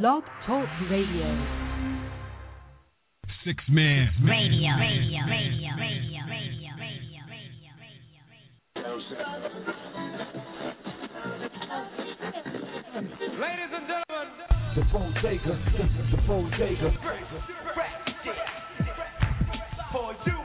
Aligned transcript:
Blog 0.00 0.22
Talk 0.46 0.64
Radio. 0.90 1.28
Six 3.44 3.62
Man 3.68 4.08
Radio, 4.24 4.72
radio, 4.80 5.20
radio, 5.28 5.68
radio, 5.76 5.76
radio, 5.76 6.22
radio, 6.80 7.20
Radio. 7.20 7.92
Ladies 13.36 13.72
and 13.76 13.84
gentlemen, 13.84 14.28
The 14.76 14.82
bodega, 14.90 15.54
the, 15.76 16.16
the 16.16 16.22
bodega. 16.26 16.88
for 19.92 20.16
you, 20.24 20.38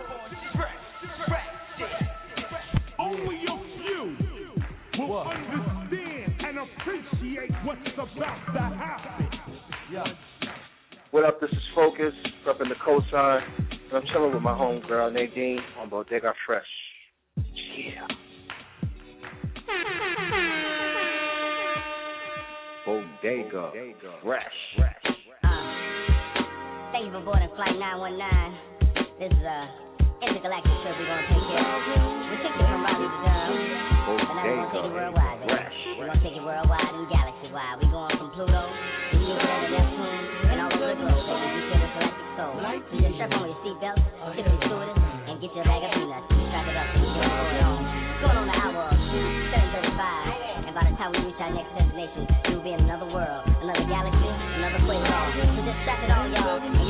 only 3.00 3.40
a 3.48 3.58
few 3.80 5.08
will 5.08 5.24
understand 5.24 6.34
and 6.42 6.58
appreciate 6.60 7.52
what's 7.64 7.80
about 7.96 8.46
to 8.54 8.60
happen. 8.60 9.27
What 11.12 11.26
up? 11.26 11.42
This 11.42 11.50
is 11.50 11.58
Focus 11.74 12.14
up 12.48 12.62
in 12.62 12.70
the. 12.70 12.76
And 12.76 13.94
I'm 13.94 14.04
chilling 14.14 14.34
with 14.34 14.44
my 14.44 14.52
homegirl 14.54 15.14
Nadine 15.14 15.60
on 15.80 15.90
Bodega 15.90 16.34
Fresh. 16.46 16.66
Yeah. 17.38 18.06
Bodega 22.86 23.72
Fresh. 24.24 24.44
Uh, 24.78 24.88
thank 26.92 27.06
you 27.06 27.12
for 27.12 27.22
boarding 27.26 27.50
flight 27.56 27.74
919. 27.80 29.18
This 29.18 29.32
is 29.32 29.42
a 29.42 29.60
intergalactic 30.22 30.72
trip 30.84 30.94
we're 31.00 31.10
gonna 31.10 31.26
take 31.26 31.42
here. 31.42 31.64
We're 32.28 32.38
taking 32.44 32.60
you 32.60 32.68
from 32.70 32.84
Raleigh 32.86 33.08
to 33.08 33.20
Durham, 33.26 33.54
and 34.30 34.38
now 34.38 34.46
we're 34.46 34.62
gonna 34.62 34.74
take 34.74 34.84
you 34.84 34.94
worldwide. 34.94 35.40
baby. 35.42 35.58
Fresh. 35.58 35.74
We're 35.98 36.08
gonna 36.08 36.22
take 36.22 36.36
you 36.36 36.44
worldwide 36.46 36.94
and 36.94 37.10
galaxy 37.10 37.50
wide. 37.50 37.82
We're 37.82 37.90
going 37.90 38.14
from 38.18 38.30
Pluto 38.36 38.62
Neptune 39.28 40.24
and 40.48 40.62
all 40.64 40.72
the 40.72 40.78
galactic 40.80 42.30
soul. 42.40 42.56
Strap 43.18 43.34
on 43.34 43.50
your 43.50 43.58
and 45.28 45.36
get 45.42 45.52
your 45.52 45.66
bag 45.68 45.84
of 45.84 45.92
peanuts. 45.92 46.28
Strap 46.32 46.68
it 46.72 46.78
up 46.78 46.88
going 46.96 47.60
on. 47.60 47.82
Going 48.24 48.38
on 48.38 48.48
hour 48.50 48.88
of 48.88 48.98
7:35, 48.98 50.66
and 50.66 50.74
by 50.74 50.84
the 50.88 50.96
time 50.98 51.12
we 51.12 51.20
reach 51.28 51.38
our 51.44 51.52
next 51.52 51.70
destination, 51.76 52.24
you'll 52.50 52.64
be 52.64 52.72
in 52.74 52.82
another 52.82 53.06
world, 53.14 53.44
another 53.62 53.86
galaxy, 53.86 54.32
another 54.58 54.80
quasar. 54.88 55.26
So 55.36 55.62
just 55.62 55.80
strap 55.84 56.02
it 56.02 56.12
on, 56.12 56.32
y'all, 56.32 56.87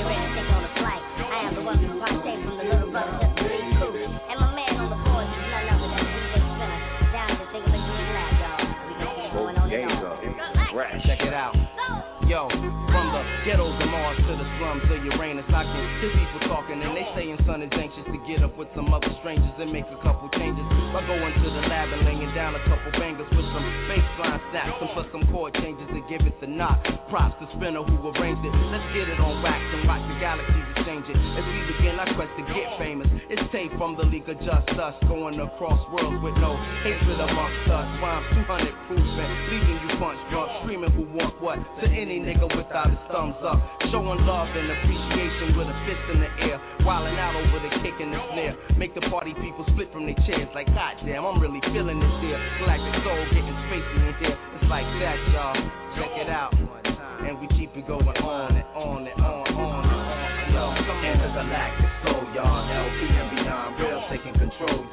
to 14.86 14.94
of 14.94 15.06
Uranus, 15.06 15.48
I 15.50 15.64
can 15.66 15.86
hear 15.98 16.12
people 16.14 16.42
talking 16.46 16.78
and 16.78 16.94
they 16.94 17.08
saying 17.18 17.38
son 17.50 17.66
is 17.66 17.74
anxious 17.74 18.06
to 18.06 18.20
get 18.30 18.46
up 18.46 18.54
with 18.58 18.70
some 18.78 18.94
other 18.94 19.10
strangers 19.24 19.54
and 19.58 19.74
make 19.74 19.88
a 19.90 20.00
couple 20.06 20.30
changes. 20.38 20.66
By 20.94 21.02
going 21.08 21.34
to 21.34 21.48
the 21.50 21.64
lab 21.66 21.90
and 21.90 22.06
laying 22.06 22.30
down 22.38 22.54
a 22.54 22.62
couple 22.70 22.94
bangers 22.94 23.30
with 23.34 23.48
some 23.54 23.66
baseline 23.90 24.42
snaps 24.54 24.78
and 24.78 24.90
put 24.94 25.06
some 25.10 25.26
chord 25.34 25.58
changes 25.58 25.88
and 25.90 26.04
give 26.06 26.22
it 26.30 26.38
the 26.42 26.50
knock. 26.50 26.78
Props 27.10 27.34
to 27.42 27.46
Spinna 27.58 27.82
who 27.82 27.96
arranged 28.14 28.44
it. 28.46 28.54
Let's 28.70 28.88
get 28.94 29.10
it 29.10 29.18
on 29.18 29.42
wax 29.42 29.62
and 29.74 29.82
watch 29.90 30.04
the 30.06 30.18
galaxies 30.22 30.68
exchange 30.78 31.06
it. 31.10 31.18
As 31.18 31.46
we 31.48 31.60
begin 31.74 31.96
our 31.98 32.10
quest 32.14 32.32
to 32.38 32.44
get 32.46 32.68
famous, 32.78 33.07
it's 33.38 33.52
tape 33.54 33.74
from 33.78 33.94
the 33.94 34.06
League 34.10 34.26
of 34.30 34.38
Just 34.42 34.70
Us 34.74 34.98
going 35.06 35.38
across 35.38 35.78
worlds 35.94 36.18
with 36.26 36.34
no 36.42 36.58
hatred 36.82 37.20
amongst 37.22 37.70
us. 37.70 37.88
Rhymes 38.02 38.26
200 38.34 38.88
proof 38.90 39.06
and 39.06 39.32
leaving 39.54 39.78
you 39.86 39.92
punch 40.02 40.18
drunk, 40.34 40.50
screaming 40.64 40.94
who 40.98 41.06
want 41.14 41.38
what 41.38 41.62
to 41.82 41.86
any 41.86 42.18
nigga 42.18 42.50
without 42.50 42.90
his 42.90 43.02
thumbs 43.14 43.38
up. 43.46 43.62
Showing 43.94 44.26
love 44.26 44.50
and 44.50 44.68
appreciation 44.74 45.54
with 45.54 45.70
a 45.70 45.78
fist 45.86 46.06
in 46.14 46.18
the 46.26 46.32
air, 46.50 46.58
wilding 46.82 47.18
out 47.22 47.38
over 47.38 47.62
the 47.62 47.72
kick 47.86 47.98
and 48.02 48.10
the 48.10 48.22
snare. 48.34 48.56
Make 48.78 48.98
the 48.98 49.06
party 49.14 49.38
people 49.38 49.66
split 49.70 49.94
from 49.94 50.10
their 50.10 50.18
chairs 50.26 50.50
like, 50.58 50.68
goddamn, 50.74 51.22
I'm 51.22 51.38
really 51.38 51.62
feeling 51.70 52.02
this 52.02 52.16
here. 52.26 52.40
Galactic 52.58 52.96
soul 53.06 53.22
getting 53.38 53.58
spacey 53.70 53.98
in 54.02 54.14
here. 54.18 54.38
It's 54.58 54.66
like 54.66 54.88
that, 55.04 55.18
y'all. 55.30 55.58
Check 55.94 56.14
it 56.26 56.30
out. 56.30 56.54
And 56.58 57.38
we 57.42 57.48
keep 57.60 57.76
it 57.76 57.86
going 57.86 58.08
on 58.08 58.56
and 58.56 58.66
on 58.74 59.06
and 59.06 59.20
on, 59.22 59.37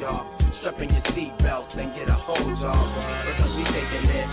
control, 0.04 0.28
y'all. 0.28 0.60
Strapping 0.60 0.90
your 0.90 1.02
seatbelts 1.12 1.78
and 1.78 1.94
get 1.96 2.08
a 2.08 2.14
hold, 2.14 2.58
y'all. 2.60 2.88
Because 3.24 3.52
we 3.56 3.64
taking 3.64 4.08
it 4.12 4.28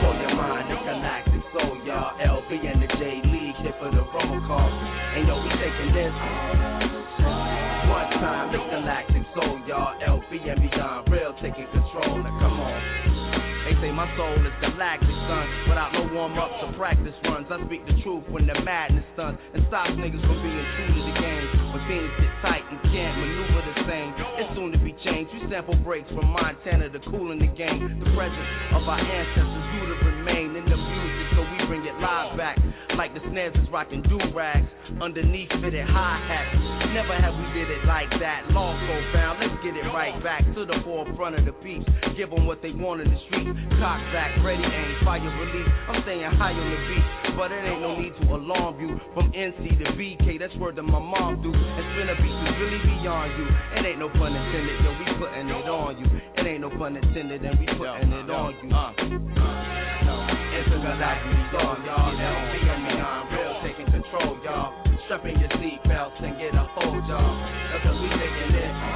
for 0.00 0.14
your 0.14 0.34
mind, 0.34 0.70
the 0.70 0.76
galactic 0.76 1.42
soul, 1.52 1.78
y'all. 1.84 2.14
LB 2.18 2.50
and 2.72 2.82
the 2.82 2.88
J 2.98 3.22
League 3.26 3.56
here 3.62 3.74
for 3.78 3.90
the 3.90 4.02
roll 4.02 4.40
call. 4.46 4.70
And 4.70 5.28
yo, 5.28 5.34
we 5.42 5.50
taking 5.58 5.92
this 5.94 6.14
one 7.90 8.10
time, 8.22 8.52
the 8.52 8.58
galactic 8.70 9.22
soul, 9.34 9.60
y'all. 9.66 9.94
LB 10.00 10.50
and 10.50 10.70
beyond, 10.70 11.10
real 11.10 11.34
taking 11.42 11.66
control. 11.66 11.85
My 13.96 14.04
soul 14.20 14.36
is 14.44 14.52
galactic, 14.60 15.08
son. 15.08 15.72
Without 15.72 15.90
no 15.96 16.04
warm 16.12 16.36
ups 16.36 16.60
or 16.60 16.76
practice 16.76 17.16
runs, 17.24 17.48
I 17.48 17.56
speak 17.64 17.80
the 17.88 17.96
truth 18.04 18.28
when 18.28 18.44
the 18.44 18.52
madness 18.60 19.08
stunts 19.16 19.40
and 19.56 19.64
stops 19.72 19.96
niggas 19.96 20.20
from 20.20 20.36
being 20.44 20.66
true 20.76 20.92
to 20.92 21.00
the 21.00 21.16
game. 21.16 21.46
When 21.72 21.82
things 21.88 22.12
get 22.20 22.32
tight 22.44 22.64
and 22.68 22.76
can't 22.92 23.16
maneuver 23.16 23.64
the 23.64 23.76
same, 23.88 24.12
it's 24.36 24.52
soon 24.52 24.70
to 24.76 24.80
be 24.84 24.92
changed. 25.00 25.32
We 25.32 25.48
sample 25.48 25.80
breaks 25.80 26.12
from 26.12 26.28
Montana 26.28 26.92
to 26.92 27.00
cool 27.08 27.32
in 27.32 27.40
the 27.40 27.48
game. 27.56 27.80
The 28.04 28.12
presence 28.12 28.48
of 28.76 28.84
our 28.84 29.00
ancestors 29.00 29.64
due 29.72 29.88
to 29.88 29.96
remain 30.12 30.52
in 30.60 30.64
the 30.68 30.76
music, 30.76 31.26
so 31.32 31.40
we 31.48 31.56
bring 31.64 31.88
it 31.88 31.96
live 31.96 32.36
back. 32.36 32.60
Like 32.96 33.12
the 33.12 33.20
snares 33.28 33.52
is 33.60 33.68
rocking 33.68 34.00
do 34.08 34.16
rags 34.32 34.64
underneath 35.04 35.52
fitted 35.60 35.84
hi 35.84 36.16
hats. 36.24 36.56
Never 36.96 37.12
have 37.12 37.36
we 37.36 37.44
did 37.52 37.68
it 37.68 37.84
like 37.84 38.08
that. 38.24 38.48
Law 38.56 38.72
so 38.72 38.96
bound, 39.12 39.36
let's 39.36 39.52
get 39.60 39.76
it 39.76 39.84
right 39.92 40.16
back 40.24 40.40
to 40.56 40.64
the 40.64 40.80
forefront 40.80 41.36
of 41.36 41.44
the 41.44 41.52
beats. 41.60 41.84
Give 42.16 42.32
them 42.32 42.48
what 42.48 42.64
they 42.64 42.72
want 42.72 43.04
in 43.04 43.12
the 43.12 43.20
streets. 43.28 43.52
Cock 43.76 44.00
back, 44.16 44.32
ready, 44.40 44.64
aim, 44.64 44.96
fire, 45.04 45.20
release. 45.20 45.70
I'm 45.92 46.00
staying 46.08 46.24
high 46.40 46.56
on 46.56 46.68
the 46.72 46.80
beat, 46.88 47.06
but 47.36 47.52
it 47.52 47.68
ain't 47.68 47.84
no 47.84 48.00
need 48.00 48.16
to 48.16 48.24
alarm 48.32 48.80
you. 48.80 48.96
From 49.12 49.28
NC 49.28 49.76
to 49.76 49.92
BK, 49.92 50.40
that's 50.40 50.56
word 50.56 50.80
that 50.80 50.88
my 50.88 50.96
mom 50.96 51.44
do. 51.44 51.52
And 51.52 51.84
spin 51.92 52.08
a 52.08 52.16
beat 52.16 52.38
is 52.48 52.56
really 52.56 52.80
beyond 52.96 53.28
you. 53.36 53.46
It 53.76 53.82
ain't 53.92 54.00
no 54.00 54.08
pun 54.08 54.32
intended, 54.32 54.80
yo, 54.80 54.90
we 54.96 55.04
putting 55.20 55.52
it 55.52 55.68
on 55.68 56.00
you. 56.00 56.08
It 56.40 56.48
ain't 56.48 56.64
no 56.64 56.72
pun 56.72 56.96
intended, 56.96 57.44
and 57.44 57.60
we 57.60 57.68
putting 57.76 58.08
it 58.08 58.30
on 58.32 58.56
you. 58.64 58.72
Uh, 58.72 59.95
Intergalactic 60.86 61.50
song, 61.50 61.82
y'all. 61.82 62.14
LP 62.14 62.62
and 62.62 62.86
beyond, 62.86 63.32
real 63.34 63.58
taking 63.66 63.90
control, 63.90 64.38
y'all. 64.44 64.72
Strapping 65.06 65.36
your 65.40 65.48
seatbelts 65.58 66.22
and 66.22 66.38
get 66.38 66.54
a 66.54 66.62
hold, 66.62 67.02
y'all. 67.08 67.34
Because 67.74 68.00
we 68.00 68.08
taking 68.08 68.54
it. 68.54 68.95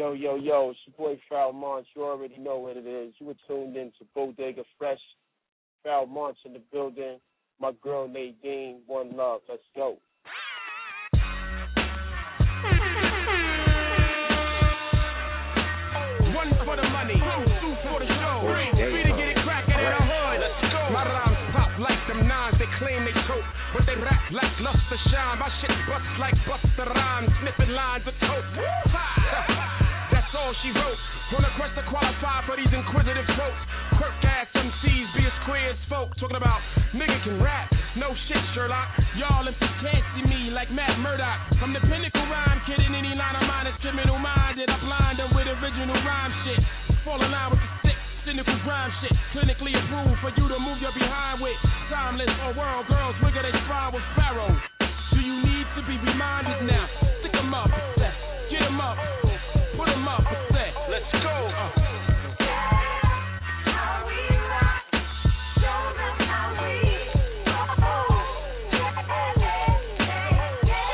Yo, 0.00 0.14
yo, 0.14 0.36
yo, 0.36 0.70
it's 0.70 0.78
your 0.86 0.96
boy 0.96 1.20
Pharoahe 1.30 1.52
Monch. 1.52 1.86
You 1.94 2.04
already 2.04 2.38
know 2.38 2.56
what 2.56 2.74
it 2.78 2.86
is. 2.86 3.12
You 3.18 3.26
were 3.26 3.34
tuned 3.46 3.76
in 3.76 3.92
to 3.98 4.06
Bodega 4.14 4.62
Fresh. 4.78 4.98
Pharoahe 5.84 6.08
Monch 6.08 6.38
in 6.46 6.54
the 6.54 6.62
building. 6.72 7.18
My 7.60 7.72
girl 7.82 8.08
Nadine, 8.08 8.80
one 8.86 9.14
love. 9.14 9.42
Let's 9.46 9.60
go. 9.76 9.98
One 16.32 16.48
for 16.64 16.76
the 16.80 16.88
money, 16.88 17.20
two 17.60 17.74
for 17.84 18.00
the 18.00 18.08
show. 18.08 18.40
Free 18.48 18.72
to 18.72 19.12
get 19.12 19.36
it 19.36 19.44
crackin' 19.44 19.76
in 19.76 19.84
the 19.84 20.00
hood. 20.00 20.40
My 20.96 21.04
rhymes 21.04 21.52
pop 21.52 21.76
like 21.78 22.00
them 22.08 22.26
nines, 22.26 22.56
they 22.56 22.64
claim 22.80 23.04
they 23.04 23.12
choke. 23.28 23.44
But 23.76 23.84
they 23.84 24.00
rap 24.00 24.32
like 24.32 24.56
luster 24.64 24.96
shine. 25.12 25.38
My 25.38 25.52
shit 25.60 25.76
bust 25.84 26.08
like 26.18 26.34
Busta 26.48 26.88
Rhymes, 26.88 27.28
sniffing 27.42 27.76
lines 27.76 28.08
of 28.08 28.14
coke. 28.24 28.48
That's 28.56 29.19
all 30.50 30.56
she 30.66 30.74
wrote. 30.74 30.98
On 31.38 31.46
a 31.46 31.52
quest 31.54 31.78
to 31.78 31.84
qualify 31.86 32.42
for 32.42 32.58
these 32.58 32.74
inquisitive 32.74 33.22
quotes. 33.38 33.62
Quirk 33.94 34.18
ass 34.26 34.50
MCs 34.50 35.08
be 35.14 35.22
as 35.22 35.36
queer 35.46 35.70
as 35.70 35.78
folk. 35.86 36.10
Talking 36.18 36.42
about 36.42 36.58
nigga 36.90 37.22
can 37.22 37.38
rap. 37.38 37.70
No 37.94 38.10
shit, 38.26 38.42
Sherlock. 38.58 38.90
Y'all 39.14 39.46
if 39.46 39.54
you 39.62 39.70
can't 39.78 40.02
see 40.18 40.26
me 40.26 40.50
like 40.50 40.74
Matt 40.74 40.98
Murdock. 40.98 41.38
I'm 41.62 41.70
the 41.70 41.78
pinnacle 41.86 42.26
rhyme 42.26 42.58
kid 42.66 42.82
in 42.82 42.98
any 42.98 43.14
line 43.14 43.38
of 43.38 43.46
mine 43.46 43.70
is 43.70 43.78
criminal 43.78 44.18
minded. 44.18 44.66
I 44.66 44.76
blind 44.82 45.22
them 45.22 45.30
with 45.38 45.46
original 45.46 45.94
rhyme 46.02 46.34
shit. 46.42 46.58
Fall 47.06 47.22
in 47.22 47.30
line 47.30 47.54
with 47.54 47.62
the 47.62 47.70
sick, 47.86 47.98
cynical 48.26 48.58
rhyme 48.66 48.90
shit. 48.98 49.14
Clinically 49.30 49.70
approved 49.78 50.18
for 50.18 50.34
you 50.34 50.50
to 50.50 50.58
move 50.58 50.82
your 50.82 50.94
behind 50.98 51.38
with. 51.38 51.54
Timeless 51.94 52.34
or 52.42 52.58
world 52.58 52.90
girls, 52.90 53.14
wiggle 53.22 53.46
they 53.46 53.54
spine 53.70 53.94
with 53.94 54.06
Pharaoh. 54.18 54.58
Do 55.14 55.18
you 55.22 55.36
need 55.46 55.66
to 55.78 55.82
be 55.86 55.94
reminded 55.94 56.66
now? 56.66 56.90
Stick 57.22 57.38
'em 57.38 57.54
up, 57.54 57.70
get 58.50 58.62
'em 58.66 58.80
up, 58.80 58.98
put 59.90 59.98
'em 59.98 60.08
up, 60.08 60.24
let's 60.88 61.12
go. 61.12 61.34
Uh. 61.50 61.70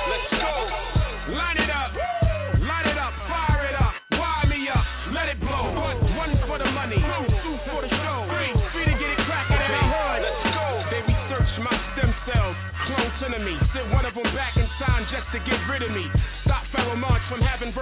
Let's 0.08 0.30
go. 0.32 0.52
Line 1.36 1.58
it 1.60 1.70
up. 1.70 1.92
Line 2.60 2.88
it 2.88 2.98
up. 2.98 3.12
Fire 3.28 3.66
it 3.68 3.76
up. 3.76 3.92
Wire 4.16 4.46
me 4.48 4.68
up. 4.72 4.84
Let 5.12 5.28
it 5.28 5.40
blow. 5.40 5.64
One, 5.76 6.16
one 6.16 6.32
for 6.48 6.58
the 6.58 6.70
money. 6.72 6.96
Two 6.96 7.56
for 7.68 7.82
the 7.82 7.90
show. 7.90 8.24
Three, 8.32 8.52
three 8.72 8.86
to 8.86 8.94
get 8.96 9.10
it 9.12 9.20
crackin' 9.28 9.60
in. 9.60 9.84
Let's 10.24 10.42
go. 10.56 10.66
They 10.88 11.00
research 11.04 11.52
my 11.60 11.76
stem 11.92 12.14
cells. 12.24 12.56
Clone 12.86 13.12
to 13.20 13.38
me. 13.44 13.54
Sent 13.74 13.92
one 13.92 14.06
of 14.06 14.14
them 14.14 14.28
back 14.32 14.56
in 14.56 14.66
time 14.80 15.04
just 15.12 15.28
to 15.32 15.38
get 15.44 15.60
rid 15.68 15.82
of 15.82 15.90
me. 15.92 16.08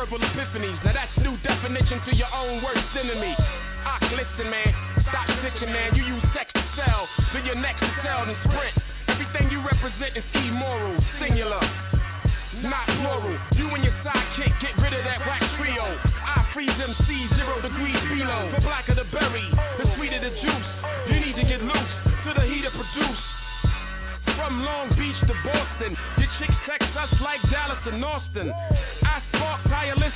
Verbal 0.05 0.21
epiphanies. 0.21 0.77
Now 0.85 0.93
that's 0.93 1.17
new 1.25 1.33
definition 1.41 1.97
to 2.05 2.13
your 2.13 2.29
own 2.29 2.61
worst 2.61 2.93
enemy. 2.93 3.33
Ock, 3.89 4.05
listen, 4.13 4.53
man. 4.53 4.69
Stop 5.09 5.25
stitching, 5.41 5.73
man. 5.73 5.97
You 5.97 6.05
use 6.05 6.25
sex 6.37 6.53
to 6.53 6.61
sell. 6.77 7.09
Then 7.33 7.49
your 7.49 7.57
next 7.57 7.81
to 7.81 7.89
sell 8.05 8.29
and 8.29 8.37
sprint. 8.45 8.77
Everything 9.09 9.49
you 9.49 9.65
represent 9.65 10.13
is 10.13 10.27
immoral, 10.37 10.93
singular, 11.25 11.63
not 12.69 12.85
plural. 13.01 13.33
You 13.57 13.73
and 13.73 13.81
your 13.81 13.97
sidekick 14.05 14.53
get 14.61 14.77
rid 14.77 14.93
of 14.93 15.09
that 15.09 15.25
wax 15.25 15.41
trio. 15.57 15.89
I 16.21 16.53
freeze 16.53 16.77
MC 16.77 17.09
zero 17.41 17.65
degrees 17.65 18.01
below. 18.13 18.53
The 18.53 18.61
blacker 18.61 18.97
the 19.01 19.09
berry, 19.09 19.49
the 19.81 19.89
sweeter 19.97 20.21
the 20.21 20.33
juice. 20.37 20.69
You 21.09 21.17
need 21.25 21.37
to 21.41 21.47
get 21.49 21.65
loose 21.65 21.93
to 22.29 22.31
the 22.37 22.45
heat 22.45 22.69
of 22.69 22.77
produce. 22.77 23.25
From 24.37 24.61
Long 24.69 24.93
Beach 25.01 25.21
to 25.33 25.35
Boston, 25.49 25.97
your 26.21 26.29
chicks 26.37 26.59
text 26.69 26.93
us 26.93 27.13
like 27.25 27.41
Dallas 27.49 27.81
and 27.89 28.05
Austin. 28.05 28.53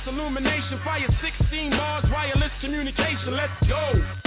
Illumination, 0.09 0.81
fire 0.83 1.05
16 1.21 1.69
bars, 1.69 2.03
wireless 2.11 2.49
communication. 2.61 3.37
Let's 3.37 3.53
go. 3.69 4.18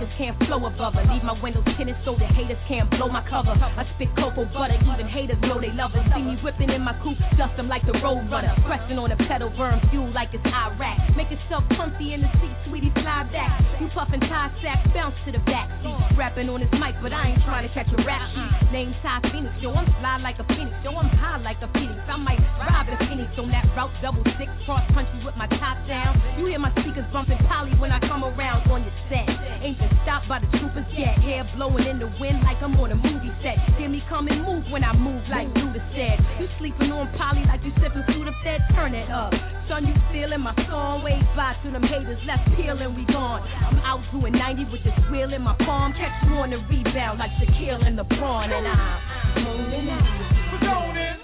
Fakers 0.00 0.16
can't 0.16 0.38
flow 0.48 0.64
above 0.64 0.94
her. 0.94 1.04
Leave 1.12 1.24
my 1.24 1.36
windows 1.42 1.64
tinted 1.76 1.96
so 2.04 2.16
the 2.16 2.24
haters 2.32 2.56
can't 2.68 2.88
blow 2.90 3.08
my 3.08 3.20
cover. 3.28 3.52
I 3.52 3.84
spit 3.94 4.08
cocoa 4.16 4.48
butter, 4.48 4.80
even 4.80 5.06
haters 5.06 5.36
know 5.42 5.60
they 5.60 5.68
love 5.76 5.92
it. 5.92 6.00
See 6.16 6.22
me 6.22 6.40
whipping 6.42 6.70
in 6.70 6.80
my 6.80 6.96
coupe, 7.04 7.20
dust 7.36 7.52
them 7.56 7.68
like 7.68 7.84
the 7.84 7.92
road 8.00 8.24
runner. 8.32 8.56
Pressing 8.64 8.96
on 8.96 9.10
the 9.10 9.16
pedal, 9.28 9.52
burn 9.60 9.76
fuel 9.90 10.10
like 10.12 10.32
it's 10.32 10.44
Iraq. 10.46 11.16
Make 11.16 11.28
yourself 11.28 11.64
comfy 11.76 12.14
in 12.14 12.22
the 12.22 12.32
seat, 12.40 12.56
sweetie, 12.68 12.92
fly 12.96 13.28
back. 13.28 13.60
You 13.80 13.88
puffin' 13.92 14.20
tie 14.20 14.48
sack, 14.64 14.88
bounce 14.94 15.16
to 15.26 15.32
the 15.32 15.42
back 15.44 15.68
seat. 15.84 15.99
Rapping 16.18 16.50
on 16.50 16.60
this 16.60 16.72
mic, 16.76 16.94
but 17.00 17.12
I 17.16 17.32
ain't 17.32 17.42
trying 17.48 17.64
to 17.64 17.72
catch 17.72 17.88
a 17.88 17.98
rap 18.04 18.20
sheet. 18.34 18.72
Name 18.72 18.92
Tiye 19.00 19.20
Phoenix, 19.32 19.54
yo, 19.62 19.72
I'm 19.72 19.88
fly 19.98 20.20
like 20.20 20.36
a 20.36 20.46
phoenix. 20.52 20.76
Yo, 20.84 20.92
I'm 20.92 21.08
high 21.16 21.40
like 21.40 21.56
a 21.64 21.68
phoenix. 21.72 21.96
I 22.06 22.16
might 22.20 22.38
rob 22.60 22.86
the 22.86 22.98
phoenix 23.08 23.32
on 23.40 23.48
that 23.50 23.64
route 23.72 23.94
double 24.04 24.22
six, 24.36 24.52
cross 24.68 24.84
country 24.92 25.16
with 25.24 25.34
my 25.40 25.48
top 25.56 25.80
down. 25.88 26.20
You 26.36 26.46
hear 26.46 26.60
my 26.60 26.70
speakers 26.76 27.08
bumping 27.08 27.40
poly 27.48 27.72
when 27.80 27.90
I 27.90 28.00
come 28.04 28.22
around 28.22 28.68
on 28.68 28.84
your 28.84 28.96
set. 29.08 29.26
Ain't 29.64 29.78
been 29.80 29.92
stopped 30.04 30.28
by 30.28 30.44
the 30.44 30.50
troopers 30.60 30.86
yet. 30.92 31.16
Hair 31.24 31.48
blowing 31.56 31.88
in 31.88 31.98
the 31.98 32.10
wind 32.20 32.44
like 32.44 32.60
I'm 32.60 32.76
on 32.76 32.92
a 32.92 32.98
movie 32.98 33.32
set. 33.40 33.56
Hear 33.80 33.88
me 33.88 34.02
come 34.08 34.28
and 34.28 34.44
move 34.44 34.68
when 34.68 34.84
I 34.84 34.92
move 34.92 35.24
like 35.30 35.48
Judas 35.56 35.84
said. 35.96 36.20
You 36.36 36.46
sleeping 36.60 36.92
on 36.92 37.08
poly 37.16 37.48
like 37.48 37.64
you 37.64 37.72
sipping 37.80 38.04
through 38.12 38.28
the 38.28 38.34
fed. 38.44 38.60
Turn 38.76 38.94
it 38.94 39.08
up. 39.08 39.32
Son, 39.70 39.86
you 39.86 39.94
feeling 40.10 40.40
my 40.40 40.52
song? 40.66 41.04
Wave 41.04 41.22
by 41.36 41.54
to 41.62 41.70
them 41.70 41.82
haters. 41.84 42.18
Let's 42.26 42.42
peel 42.56 42.74
and 42.74 42.96
we 42.96 43.06
gone. 43.06 43.40
I'm 43.62 43.78
out 43.86 44.02
doing 44.10 44.32
90 44.32 44.64
with 44.64 44.82
this 44.82 44.98
wheel 45.12 45.32
in 45.32 45.42
my 45.42 45.54
palm. 45.62 45.92
Catch 45.92 46.26
you 46.26 46.34
on 46.34 46.50
the 46.50 46.58
rebound 46.66 47.20
like 47.20 47.30
Shaquille 47.38 47.86
in 47.86 47.94
the 47.94 48.02
prawn. 48.02 48.50
And 48.50 48.66
I'm 48.66 49.44
moaning 49.44 49.88
out. 49.88 50.02
We're 50.50 50.66
zoning. 50.66 51.14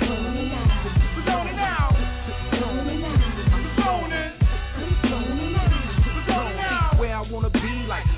Moaning 0.00 0.52
out. 0.54 0.73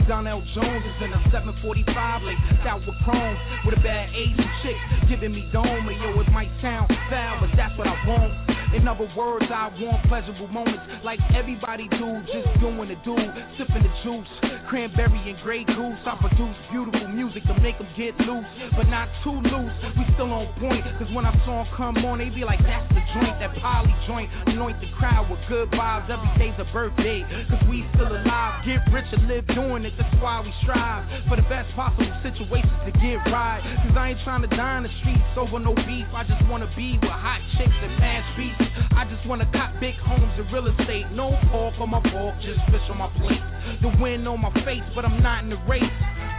Donnell 0.09 0.43
Jones 0.55 0.85
is 0.87 1.03
in 1.03 1.11
a 1.11 1.21
745 1.35 2.23
late 2.23 2.39
out 2.63 2.79
with 2.87 2.95
chrome 3.03 3.37
with 3.67 3.75
a 3.75 3.83
bad 3.83 4.11
Asian 4.15 4.51
chick 4.63 4.79
giving 5.11 5.35
me 5.35 5.51
dome. 5.53 5.67
And 5.67 5.99
yo, 5.99 6.21
it 6.21 6.31
might 6.31 6.51
sound 6.63 6.87
foul, 7.11 7.41
but 7.41 7.51
that's 7.57 7.77
what 7.79 7.89
I 7.89 7.99
want. 8.07 8.33
In 8.75 8.87
other 8.87 9.09
words, 9.17 9.47
I 9.51 9.71
want 9.83 10.07
pleasurable 10.07 10.49
moments 10.49 10.83
like 11.03 11.19
everybody 11.35 11.89
do, 11.99 12.09
just 12.31 12.47
doing 12.61 12.91
the 12.91 12.99
do, 13.03 13.17
sipping 13.59 13.83
the 13.83 13.93
juice. 14.03 14.31
Cranberry 14.69 15.23
and 15.31 15.39
Grey 15.43 15.63
Goose. 15.65 16.03
I 16.05 16.19
produce 16.19 16.59
beautiful 16.71 17.09
music 17.09 17.47
to 17.47 17.55
make 17.63 17.79
them 17.79 17.87
get 17.97 18.19
loose, 18.27 18.47
but 18.75 18.91
not 18.91 19.07
too 19.23 19.39
loose. 19.39 19.75
We 19.95 20.03
still 20.15 20.31
on 20.35 20.51
point, 20.59 20.83
cause 20.99 21.07
when 21.15 21.25
I 21.25 21.33
saw 21.47 21.63
them 21.63 21.71
come 21.79 21.97
on, 22.05 22.19
they 22.19 22.29
be 22.29 22.43
like, 22.43 22.59
that's 22.67 22.87
the 22.91 23.03
joint, 23.15 23.39
that 23.39 23.55
poly 23.63 23.95
joint. 24.11 24.29
Anoint 24.51 24.77
the 24.83 24.91
crowd 24.99 25.31
with 25.31 25.41
good 25.49 25.71
vibes. 25.71 26.11
Every 26.11 26.31
day's 26.37 26.59
a 26.59 26.67
birthday, 26.75 27.23
cause 27.49 27.63
we 27.71 27.87
still 27.95 28.11
alive. 28.11 28.67
Get 28.67 28.83
rich 28.91 29.07
and 29.15 29.25
live 29.31 29.47
doing 29.55 29.87
it, 29.87 29.95
that's 29.97 30.13
why 30.21 30.41
we 30.45 30.53
strive 30.63 31.09
for 31.29 31.37
the 31.37 31.47
best 31.49 31.69
possible 31.73 32.13
situations 32.21 32.73
to 32.85 32.93
get 33.01 33.21
right. 33.33 33.61
Cause 33.85 33.97
I 33.97 34.13
ain't 34.13 34.21
trying 34.25 34.45
to 34.45 34.53
die 34.53 34.77
in 34.79 34.85
the 34.85 34.95
streets 35.01 35.33
over 35.37 35.59
no 35.59 35.75
beef. 35.75 36.07
I 36.13 36.25
just 36.29 36.45
wanna 36.49 36.69
be 36.77 37.01
with 37.01 37.11
hot 37.11 37.41
chicks 37.57 37.73
and 37.73 37.93
pass 37.97 38.25
beats. 38.37 38.61
I 38.93 39.09
just 39.09 39.25
wanna 39.27 39.49
cop 39.53 39.73
big 39.81 39.97
homes 40.05 40.33
and 40.37 40.47
real 40.53 40.69
estate. 40.69 41.09
No 41.13 41.33
pork 41.53 41.75
on 41.81 41.91
my 41.91 42.03
fork, 42.13 42.37
just 42.45 42.61
fish 42.69 42.85
on 42.93 42.99
my 43.01 43.11
plate. 43.17 43.41
The 43.81 43.91
wind 44.01 44.29
on 44.29 44.41
my 44.41 44.53
face, 44.65 44.85
but 44.95 45.05
I'm 45.05 45.23
not 45.23 45.45
in 45.45 45.51
the 45.51 45.61
race. 45.69 45.97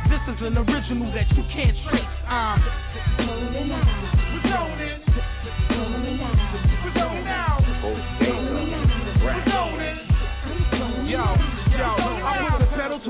This 0.10 0.24
is 0.32 0.40
an 0.46 0.58
original 0.58 1.12
that 1.14 1.28
you 1.36 1.44
can't 1.52 1.76
trace. 1.90 2.16
I'm 2.30 2.62
out. 2.62 2.62
We're 3.18 4.46
zoning. 4.46 5.02
Zoning 5.74 6.20
out. 6.22 6.40
We're 6.86 7.02
out. 7.28 7.64
We're 9.22 9.42
zoning. 9.52 9.98
Yo, 11.08 11.47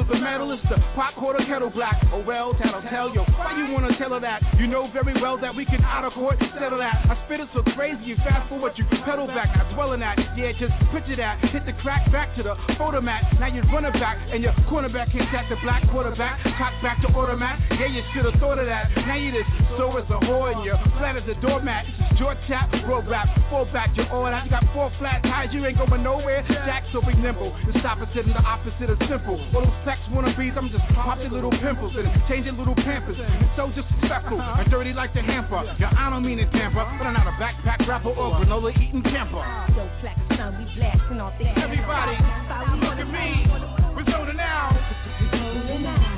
the 0.07 0.19
metal, 0.19 0.51
it's 0.51 0.63
the 0.71 0.79
pot 0.95 1.15
quarter 1.15 1.43
kettle 1.47 1.69
black. 1.69 1.99
Oh 2.13 2.23
well, 2.23 2.55
that'll 2.55 2.83
tell 2.87 3.11
you. 3.11 3.21
Why 3.35 3.55
you 3.59 3.73
wanna 3.73 3.91
tell 3.99 4.15
her 4.15 4.21
that? 4.23 4.41
You 4.59 4.67
know 4.67 4.87
very 4.91 5.13
well 5.21 5.37
that 5.39 5.53
we 5.53 5.65
can 5.65 5.83
out 5.83 6.05
of 6.05 6.13
court 6.13 6.39
settle 6.55 6.79
that. 6.79 6.95
I 7.11 7.15
spit 7.25 7.39
it 7.39 7.49
so 7.53 7.63
crazy, 7.75 8.03
you 8.03 8.15
fast 8.23 8.47
forward, 8.49 8.73
you 8.79 8.85
pedal 9.03 9.27
back, 9.27 9.51
not 9.55 9.73
dwelling 9.75 10.01
at. 10.01 10.17
Yeah, 10.39 10.55
just 10.55 10.73
picture 10.95 11.19
that. 11.19 11.43
Hit 11.51 11.65
the 11.65 11.75
crack 11.83 12.07
back 12.11 12.35
to 12.37 12.43
the 12.43 12.55
photo 12.77 13.01
mat. 13.01 13.23
Now 13.39 13.51
you're 13.51 13.67
running 13.67 13.93
back, 13.99 14.17
and 14.31 14.43
your 14.43 14.53
cornerback 14.71 15.11
can't 15.11 15.27
catch 15.29 15.49
the 15.49 15.59
black 15.63 15.83
quarterback. 15.91 16.39
Cock 16.55 16.73
back 16.81 17.01
to 17.03 17.11
automat. 17.11 17.59
Yeah, 17.75 17.91
you 17.91 18.03
should 18.15 18.25
have 18.25 18.39
thought 18.39 18.59
of 18.59 18.67
that. 18.67 18.87
Now 19.05 19.17
you 19.19 19.31
just 19.35 19.49
so 19.75 19.91
as 19.97 20.07
a 20.07 20.17
whore, 20.23 20.55
and 20.55 20.63
you're 20.63 20.79
flat 20.97 21.19
as 21.19 21.27
a 21.27 21.35
doormat. 21.41 21.83
Is 22.13 22.19
your 22.19 22.33
chat, 22.47 22.71
road 22.87 23.05
rap, 23.05 23.27
full 23.49 23.65
back, 23.75 23.91
you're 23.93 24.09
all 24.09 24.25
out. 24.25 24.45
You 24.45 24.51
got 24.51 24.65
four 24.73 24.89
flat 24.97 25.21
tires, 25.23 25.51
you 25.51 25.65
ain't 25.65 25.77
going 25.77 26.01
nowhere. 26.01 26.41
Jack, 26.47 26.83
so 26.93 27.01
be 27.01 27.13
nimble. 27.13 27.53
The 27.67 27.77
opposite 27.85 28.25
and 28.25 28.35
the 28.35 28.41
opposite 28.41 28.89
is 28.89 28.99
simple. 29.09 29.37
All 29.53 29.61
those 29.61 29.81
sex 29.97 30.13
wannabes, 30.13 30.57
I'm 30.57 30.69
just 30.69 30.83
popping 30.93 31.31
little 31.31 31.51
pimples 31.51 31.93
and 31.97 32.07
changing 32.29 32.57
little 32.57 32.75
pampers. 32.75 33.17
It's 33.17 33.55
so 33.55 33.69
disrespectful 33.69 34.39
and 34.41 34.69
dirty 34.69 34.93
like 34.93 35.13
the 35.13 35.21
hamper. 35.21 35.63
Yeah, 35.79 35.91
I 35.97 36.09
don't 36.09 36.25
mean 36.25 36.39
it 36.39 36.51
tamper, 36.51 36.85
but 36.97 37.05
I'm 37.05 37.13
not 37.13 37.27
a 37.27 37.35
backpack 37.41 37.87
rapper 37.87 38.09
or 38.09 38.37
granola 38.39 38.71
eating 38.75 39.03
camper. 39.03 39.41
Yo, 39.75 39.89
flex, 40.01 40.19
son, 40.37 40.57
we 40.57 40.65
blasting 40.75 41.21
off 41.21 41.33
the 41.39 41.47
Everybody, 41.47 42.17
look 42.81 42.99
at 42.99 43.09
me. 43.09 43.45
We're 43.95 44.05
zoning 44.05 44.39
out. 44.39 46.16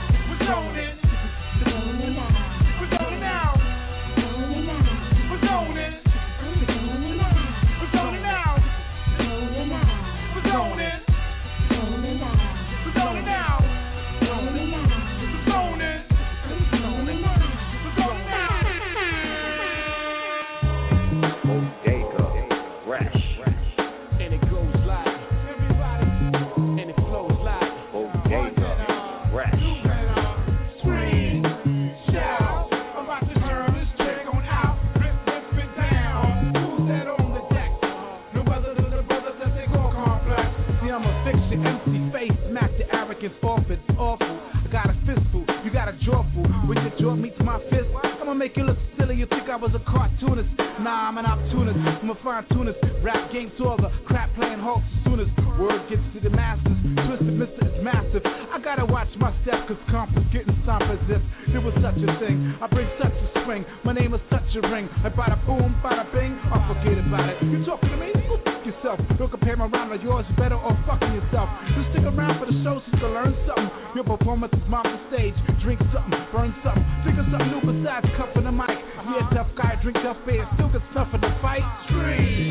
Jaw 47.00 47.16
meets 47.16 47.40
my 47.40 47.60
fist, 47.72 47.88
I'ma 48.22 48.34
make 48.34 48.56
you 48.58 48.64
look 48.64 48.78
silly. 48.98 49.16
You 49.16 49.26
think 49.26 49.50
I 49.50 49.56
was 49.56 49.72
a 49.74 49.84
cartoonist? 49.88 50.52
Nah, 50.84 51.10
I'm 51.10 51.18
an 51.18 51.26
opportunist. 51.26 51.80
I'm 51.80 52.10
a 52.12 52.18
fine 52.24 52.46
tunist. 52.52 52.80
Rap 53.02 53.32
game 53.32 53.52
to 53.58 53.64
all 53.66 53.78
the 53.78 53.90
crap 54.06 54.30
playing 54.36 54.60
hawks 54.60 54.84
as 54.84 55.04
soon 55.08 55.20
as 55.20 55.28
word 55.60 55.80
gets 55.90 56.04
to 56.16 56.20
the 56.20 56.30
masses. 56.30 56.76
Twisted 57.08 57.36
Mister 57.36 57.68
is 57.68 57.78
massive. 57.84 58.24
I 58.24 58.60
gotta 58.60 58.86
watch 58.86 59.12
my 59.20 59.32
step, 59.44 59.68
cause 59.68 59.80
comp 59.92 60.16
is 60.16 60.28
getting 60.32 60.56
stomp 60.64 60.84
as 60.88 61.00
if 61.08 61.22
it 61.56 61.62
was 61.64 61.76
such 61.80 62.00
a 62.00 62.12
thing. 62.20 62.56
I 62.60 62.68
bring 62.68 62.88
such 63.00 63.16
a 63.16 63.28
swing. 63.44 63.64
My 63.84 63.92
name 63.92 64.14
is 64.14 64.24
such 64.32 64.48
a 64.56 64.62
ring. 64.68 64.88
I 65.04 65.10
bada 65.12 65.40
boom, 65.48 65.76
bada 65.84 66.08
bing. 66.12 66.36
I 66.52 66.60
forget 66.68 67.00
about 67.00 67.28
it. 67.32 67.44
You 67.44 67.64
talking 67.66 67.92
to 67.92 67.98
me? 67.98 68.12
Go 68.28 68.40
fuck 68.44 68.64
yourself. 68.64 69.00
Don't 69.18 69.32
compare 69.32 69.56
my 69.56 69.68
rhyme 69.68 69.92
to 69.92 70.00
yours. 70.04 70.26
You 70.30 70.36
better 70.36 70.60
off 70.60 70.80
fucking 70.88 71.12
yourself. 71.12 71.48
Just 71.76 71.92
stick 71.92 72.06
around 72.08 72.40
for 72.40 72.48
the 72.48 72.56
show 72.64 72.80
so 72.80 72.88
you 72.92 73.00
can 73.00 73.12
learn 73.16 73.34
something. 73.48 73.70
Your 73.96 74.08
performance 74.08 74.54
is 74.54 74.64
mount 74.70 74.88
the 74.88 75.00
stage. 75.12 75.36
Drink 75.64 75.80
something, 75.92 76.24
burn 76.32 76.56
something. 76.64 76.89
Think 77.20 77.36
of 77.36 77.40
something 77.42 77.52
new 77.52 77.84
besides 77.84 78.08
cuffing 78.16 78.48
the 78.48 78.52
mic. 78.52 78.70
Yeah, 78.72 79.04
uh-huh. 79.04 79.36
tough 79.36 79.52
guy, 79.60 79.76
drink 79.84 79.98
tough 80.00 80.16
beer. 80.24 80.48
Still 80.56 80.72
get 80.72 80.80
stuff 80.96 81.12
in 81.12 81.20
the 81.20 81.36
fight. 81.44 81.68
Scream, 81.92 82.48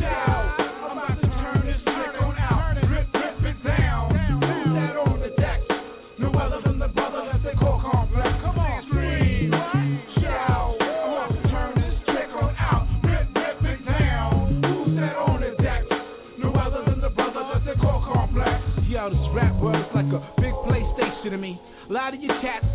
shout. 0.00 0.56
I'm 0.56 0.96
about 0.96 1.20
to 1.20 1.28
turn 1.28 1.60
this 1.68 1.84
trick 1.84 2.16
on 2.16 2.32
out. 2.40 2.80
Rip, 2.80 3.12
rip 3.12 3.44
it 3.44 3.60
down. 3.60 4.08
Who's 4.40 4.72
that 4.72 4.96
on 5.04 5.20
the 5.20 5.28
deck? 5.36 5.60
No 6.16 6.32
other 6.32 6.64
than 6.64 6.80
the 6.80 6.88
brother 6.88 7.28
that 7.28 7.44
they 7.44 7.52
call 7.60 7.76
complex. 7.76 8.24
Come 8.40 8.56
on, 8.56 8.88
scream, 8.88 9.52
shout. 10.24 10.80
I'm 10.80 11.12
about 11.12 11.36
to 11.36 11.42
turn 11.52 11.72
this 11.76 11.96
trick 12.08 12.32
on 12.40 12.56
out. 12.56 12.88
Rip, 13.04 13.28
rip 13.36 13.60
it 13.68 13.84
down. 13.84 14.64
Who's 14.64 14.96
that 14.96 15.16
on 15.28 15.44
the 15.44 15.52
deck? 15.60 15.84
No 16.40 16.48
other 16.56 16.88
than 16.88 17.04
the 17.04 17.12
brother 17.12 17.44
that 17.52 17.68
they 17.68 17.76
call 17.76 18.00
complex. 18.00 18.64
Yo, 18.88 19.12
this 19.12 19.28
rap 19.36 19.52
world 19.60 19.76
is 19.76 19.92
like 19.92 20.08
a 20.08 20.24
big 20.40 20.56
PlayStation 20.64 21.36
to 21.36 21.36
me. 21.36 21.60
A 21.90 21.92
lot 21.92 22.14
of 22.14 22.22
your 22.22 22.40
cats 22.40 22.69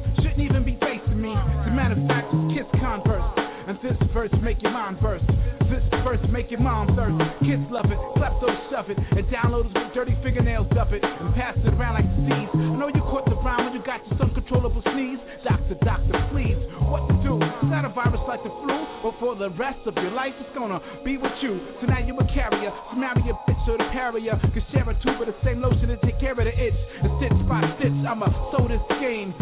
kiss 2.71 2.81
Converse. 2.81 3.45
And 3.67 3.79
this 3.81 3.97
verse 4.13 4.29
make 4.43 4.61
your 4.61 4.71
mind 4.71 4.99
burst. 5.01 5.25
This 5.73 5.81
verse 6.05 6.21
make 6.29 6.51
your 6.51 6.61
mom 6.61 6.93
thirst. 6.93 7.17
Kids 7.41 7.65
love 7.73 7.89
it, 7.89 7.97
kleptos 8.13 8.53
shove 8.69 8.93
it, 8.93 8.97
and 8.97 9.25
downloaders 9.33 9.73
with 9.73 9.89
dirty 9.97 10.13
fingernails 10.21 10.69
of 10.77 10.93
it, 10.93 11.01
and 11.01 11.33
pass 11.33 11.57
it 11.57 11.73
around 11.73 11.97
like 11.97 12.05
disease. 12.05 12.49
I 12.53 12.77
know 12.77 12.93
you 12.93 13.01
caught 13.09 13.25
the 13.25 13.33
rhyme 13.41 13.65
when 13.65 13.73
you 13.73 13.81
got 13.81 14.05
your 14.05 14.21
uncontrollable 14.21 14.85
sneeze. 14.93 15.17
Doctor, 15.41 15.73
doctor, 15.81 16.13
please, 16.29 16.61
what 16.85 17.09
to 17.09 17.17
do? 17.25 17.41
It's 17.41 17.73
not 17.73 17.89
a 17.89 17.89
virus 17.89 18.21
like 18.29 18.45
the 18.45 18.53
flu, 18.53 18.77
but 19.01 19.17
for 19.17 19.33
the 19.33 19.49
rest 19.57 19.81
of 19.89 19.97
your 19.97 20.13
life, 20.13 20.37
it's 20.37 20.53
gonna 20.53 20.77
be 21.01 21.17
with 21.17 21.33
you. 21.41 21.57
So 21.81 21.89
now 21.89 22.05
you're 22.05 22.21
a 22.21 22.27
carrier, 22.37 22.69
so 22.69 23.01
marry 23.01 23.25
a 23.25 23.33
bitch 23.49 23.65
or 23.65 23.81
the 23.81 23.89
carrier. 23.89 24.37
Can 24.53 24.61
share 24.69 24.85
a 24.85 24.93
tube 25.01 25.17
of 25.17 25.25
the 25.25 25.33
same 25.41 25.57
lotion 25.57 25.89
to 25.89 25.97
take 26.05 26.21
care 26.21 26.37
of 26.37 26.45
the 26.45 26.53
itch. 26.53 26.77
And 27.01 27.09
stitch 27.17 27.39
by 27.49 27.65
stitch, 27.81 27.97
I'ma 28.05 28.29
sew 28.53 28.69
this 28.69 28.85
game. 29.01 29.33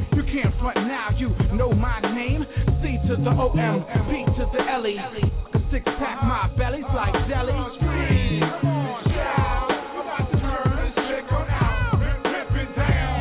The 3.23 3.29
OM, 3.29 3.85
P 4.09 4.25
to 4.35 4.45
the 4.51 4.59
L 4.69 4.85
E. 4.85 4.97
A 4.99 5.59
six 5.71 5.85
pack 5.97 6.23
my 6.23 6.49
belly's 6.57 6.83
like 6.93 7.13
jelly. 7.29 7.53
To 7.53 7.59
chick 11.07 11.31
on 11.31 11.47
out. 11.49 11.99
Rip, 11.99 12.19
rip 12.25 12.51
it 12.51 12.75
down. 12.75 13.13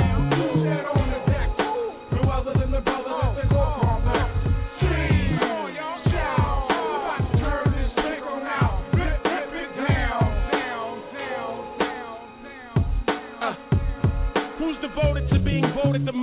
Who's 14.59 14.79
that 16.07 16.15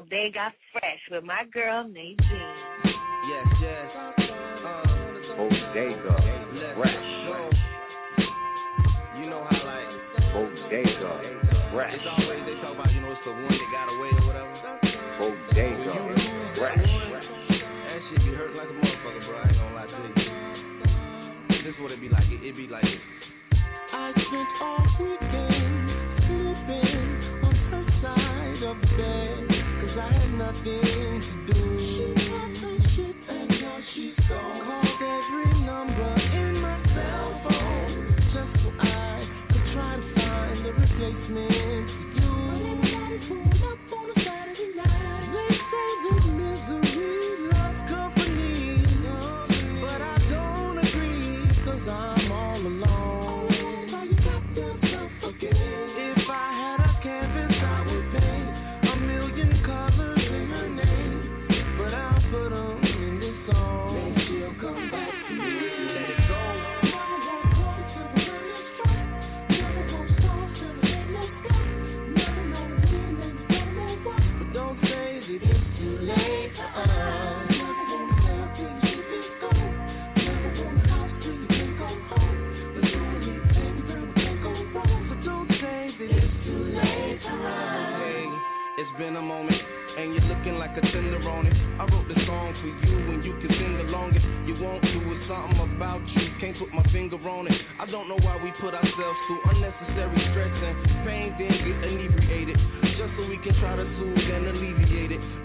bodega 0.00 0.52
corona. 97.22 97.50
I 97.78 97.86
don't 97.86 98.08
know 98.08 98.18
why 98.20 98.36
we 98.42 98.52
put 98.60 98.74
ourselves 98.74 99.18
through 99.28 99.40
unnecessary 99.52 100.20
stress 100.32 100.52
and 100.52 100.76
pain, 101.04 101.28
then 101.36 101.52
get 101.52 101.76
inebriated 101.84 102.56
just 102.96 103.12
so 103.16 103.24
we 103.28 103.38
can 103.44 103.54
try 103.60 103.76
to 103.76 103.84
soothe 103.84 104.28
and 104.28 104.46
alleviate 104.48 105.12
it 105.12 105.39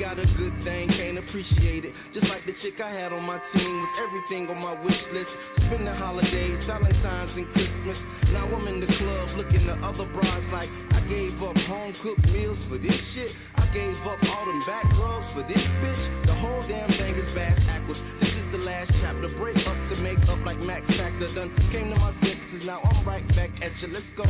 got 0.00 0.18
a 0.20 0.28
good 0.36 0.52
thing, 0.64 0.88
can't 0.92 1.16
appreciate 1.16 1.84
it. 1.88 1.92
Just 2.12 2.28
like 2.28 2.44
the 2.44 2.52
chick 2.60 2.76
I 2.84 2.92
had 2.92 3.12
on 3.16 3.24
my 3.24 3.40
team 3.52 3.74
with 3.80 3.94
everything 4.04 4.44
on 4.52 4.60
my 4.60 4.76
wish 4.84 5.02
list. 5.12 5.32
Spend 5.68 5.88
the 5.88 5.96
holidays, 5.96 6.60
Valentine's 6.68 7.32
and 7.32 7.48
Christmas. 7.56 7.98
Now 8.36 8.44
I'm 8.44 8.68
in 8.68 8.80
the 8.80 8.90
club 8.92 9.26
looking 9.40 9.64
at 9.72 9.80
other 9.80 10.04
brides 10.12 10.48
like 10.52 10.68
I 10.92 11.00
gave 11.08 11.40
up 11.40 11.56
home 11.64 11.96
cooked 12.04 12.28
meals 12.28 12.60
for 12.68 12.76
this 12.76 12.98
shit. 13.16 13.32
I 13.56 13.64
gave 13.72 13.96
up 14.04 14.20
all 14.20 14.44
them 14.44 14.62
back 14.68 14.84
rubs 15.00 15.28
for 15.32 15.44
this 15.48 15.64
bitch. 15.80 16.04
The 16.28 16.36
whole 16.44 16.62
damn 16.68 16.92
thing 16.92 17.16
is 17.16 17.30
bad 17.32 17.56
backwards. 17.64 18.00
This 18.20 18.32
is 18.36 18.46
the 18.52 18.62
last 18.68 18.92
chapter. 19.00 19.32
Break 19.40 19.56
up 19.64 19.78
to 19.92 19.96
make 20.04 20.20
up 20.28 20.40
like 20.44 20.60
Max 20.60 20.84
Factor 20.92 21.32
done. 21.32 21.48
Came 21.72 21.88
to 21.88 21.96
my 21.96 22.12
senses, 22.20 22.68
now 22.68 22.84
I'm 22.84 23.00
right 23.08 23.26
back 23.32 23.50
at 23.64 23.72
you. 23.80 23.88
Let's 23.96 24.10
go. 24.16 24.28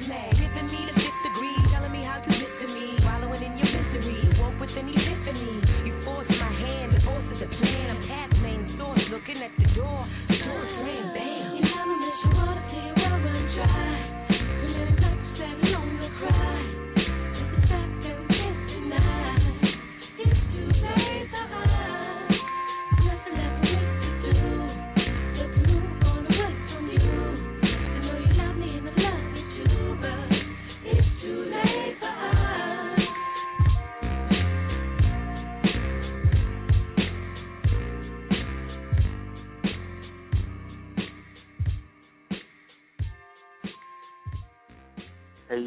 Play. 0.00 0.30
Giving 0.32 0.68
me 0.68 0.79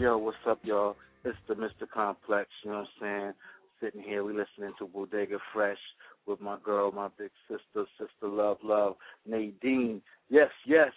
yo, 0.03 0.17
what's 0.17 0.35
up, 0.45 0.59
y'all? 0.63 0.97
It's 1.23 1.37
the 1.47 1.53
Mr. 1.53 1.89
Complex, 1.89 2.49
you 2.65 2.71
know 2.71 2.79
what 2.79 2.87
I'm 3.01 3.21
saying? 3.21 3.33
Sitting 3.79 4.03
here, 4.03 4.25
we 4.25 4.33
listening 4.33 4.73
to 4.77 4.85
Bodega 4.85 5.37
Fresh 5.53 5.77
with 6.25 6.41
my 6.41 6.57
girl, 6.61 6.91
my 6.91 7.07
big 7.17 7.31
sister, 7.47 7.87
Sister 7.97 8.27
Love 8.27 8.57
Love, 8.61 8.97
Nadine. 9.25 10.01
Yes, 10.29 10.49
yes. 10.67 10.91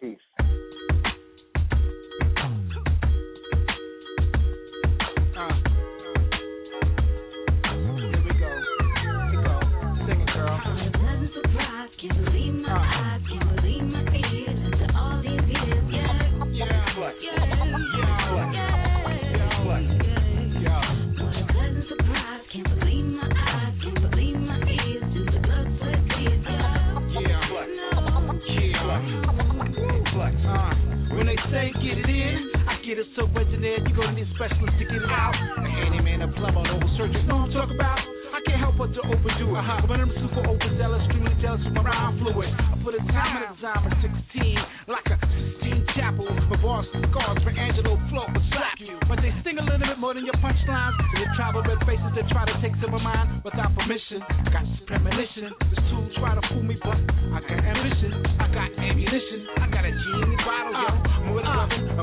Peace. 0.00 0.16
Uh. 0.38 0.42
uh 0.42 0.70
here 7.76 8.22
we 8.24 8.32
go. 8.38 8.50
Here 9.02 9.20
we 9.26 9.36
go. 9.36 9.60
Sing 10.06 10.20
it, 10.22 10.28
girl. 10.32 10.70
So 33.16 33.26
engineered, 33.26 33.82
you 33.88 33.94
gonna 33.96 34.12
need 34.12 34.28
specialists 34.34 34.78
to 34.78 34.84
get 34.84 35.02
it 35.02 35.10
out. 35.10 35.34
A 35.34 35.66
handyman, 35.66 36.22
a 36.22 36.28
plumber, 36.28 36.62
an 36.62 36.78
old 36.78 36.90
surgeon, 36.96 37.26
know 37.26 37.42
what 37.42 37.50
I'm 37.50 37.52
talking 37.52 37.76
about? 37.76 37.98
I 38.30 38.38
can't 38.46 38.62
help 38.62 38.78
but 38.78 38.94
to 38.94 39.02
overdo 39.02 39.46
it. 39.50 39.58
Uh-huh. 39.58 39.90
When 39.90 39.98
I'm 40.00 40.12
super 40.14 40.46
overzealous, 40.46 41.02
extremely 41.10 41.34
jealous 41.42 41.60
with 41.66 41.74
my 41.74 41.82
rhyme 41.82 42.22
fluid. 42.22 42.46
I 42.46 42.78
put 42.78 42.94
a 42.94 43.02
time 43.10 43.42
in 43.42 43.42
a 43.42 43.50
design 43.52 43.82
at 43.90 43.98
16, 44.00 44.86
like 44.86 45.06
a 45.10 45.16
Sistine 45.18 45.82
Chapel. 45.98 46.30
My 46.30 46.56
bars 46.62 46.86
scars 47.10 47.38
for 47.42 47.50
Angelo 47.50 47.98
Flow 48.08 48.26
will 48.30 48.46
slap 48.54 48.78
you. 48.78 48.94
But 49.10 49.18
they 49.20 49.34
sting 49.42 49.58
a 49.58 49.66
little 49.66 49.82
bit 49.82 49.98
more 49.98 50.14
than 50.14 50.22
your 50.24 50.38
punchlines. 50.38 50.94
And 50.94 51.18
your 51.26 51.32
tribal 51.34 51.66
red 51.66 51.82
faces 51.82 52.14
that 52.14 52.30
try 52.30 52.46
to 52.46 52.54
take 52.62 52.78
some 52.78 52.94
of 52.94 53.02
mine 53.02 53.42
without 53.42 53.74
permission. 53.74 54.22
Got 54.54 54.64
premonition, 54.86 55.50
this 55.66 55.82
tool 55.90 56.06
try 56.22 56.38
to 56.38 56.42
fool 56.54 56.62
me, 56.62 56.78
but 56.78 56.96
I 57.34 57.42
got 57.42 57.58
ambition. 57.58 58.29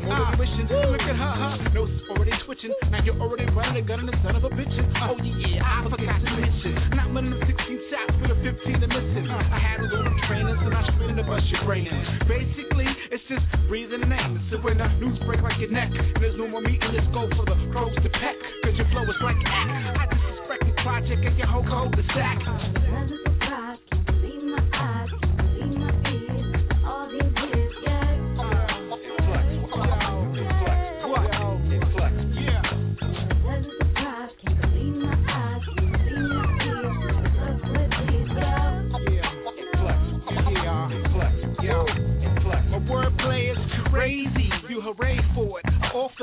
Than 0.08 0.16
loving, 0.16 0.16
I'm 0.16 0.16
more 0.16 0.26
than 0.32 0.40
wishing. 0.40 0.68
Ah. 0.72 0.92
Look 0.92 1.02
at 1.04 1.16
her, 1.16 1.34
huh? 1.36 1.74
Nose 1.76 1.92
is 1.92 2.02
already 2.10 2.32
twitching. 2.46 2.74
Now 2.92 3.04
you're 3.04 3.20
already 3.20 3.46
running 3.52 3.84
a 3.84 3.86
gun 3.86 4.00
and 4.00 4.10
the 4.10 4.18
son 4.24 4.36
of 4.36 4.44
a 4.44 4.50
bitch. 4.50 4.72
Oh 5.04 5.16
yeah, 5.20 5.64
I 5.64 5.84
forgot 5.84 6.20
to 6.24 6.32
mention. 6.32 6.74
Not 6.96 7.14
one 7.14 7.28
of 7.32 7.40
them 7.40 7.44
16 7.48 7.92
shots 7.92 8.14
with 8.22 8.32
a 8.32 8.38
15 8.40 8.82
to 8.82 8.88
missing. 8.88 9.28
I 9.28 9.60
had 9.60 9.80
a 9.84 9.88
little 9.88 10.16
trainers 10.28 10.60
and 10.64 10.74
I 10.74 10.82
straight 10.96 11.12
in 11.12 11.16
the 11.18 11.24
bust 11.28 11.46
your 11.52 11.64
brain 11.68 11.88
in. 11.88 12.00
Basically, 12.28 12.88
it's 13.12 13.24
just 13.28 13.46
breathing 13.68 14.02
the 14.02 14.10
name. 14.10 14.40
So 14.52 14.60
when 14.64 14.78
the 14.80 14.88
news 15.00 15.20
break 15.28 15.42
like 15.44 15.60
your 15.60 15.72
neck, 15.72 15.92
and 15.92 16.16
there's 16.24 16.38
no 16.38 16.48
more 16.48 16.62
meeting, 16.62 16.88
let's 16.94 17.08
go 17.12 17.28
for 17.36 17.46
the 17.46 17.58
crows 17.72 17.96
to 17.96 18.10
peck. 18.10 18.36
Cause 18.64 18.76
your 18.80 18.88
flow 18.96 19.04
is 19.04 19.20
like 19.24 19.40
act. 19.44 19.98
I 19.98 20.06
disrespect 20.08 20.64
the 20.68 20.76
project 20.84 21.22
and 21.24 21.36
your 21.38 21.48
whole 21.48 21.68
code 21.68 21.94
the 21.96 22.06
sack. 22.16 22.40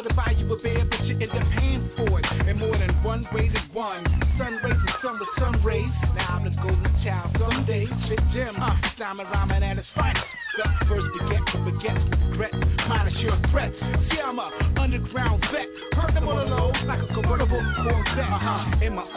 To 0.04 0.12
buy 0.12 0.36
you 0.36 0.44
a 0.52 0.60
beer, 0.60 0.84
but 0.84 1.00
you 1.08 1.16
end 1.16 1.32
up 1.32 1.48
paying 1.56 1.88
for 1.96 2.20
it. 2.20 2.26
In 2.44 2.58
more 2.58 2.76
than 2.76 2.92
one 3.02 3.24
way 3.32 3.48
to 3.48 3.60
one. 3.72 4.04
Sun 4.36 4.60
rays 4.60 4.76
and 4.76 4.96
sun 5.00 5.16
with 5.16 5.32
sun 5.40 5.64
rays. 5.64 5.88
Now 6.12 6.36
I'm 6.36 6.44
the 6.44 6.52
golden 6.60 6.92
child. 7.00 7.32
Some 7.40 7.64
days, 7.64 7.88
fit 8.04 8.20
dim. 8.36 8.52
Uh, 8.52 8.76
Simon 9.00 9.24
rhyming 9.32 9.64
at 9.64 9.80
his 9.80 9.86
finest. 9.96 10.28
The 10.60 10.68
first 10.92 11.08
beget 11.16 11.40
to 11.40 11.56
forget 11.64 11.96
regret. 12.36 12.52
Minus 12.84 13.16
your 13.24 13.40
threats. 13.48 13.72
See, 14.12 14.20
I'm 14.20 14.36
a 14.36 14.52
underground 14.76 15.40
vet. 15.48 15.72
Heard 15.96 16.12
them 16.12 16.28
on 16.28 16.36
the 16.36 16.52
low 16.52 16.68
like 16.84 17.00
a 17.00 17.08
convertible 17.14 17.64
Corvette. 17.80 18.28
Uh-huh. 18.28 18.84
In 18.84 18.92
my 18.92 19.08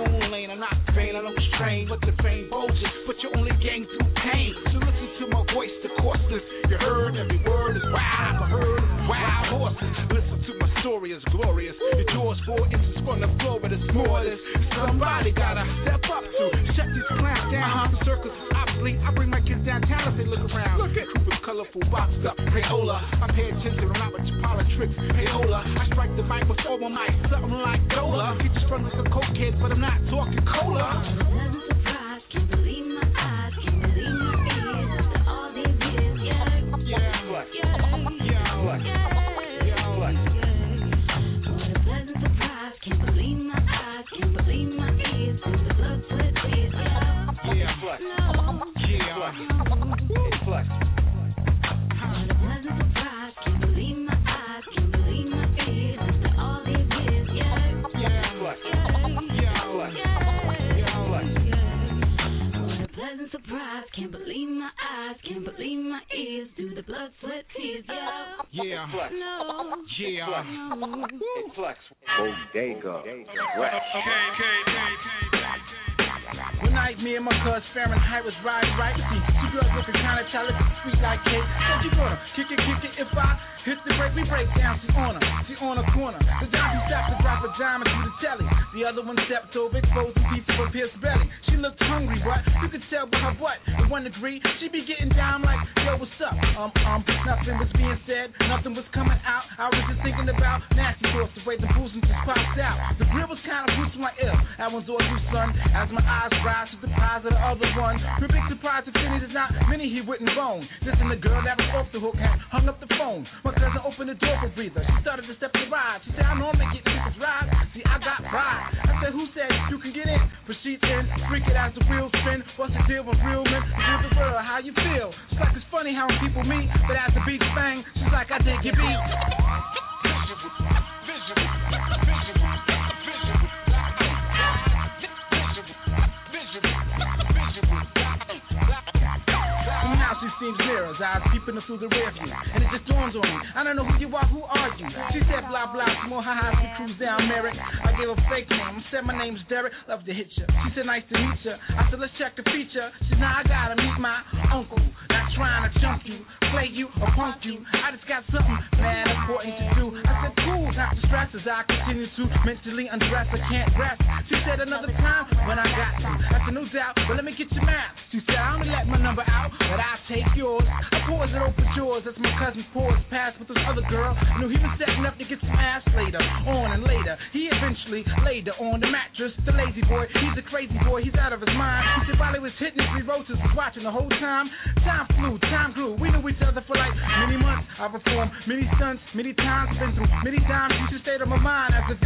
I 147.27 147.91
gave 147.99 148.07
a 148.07 148.15
fake 148.31 148.49
name, 148.49 148.61
I 148.61 148.83
said 148.91 149.03
my 149.03 149.17
name's 149.17 149.39
Derek, 149.49 149.73
love 149.89 150.05
to 150.05 150.13
hit 150.13 150.27
ya. 150.37 150.45
She 150.47 150.79
said 150.79 150.85
nice 150.85 151.03
to 151.11 151.19
meet 151.19 151.39
ya. 151.43 151.57
I 151.75 151.89
said 151.91 151.99
let's 151.99 152.13
check 152.17 152.35
the 152.37 152.43
feature. 152.43 152.87
She 153.03 153.09
said 153.09 153.19
now 153.19 153.43
I 153.43 153.43
gotta 153.43 153.75
meet 153.75 153.99
my 153.99 154.23
uncle, 154.53 154.79
not 155.09 155.27
trying 155.35 155.67
to 155.67 155.79
jump 155.79 156.03
you. 156.05 156.23
Play 156.51 156.67
you 156.71 156.87
or 157.01 157.09
punk 157.15 157.43
you. 157.43 157.59
I 157.73 157.91
just 157.91 158.07
got 158.07 158.23
something 158.31 158.57
mad 158.79 159.07
important 159.07 159.53
to 159.59 159.67
do. 159.75 159.85
I 160.05 160.13
said, 160.27 160.33
cool, 160.45 160.67
not 160.71 160.95
to 160.95 161.01
stress 161.07 161.29
as 161.35 161.45
I 161.47 161.63
continue 161.67 162.07
to 162.07 162.23
mentally 162.47 162.87
undress. 162.87 163.27
I 163.31 163.39
can't 163.51 163.71
rest. 163.75 164.01
She 164.31 164.35
said 164.47 164.59
another 164.63 164.91
time 164.99 165.27
when 165.47 165.59
I 165.59 165.67
got 165.67 165.93
to. 165.99 166.07
I 166.07 166.37
said, 166.47 166.53
no 166.55 166.63
doubt, 166.71 166.95
but 167.07 167.15
let 167.15 167.25
me 167.25 167.35
get 167.35 167.51
your 167.51 167.65
map. 167.65 167.95
She 168.11 168.23
said, 168.23 168.39
I 168.39 168.55
only 168.55 168.71
let 168.71 168.87
my 168.87 168.99
number 168.99 169.23
out, 169.27 169.51
but 169.51 169.79
I 169.79 169.99
take 170.07 170.27
yours. 170.35 170.63
I 170.63 171.03
pause 171.07 171.31
it 171.31 171.41
open 171.43 171.67
yours. 171.75 172.03
That's 172.07 172.19
my 172.19 172.31
cousin's 172.39 172.67
pause 172.71 172.95
pass 173.11 173.35
with 173.39 173.51
this 173.51 173.59
other 173.67 173.83
girl. 173.91 174.15
Knew 174.39 174.47
he 174.47 174.59
was 174.59 174.73
setting 174.79 175.03
up 175.03 175.19
to 175.19 175.25
get 175.27 175.39
some 175.43 175.59
ass 175.59 175.83
later, 175.95 176.19
on 176.47 176.79
and 176.79 176.83
later. 176.83 177.19
He 177.35 177.51
eventually 177.51 178.07
laid 178.23 178.47
her 178.47 178.55
on 178.63 178.79
the 178.79 178.87
mattress. 178.87 179.35
The 179.43 179.51
lazy 179.51 179.83
boy, 179.87 180.07
he's 180.11 180.35
a 180.39 180.45
crazy 180.47 180.75
boy, 180.87 181.03
he's 181.03 181.15
out 181.19 181.35
of 181.35 181.43
his 181.43 181.51
mind. 181.55 181.83
He 182.03 182.11
said 182.11 182.19
while 182.19 182.33
he 182.33 182.39
was 182.39 182.55
hitting 182.59 182.79
his 182.95 183.03
roses, 183.07 183.35
was 183.43 183.53
watching 183.55 183.83
the 183.83 183.91
whole 183.91 184.09
time. 184.23 184.47
Time 184.87 185.07
flew, 185.19 185.35
time 185.51 185.71
grew. 185.75 185.99
We 185.99 186.11
knew 186.11 186.23
each 186.37 186.47
other 186.47 186.63
for 186.67 186.77
like 186.77 186.93
many 187.25 187.37
months. 187.37 187.67
I 187.79 187.87
performed 187.87 188.31
many 188.47 188.69
stunts, 188.77 189.01
many 189.15 189.33
times, 189.33 189.77
been 189.79 189.93
through 189.95 190.07
many 190.23 190.39
times. 190.45 190.73
She 190.91 191.01
stayed 191.01 191.21
on 191.21 191.29
my 191.29 191.37
mind 191.37 191.73
as 191.73 191.83
a 191.89 191.97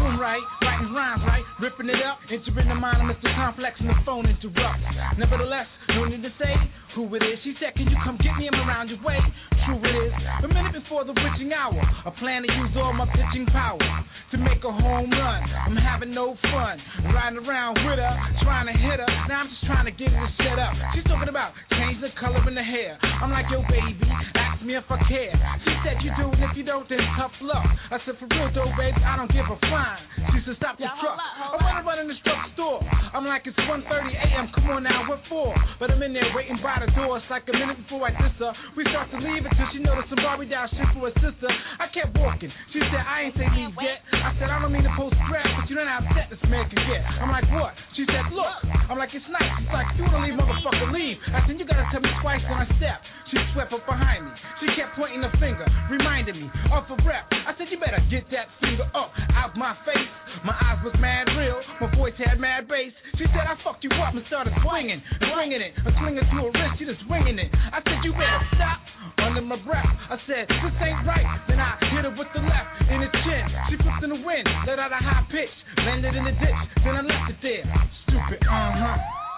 room, 0.00 0.20
right? 0.20 0.42
Rhymes, 0.62 1.22
right? 1.26 1.44
Ripping 1.60 1.88
it 1.88 2.02
up, 2.02 2.18
entering 2.30 2.68
the 2.68 2.74
mind 2.74 3.08
of 3.08 3.16
Mr. 3.16 3.34
Complex 3.36 3.76
and 3.80 3.88
the 3.90 3.94
phone 4.04 4.26
interrupts. 4.26 4.82
Nevertheless, 5.18 5.66
no 5.96 6.04
need 6.06 6.22
to 6.22 6.32
say 6.38 6.54
who 6.94 7.06
it 7.14 7.22
is. 7.22 7.38
She 7.44 7.54
said, 7.60 7.74
Can 7.74 7.86
you 7.88 7.96
come 8.04 8.18
get 8.18 8.34
me? 8.38 8.48
I'm 8.50 8.58
around 8.68 8.88
your 8.90 9.02
way. 9.02 9.18
True 9.66 9.78
it 9.78 9.94
is. 10.08 10.12
A 10.44 10.48
minute 10.48 10.72
before 10.72 11.04
the 11.04 11.12
witching 11.14 11.52
hour, 11.52 11.76
I 11.76 12.10
plan 12.18 12.42
to 12.42 12.50
use 12.50 12.72
all 12.76 12.92
my 12.92 13.06
pitching 13.12 13.46
power 13.52 13.78
to 13.78 14.36
make 14.38 14.62
a 14.64 14.72
home 14.72 15.10
run. 15.10 15.40
I'm 15.66 15.76
having 15.76 16.14
no 16.14 16.34
fun 16.50 16.78
riding 17.14 17.38
around 17.42 17.78
with 17.82 17.98
her, 17.98 18.14
trying 18.42 18.66
to 18.70 18.76
hit 18.76 18.98
her. 19.02 19.10
Now 19.28 19.42
I'm 19.46 19.48
just 19.50 19.64
trying 19.66 19.86
to 19.86 19.94
get 19.94 20.10
her 20.10 20.28
set 20.38 20.58
up. 20.58 20.72
She's 20.94 21.04
talking 21.04 21.28
about 21.28 21.52
change 21.78 22.00
the 22.00 22.10
color 22.18 22.40
in 22.48 22.54
the 22.54 22.62
hair. 22.64 22.98
I'm 23.22 23.30
like, 23.30 23.46
Yo, 23.50 23.62
baby, 23.68 23.98
ask 24.34 24.62
me 24.64 24.76
if 24.76 24.86
I 24.88 24.98
care. 25.06 25.34
She 25.66 25.72
said, 25.84 25.98
You 26.02 26.10
do, 26.16 26.30
and 26.30 26.42
if 26.46 26.56
you 26.56 26.64
don't, 26.64 26.88
then 26.88 27.02
tough 27.18 27.34
luck. 27.42 27.66
I 27.90 27.98
said, 28.06 28.16
For 28.18 28.26
real 28.30 28.50
though, 28.54 28.70
baby, 28.78 28.98
I 29.02 29.16
don't 29.16 29.30
give 29.30 29.46
a 29.46 29.58
fine. 29.68 30.02
She 30.34 30.40
said, 30.46 30.56
Stop 30.58 30.78
the 30.78 30.88
truck. 31.02 31.18
I'm 31.18 31.60
running, 31.60 31.86
run 31.86 31.98
in 32.02 32.08
the 32.08 32.18
truck 32.24 32.50
store. 32.54 32.80
I'm 33.12 33.26
like, 33.26 33.42
It's 33.46 33.58
1:30 33.58 33.86
a.m. 34.14 34.46
Come 34.54 34.70
on 34.70 34.82
now, 34.86 35.06
what 35.10 35.20
for? 35.28 35.52
But 35.80 35.88
I'm 35.88 36.04
in 36.04 36.12
there 36.12 36.28
waiting 36.36 36.60
by 36.60 36.76
the 36.76 36.92
door. 36.92 37.16
It's 37.16 37.24
like 37.32 37.48
a 37.48 37.56
minute 37.56 37.80
before 37.80 38.04
I 38.04 38.12
diss 38.12 38.36
her. 38.36 38.52
We 38.76 38.84
start 38.92 39.08
to 39.16 39.18
leave 39.18 39.48
until 39.48 39.64
she 39.72 39.80
noticed 39.80 40.12
some 40.12 40.20
Barbie 40.20 40.44
doll 40.44 40.68
shit 40.68 40.84
for 40.92 41.08
her 41.08 41.14
sister. 41.24 41.48
I 41.80 41.88
kept 41.88 42.12
walking. 42.20 42.52
She 42.76 42.84
said, 42.92 43.00
I 43.00 43.24
ain't 43.24 43.34
say 43.40 43.48
leave 43.56 43.72
yet. 43.80 44.04
I 44.12 44.36
said, 44.36 44.52
I 44.52 44.60
don't 44.60 44.76
mean 44.76 44.84
to 44.84 44.92
post 44.92 45.16
crap, 45.24 45.48
but 45.56 45.64
you 45.72 45.80
know 45.80 45.88
how 45.88 46.04
upset 46.04 46.28
this 46.28 46.44
man 46.52 46.68
can 46.68 46.84
get. 46.84 47.00
I'm 47.00 47.32
like, 47.32 47.48
what? 47.56 47.72
She 47.96 48.04
said, 48.04 48.28
look. 48.28 48.60
I'm 48.92 49.00
like, 49.00 49.16
it's 49.16 49.24
nice. 49.32 49.48
She's 49.56 49.72
like, 49.72 49.88
you 49.96 50.04
wanna 50.04 50.20
leave, 50.20 50.36
motherfucker, 50.36 50.92
leave. 50.92 51.16
I 51.32 51.40
said, 51.48 51.56
you 51.56 51.64
gotta 51.64 51.88
tell 51.88 52.04
me 52.04 52.12
twice 52.20 52.44
when 52.44 52.60
I 52.60 52.68
step. 52.76 53.00
She 53.30 53.38
swept 53.54 53.70
up 53.70 53.86
behind 53.86 54.26
me. 54.26 54.32
She 54.58 54.66
kept 54.74 54.98
pointing 54.98 55.22
the 55.22 55.30
finger, 55.38 55.62
reminding 55.86 56.34
me 56.42 56.50
of 56.74 56.84
a 56.90 56.98
rep. 57.06 57.30
I 57.30 57.54
said, 57.54 57.70
you 57.70 57.78
better 57.78 58.02
get 58.10 58.26
that 58.34 58.50
finger 58.58 58.86
up 58.90 59.14
out 59.38 59.54
my 59.54 59.78
face. 59.86 60.10
My 60.42 60.54
eyes 60.58 60.82
was 60.82 60.94
mad 60.98 61.30
real. 61.38 61.62
My 61.78 61.88
voice 61.94 62.14
had 62.18 62.42
mad 62.42 62.66
bass. 62.66 62.90
She 63.18 63.24
said, 63.30 63.46
I 63.46 63.54
fucked 63.62 63.86
you 63.86 63.90
up 64.02 64.14
and 64.14 64.26
started 64.26 64.50
swinging, 64.66 64.98
swinging 65.30 65.62
it, 65.62 65.78
a 65.86 65.90
slinger 66.02 66.26
to 66.26 66.36
her 66.42 66.50
wrist. 66.50 66.82
She 66.82 66.84
just 66.90 67.06
swinging 67.06 67.38
it. 67.38 67.54
I 67.54 67.78
said, 67.86 68.02
you 68.02 68.12
better 68.12 68.42
stop. 68.58 68.82
Under 69.20 69.42
my 69.42 69.60
breath, 69.62 69.84
I 70.08 70.16
said, 70.26 70.48
this 70.48 70.74
ain't 70.80 71.06
right. 71.06 71.26
Then 71.46 71.60
I 71.60 71.76
hit 71.92 72.08
her 72.08 72.14
with 72.16 72.30
the 72.32 72.40
left 72.40 72.70
in 72.88 73.04
the 73.04 73.10
chin. 73.22 73.44
She 73.68 73.76
flipped 73.76 74.02
in 74.02 74.10
the 74.10 74.22
wind, 74.24 74.48
let 74.66 74.78
out 74.80 74.90
a 74.90 74.96
high 74.96 75.26
pitch, 75.30 75.52
landed 75.84 76.16
in 76.16 76.24
the 76.24 76.32
ditch. 76.32 76.60
Then 76.82 76.96
I 76.96 77.02
left 77.04 77.30
it 77.30 77.38
there. 77.42 77.64
Stupid, 78.08 78.40
uh 78.48 78.72
huh. 78.74 79.29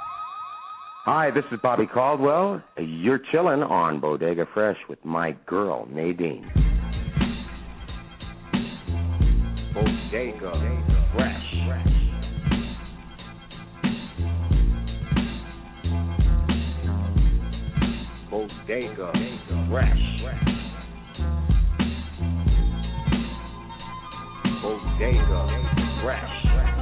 Hi, 1.05 1.33
this 1.33 1.43
is 1.51 1.59
Bobby 1.65 1.89
Caldwell. 1.93 2.63
You're 2.79 3.19
chilling 3.33 3.61
on 3.61 3.99
Bodega 3.99 4.47
Fresh 4.55 4.77
with 4.89 5.05
my 5.05 5.33
girl, 5.47 5.89
Nadine. 5.91 6.49
Bodega 9.75 10.53
Fresh. 11.13 11.43
Bodega 18.31 19.13
Fresh. 19.69 19.99
Bodega 24.63 25.43
Fresh. 26.05 26.43
I'm 26.47 26.82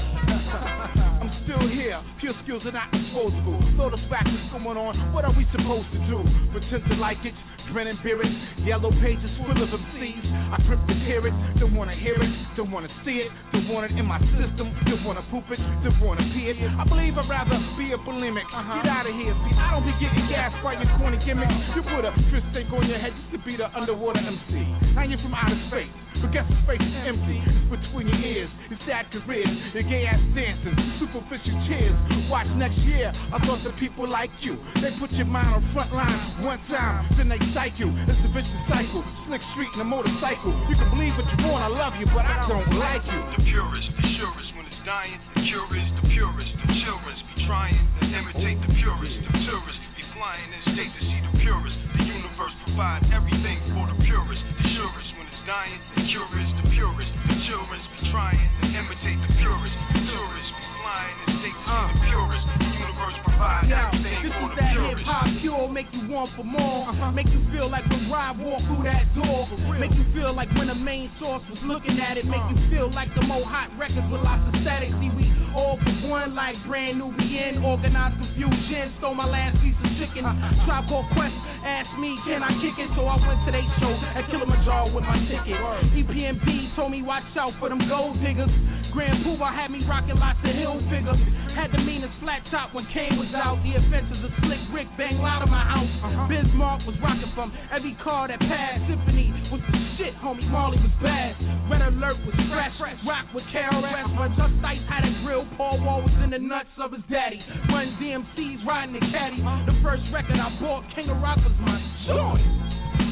still 1.50 1.66
here. 1.66 1.98
Pure 2.20 2.34
skills 2.44 2.62
are 2.64 2.72
not 2.72 2.90
disposable. 2.94 3.58
Throw 3.74 3.90
the 3.90 3.98
facts 4.06 4.30
is 4.30 4.46
going 4.54 4.78
on. 4.78 4.94
What 5.12 5.24
are 5.24 5.34
we 5.34 5.42
supposed 5.50 5.90
to 5.90 5.98
do? 6.06 6.22
Pretend 6.54 6.86
to 6.86 6.94
like 6.94 7.18
it? 7.26 7.34
Grin 7.72 7.86
and 7.86 8.02
beer 8.02 8.18
it. 8.18 8.32
Yellow 8.66 8.90
pages 8.98 9.30
full 9.38 9.46
of 9.46 9.56
MCs. 9.56 10.26
I 10.50 10.58
grip 10.66 10.82
the 10.90 10.94
hear 11.06 11.22
it. 11.22 11.34
Don't 11.62 11.74
wanna 11.74 11.94
hear 11.94 12.18
it. 12.18 12.30
Don't 12.56 12.70
wanna 12.70 12.90
see 13.06 13.22
it. 13.22 13.30
Don't 13.52 13.68
want 13.70 13.86
it 13.86 13.94
in 13.94 14.04
my 14.06 14.18
system. 14.38 14.74
Don't 14.90 15.04
wanna 15.06 15.22
poop 15.30 15.46
it. 15.54 15.58
Don't 15.86 15.98
wanna 16.02 16.26
pee 16.34 16.50
it. 16.50 16.58
I 16.58 16.82
believe 16.82 17.14
I'd 17.14 17.30
rather 17.30 17.58
be 17.78 17.94
a 17.94 17.98
bulimic. 18.02 18.42
Uh-huh. 18.50 18.82
Get 18.82 18.90
out 18.90 19.06
of 19.06 19.14
here. 19.14 19.30
See, 19.46 19.54
I 19.54 19.70
don't 19.70 19.86
be 19.86 19.94
getting 20.02 20.26
gas 20.26 20.50
by 20.66 20.74
your 20.82 20.90
corny 20.98 21.22
gimmicks. 21.22 21.54
You 21.78 21.82
put 21.86 22.02
a 22.02 22.10
fish 22.34 22.46
tank 22.50 22.74
on 22.74 22.90
your 22.90 22.98
head 22.98 23.14
just 23.14 23.30
to 23.34 23.38
be 23.46 23.54
the 23.54 23.70
underwater 23.70 24.18
MC. 24.18 24.50
Now 24.98 25.06
you're 25.06 25.22
from 25.22 25.34
outer 25.34 25.58
space. 25.70 25.94
But 26.18 26.34
guess 26.34 26.44
the 26.50 26.58
space 26.66 26.82
is 26.82 26.96
empty. 27.06 27.38
It's 27.38 27.70
between 27.70 28.10
your 28.10 28.18
ears. 28.18 28.50
Your 28.68 28.82
sad 28.84 29.06
careers. 29.14 29.54
Your 29.72 29.86
gay 29.86 30.10
ass 30.10 30.20
dancing. 30.34 30.74
Superficial 30.98 31.54
cheers. 31.70 31.96
Watch 32.26 32.50
next 32.58 32.76
year. 32.82 33.14
I 33.14 33.38
thought 33.46 33.62
the 33.62 33.72
people 33.78 34.10
like 34.10 34.34
you. 34.42 34.58
They 34.82 34.90
put 34.98 35.14
your 35.14 35.30
mind 35.30 35.54
on 35.54 35.62
front 35.72 35.94
line 35.94 36.44
one 36.44 36.60
time. 36.68 37.06
Then 37.16 37.30
they 37.30 37.38
psych 37.60 37.76
you. 37.76 37.92
It's 38.08 38.24
a 38.24 38.32
vicious 38.32 38.64
cycle. 38.72 39.04
Slick 39.28 39.44
street 39.52 39.68
in 39.76 39.84
a 39.84 39.88
motorcycle. 39.88 40.48
You 40.72 40.80
can 40.80 40.88
believe 40.96 41.12
what 41.12 41.28
you 41.28 41.44
want. 41.44 41.60
I 41.60 41.68
love 41.68 41.92
you, 42.00 42.08
but 42.08 42.24
I 42.24 42.48
don't 42.48 42.72
like 42.80 43.04
you. 43.04 43.20
The 43.36 43.44
purest, 43.44 43.88
the 44.00 44.08
surest 44.16 44.48
when 44.56 44.64
it's 44.64 44.80
dying. 44.88 45.20
The 45.36 45.44
curious, 45.44 45.88
the 46.00 46.08
purest. 46.08 46.52
The 46.56 46.72
children's 46.88 47.20
be 47.20 47.44
trying 47.44 47.76
to 48.00 48.04
imitate 48.16 48.64
the 48.64 48.72
purest. 48.80 49.12
The 49.28 49.44
tourists 49.44 49.84
be 49.92 50.04
flying 50.16 50.48
in 50.48 50.60
state 50.72 50.88
to 50.88 51.02
see 51.04 51.20
the 51.20 51.32
purest. 51.36 51.76
The 52.00 52.04
universe 52.08 52.54
provide 52.64 53.04
everything 53.12 53.60
for 53.76 53.84
the 53.92 53.98
purest. 54.08 54.40
The 54.40 54.66
surest 54.80 55.08
when 55.20 55.28
it's 55.28 55.44
dying. 55.44 55.76
The 56.00 56.02
curious, 56.08 56.50
the 56.64 56.66
purest. 56.72 57.12
The 57.28 57.36
children's 57.44 57.86
be 57.92 58.00
trying 58.08 58.40
to 58.40 58.66
imitate 58.72 59.20
the 59.20 59.32
purest. 59.36 59.76
The 60.00 60.00
tourists 60.08 60.52
be 60.56 60.66
flying 60.80 61.16
in 61.28 61.28
state 61.44 61.58
to 61.60 61.68
see 61.76 61.92
the 61.92 62.00
purest. 62.08 62.44
The 62.56 62.68
universe 62.88 63.16
provide 63.28 63.68
everything 63.68 63.99
this 64.20 64.32
is 64.32 64.50
that 64.60 64.76
hip 64.76 65.00
hop 65.04 65.26
pure, 65.40 65.68
make 65.68 65.88
you 65.92 66.04
want 66.12 66.30
for 66.36 66.44
more. 66.44 66.92
Make 67.12 67.28
you 67.32 67.40
feel 67.52 67.70
like 67.72 67.88
when 67.88 68.08
Rob 68.12 68.38
walked 68.40 68.68
through 68.68 68.84
that 68.84 69.08
door. 69.16 69.48
Make 69.80 69.92
you 69.96 70.04
feel 70.12 70.36
like 70.36 70.52
when 70.56 70.68
the 70.68 70.76
main 70.76 71.10
source 71.18 71.42
was 71.48 71.60
looking 71.64 71.96
at 71.98 72.20
it. 72.20 72.28
Make 72.28 72.44
you 72.52 72.58
feel 72.68 72.92
like 72.92 73.08
the 73.16 73.24
more 73.24 73.44
hot 73.44 73.72
records 73.80 74.06
with 74.12 74.20
lots 74.20 74.44
of 74.52 74.54
static. 74.60 74.92
See, 75.00 75.10
we 75.16 75.24
all 75.56 75.80
for 75.82 75.94
one, 76.06 76.36
like 76.36 76.54
Brand 76.68 77.00
Nubian. 77.00 77.64
Organized 77.64 78.20
Konfusion, 78.20 78.92
stole 78.98 79.16
my 79.16 79.26
last 79.26 79.58
piece 79.64 79.74
of 79.80 79.90
chicken. 79.98 80.22
Tribe 80.68 80.86
called 80.86 81.08
Quest, 81.16 81.34
asked 81.64 81.96
me, 81.98 82.14
can 82.28 82.44
I 82.44 82.52
kick 82.62 82.76
it? 82.78 82.88
So 82.94 83.08
I 83.08 83.16
went 83.18 83.40
to 83.48 83.50
their 83.50 83.66
show 83.80 83.92
at 84.14 84.28
Kilimanjaro 84.30 84.94
with 84.94 85.04
my 85.04 85.18
ticket. 85.26 85.58
EPMD 85.96 86.76
told 86.76 86.92
me, 86.92 87.02
watch 87.02 87.26
out 87.34 87.52
for 87.58 87.68
them 87.68 87.82
gold 87.88 88.20
diggers. 88.22 88.52
Grand 88.94 89.22
Puba 89.22 89.46
had 89.54 89.70
me 89.70 89.82
rocking 89.86 90.18
lots 90.18 90.38
of 90.42 90.54
hill 90.54 90.78
figures. 90.90 91.18
Had 91.54 91.70
the 91.70 91.82
meanest 91.82 92.14
flat 92.22 92.42
top 92.50 92.74
when 92.74 92.86
Kane 92.94 93.18
was 93.18 93.30
out. 93.34 93.58
The 93.62 93.74
offenses 94.10 94.24
of 94.26 94.32
Slick 94.42 94.62
Rick 94.74 94.88
bang 94.98 95.18
loud 95.18 95.42
in 95.42 95.50
my 95.50 95.62
house. 95.62 95.90
Uh-huh. 96.02 96.26
Bismarck 96.26 96.82
was 96.86 96.96
rocking 97.02 97.30
from 97.34 97.52
every 97.70 97.96
car 98.02 98.28
that 98.28 98.38
passed. 98.40 98.82
Symphony 98.90 99.30
was 99.50 99.62
the 99.70 99.80
shit, 99.98 100.14
homie. 100.18 100.46
Marley 100.50 100.78
was 100.78 100.94
bad. 101.02 101.38
Red 101.70 101.82
Alert 101.82 102.18
was 102.26 102.34
fresh. 102.50 102.74
Rock 103.06 103.26
with 103.34 103.44
KRS. 103.54 104.06
When 104.18 104.30
Just 104.34 104.56
Ice 104.66 104.82
had 104.90 105.06
a 105.06 105.12
grill, 105.22 105.46
Paul 105.56 105.80
Wall 105.82 106.02
was 106.02 106.14
in 106.22 106.30
the 106.30 106.42
nuts 106.42 106.72
of 106.78 106.92
his 106.92 107.02
daddy. 107.10 107.38
Run 107.70 107.94
DMC's 108.02 108.60
riding 108.66 108.94
the 108.94 109.04
caddy. 109.14 109.40
The 109.66 109.76
first 109.82 110.02
record 110.12 110.36
I 110.36 110.50
bought, 110.58 110.84
King 110.94 111.10
of 111.10 111.18
Rock 111.22 111.38
was 111.42 111.54
my 111.62 111.78
joint. 112.06 112.42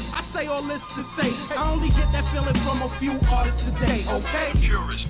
I 0.09 0.21
say 0.35 0.43
all 0.51 0.65
this 0.67 0.83
to 0.83 1.01
say, 1.15 1.29
I 1.55 1.69
only 1.69 1.89
get 1.95 2.09
that 2.11 2.25
feeling 2.33 2.57
from 2.65 2.83
a 2.83 2.91
few 2.99 3.15
artists 3.29 3.61
today, 3.71 4.03
okay? 4.03 4.49
The 4.53 4.67
purest, 4.67 5.05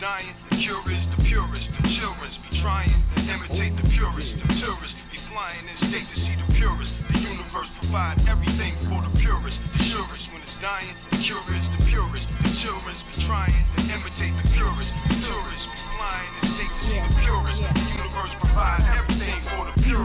dying. 0.00 0.30
The 0.50 0.62
curious, 0.62 1.02
the 1.18 1.26
purest. 1.26 1.66
The 1.74 1.90
children's 1.98 2.38
be 2.46 2.62
trying 2.62 2.94
to 3.14 3.18
imitate 3.18 3.74
the 3.74 3.86
purest. 3.98 4.30
The 4.46 4.50
tourists 4.62 4.98
be 5.10 5.18
flying 5.34 5.64
in 5.66 5.76
state 5.90 6.06
to 6.06 6.16
see 6.22 6.34
the 6.38 6.48
purest. 6.54 6.92
The 7.10 7.18
universe 7.18 7.70
provide 7.82 8.22
everything 8.30 8.78
for 8.86 9.02
the 9.02 9.12
purest. 9.18 9.58
The 9.74 9.82
surest 9.90 10.24
when 10.30 10.40
it's 10.46 10.58
dying. 10.62 10.94
The 11.10 11.18
curious, 11.26 11.66
the 11.74 11.82
purest. 11.90 12.26
The 12.46 12.52
children's 12.62 13.02
be 13.10 13.14
trying 13.26 13.58
to 13.58 13.80
imitate 13.90 14.34
the 14.38 14.46
purest. 14.54 14.92
The 15.10 15.16
tourists 15.18 15.66
be 15.66 15.80
flying 15.98 16.30
in 16.30 16.42
state 16.46 16.72
to 16.72 16.82
see 16.86 16.98
the 17.02 17.12
purest. 17.18 17.58
The 17.58 17.84
universe 17.98 18.32
provide 18.38 18.82
everything. 18.86 19.17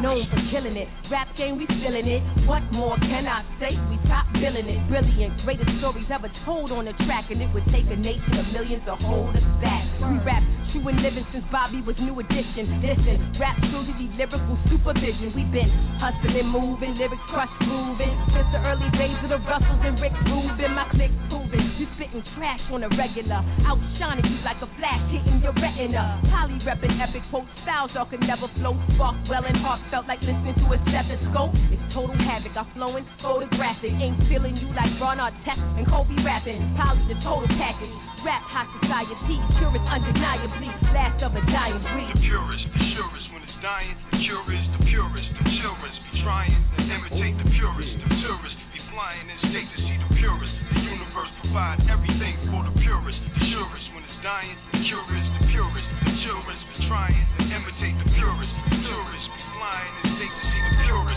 Known 0.01 0.25
for 0.31 0.41
killing 0.49 0.75
it. 0.75 0.87
Rap 1.11 1.27
game, 1.37 1.57
we 1.57 1.67
feeling 1.67 2.07
it. 2.07 2.21
What 2.47 2.63
more 2.71 2.97
can 2.97 3.27
I 3.27 3.45
say? 3.59 3.77
We 3.91 3.97
top 4.09 4.25
billing 4.33 4.65
it. 4.65 4.79
Brilliant, 4.89 5.37
greatest 5.45 5.69
stories 5.79 6.09
ever 6.09 6.31
told 6.45 6.71
on 6.71 6.85
the 6.85 6.93
track, 7.05 7.29
and 7.29 7.41
it 7.41 7.49
would 7.53 7.65
take 7.69 7.85
a 7.91 7.95
nation 7.95 8.33
of 8.39 8.45
millions 8.51 8.83
to 8.85 8.95
hold 8.95 9.35
us 9.35 9.47
back. 9.61 9.85
We 10.01 10.17
rap 10.25 10.43
true 10.73 10.87
and 10.89 10.97
living 11.05 11.25
since 11.31 11.45
Bobby 11.53 11.85
was 11.85 11.95
new 12.01 12.17
edition. 12.17 12.81
Listen, 12.81 13.37
rap 13.37 13.55
to 13.61 13.93
be 13.99 14.09
lyrical 14.17 14.57
supervision. 14.69 15.33
We've 15.37 15.49
been 15.51 15.69
hustling, 16.01 16.39
and 16.39 16.49
moving, 16.49 16.97
lyrics 16.97 17.21
crush 17.29 17.51
moving. 17.61 18.13
Since 18.33 18.49
the 18.55 18.61
early 18.65 18.89
days 18.97 19.17
of 19.21 19.29
the 19.29 19.39
Russells 19.45 19.81
and 19.85 19.99
Rick 20.01 20.15
Rubin, 20.25 20.73
my 20.73 20.89
click 20.89 21.11
proving. 21.29 21.61
You 21.77 21.85
spitting 21.97 22.23
trash 22.37 22.61
on 22.71 22.83
a 22.83 22.89
regular. 22.95 23.41
Outshining 23.65 24.25
you 24.25 24.39
like 24.45 24.61
a 24.61 24.69
flash 24.77 25.03
hitting 25.13 25.41
your 25.41 25.53
retina. 25.57 26.21
Poly 26.31 26.57
repping 26.63 26.95
epic 27.01 27.21
quote 27.29 27.49
styles, 27.63 27.91
y'all 27.93 28.09
can 28.09 28.21
never 28.25 28.47
flow. 28.57 28.77
Spark 28.95 29.17
well 29.29 29.45
and 29.45 29.57
heartfelt 29.83 30.07
like 30.07 30.23
listening 30.23 30.55
to 30.63 30.65
a 30.71 30.79
stethoscope. 30.87 31.51
It's 31.67 31.83
total 31.91 32.15
havoc. 32.15 32.55
I'm 32.55 32.67
flowing 32.71 33.03
photographic. 33.19 33.91
Ain't 33.91 34.15
feeling 34.31 34.55
you 34.55 34.71
like 34.71 34.95
Ron 34.95 35.19
Artest 35.19 35.59
and 35.75 35.83
Kobe 35.91 36.15
rapping. 36.23 36.63
Poly 36.79 37.03
the 37.11 37.19
total 37.19 37.47
package. 37.59 37.91
Rap 38.23 38.43
high 38.47 38.67
society, 38.79 39.11
purist 39.59 39.83
undeniably. 39.83 40.71
Last 40.95 41.19
of 41.19 41.35
a 41.35 41.43
dying 41.51 41.83
breed. 41.83 42.15
The 42.15 42.23
purest, 42.23 42.63
the 42.71 42.83
surest 42.95 43.27
when 43.35 43.43
it's 43.43 43.59
dying. 43.59 43.95
The 44.15 44.23
cure 44.23 44.47
is 44.55 44.65
the 44.79 44.81
purest. 44.87 45.29
The 45.43 45.45
children's 45.59 45.99
be 45.99 46.11
trying 46.23 46.55
to 46.55 46.81
imitate 46.87 47.35
the 47.43 47.47
purest. 47.59 47.93
The 48.07 48.11
tourists 48.23 48.63
be 48.71 48.79
flying 48.95 49.27
in 49.27 49.37
state 49.51 49.67
to 49.67 49.79
see 49.83 49.97
the 49.99 50.09
purest. 50.15 50.55
The 50.71 50.79
universe 50.95 51.31
provide 51.43 51.83
everything 51.91 52.39
for 52.47 52.63
the 52.63 52.75
purest. 52.79 53.19
The 53.35 53.43
surest 53.51 53.85
when 53.91 54.03
it's 54.07 54.19
dying. 54.23 54.55
The 54.71 54.79
cure 54.87 55.11
is 55.11 55.27
the 55.27 55.43
purest. 55.51 55.87
The 56.07 56.13
children's 56.23 56.63
be 56.71 56.87
trying 56.87 57.19
to 57.19 57.41
imitate 57.51 57.95
the 57.99 58.07
purest. 58.15 58.62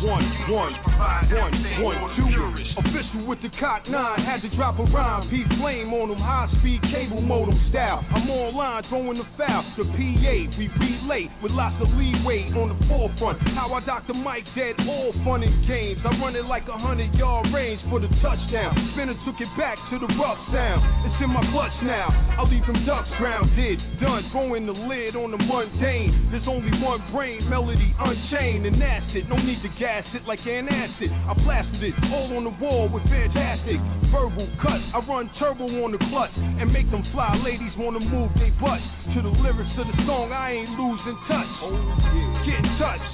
One, 0.04 0.20
the 0.28 0.52
one, 0.52 0.72
one, 0.76 1.56
one, 1.80 1.96
the 2.04 2.08
two. 2.20 2.46
Official 2.76 3.24
with 3.24 3.40
the 3.40 3.48
cot 3.56 3.88
nine, 3.88 4.20
had 4.20 4.44
to 4.44 4.52
drop 4.52 4.76
a 4.76 4.84
rhyme. 4.92 5.28
P 5.32 5.40
flame 5.56 5.96
on 5.96 6.12
them, 6.12 6.20
high 6.20 6.52
speed 6.60 6.84
cable 6.92 7.24
modem 7.24 7.56
style. 7.72 8.04
I'm 8.12 8.28
online 8.28 8.84
throwing 8.92 9.16
the 9.16 9.24
foul. 9.40 9.64
The 9.80 9.88
PA, 9.88 10.36
we 10.60 10.68
relay 10.76 11.32
with 11.40 11.56
lots 11.56 11.80
of 11.80 11.88
leeway 11.96 12.52
on 12.52 12.76
the 12.76 12.78
forefront. 12.84 13.40
How 13.56 13.72
I 13.72 13.80
Dr. 13.88 14.12
Mike 14.12 14.44
dead, 14.52 14.76
all 14.84 15.16
fun 15.24 15.40
and 15.40 15.64
games. 15.64 16.04
I 16.04 16.12
run 16.20 16.36
it 16.36 16.44
like 16.44 16.68
a 16.68 16.76
hundred 16.76 17.16
yard 17.16 17.48
range 17.56 17.80
for 17.88 17.96
the 17.96 18.12
touchdown. 18.20 18.76
Spinna 18.92 19.16
took 19.24 19.40
it 19.40 19.48
back 19.56 19.80
to 19.88 19.96
the 19.96 20.10
rough 20.20 20.40
sound. 20.52 20.84
It's 21.08 21.16
in 21.24 21.32
my 21.32 21.40
clutch 21.56 21.76
now. 21.88 22.12
I 22.36 22.44
leave 22.44 22.66
them 22.68 22.84
ducks 22.84 23.08
grounded, 23.16 23.80
done 24.04 24.28
throwing 24.32 24.68
the 24.68 24.76
lid 24.76 25.16
on 25.16 25.32
the 25.32 25.40
mundane. 25.40 26.28
There's 26.28 26.44
only 26.44 26.68
one 26.84 27.00
brain, 27.16 27.48
melody 27.48 27.96
unchained, 27.96 28.68
and 28.68 28.76
that's 28.76 29.08
it. 29.16 29.24
No 29.32 29.40
need 29.40 29.64
to 29.64 29.72
gas 29.86 30.02
it 30.18 30.26
like 30.26 30.42
an 30.50 30.66
acid. 30.66 31.14
I 31.14 31.32
blasted 31.46 31.78
it 31.78 31.94
all 32.10 32.34
on 32.34 32.42
the 32.42 32.54
wall 32.58 32.90
with 32.90 33.06
fantastic 33.06 33.78
verbal 34.10 34.50
cuts. 34.58 34.82
I 34.90 34.98
run 35.06 35.30
turbo 35.38 35.62
on 35.86 35.94
the 35.94 36.02
clutch 36.10 36.34
and 36.34 36.72
make 36.72 36.90
them 36.90 37.06
fly 37.14 37.38
ladies 37.46 37.70
wanna 37.78 38.02
move 38.02 38.34
they 38.34 38.50
butts 38.58 38.82
to 39.14 39.22
the 39.22 39.30
lyrics 39.30 39.70
of 39.78 39.86
the 39.86 39.94
song. 40.02 40.34
I 40.34 40.58
ain't 40.58 40.74
losing 40.74 41.18
touch. 41.30 41.52
Oh 41.62 41.70
yeah, 41.70 42.50
get 42.50 42.66
in 42.66 42.70
touch. 42.82 43.06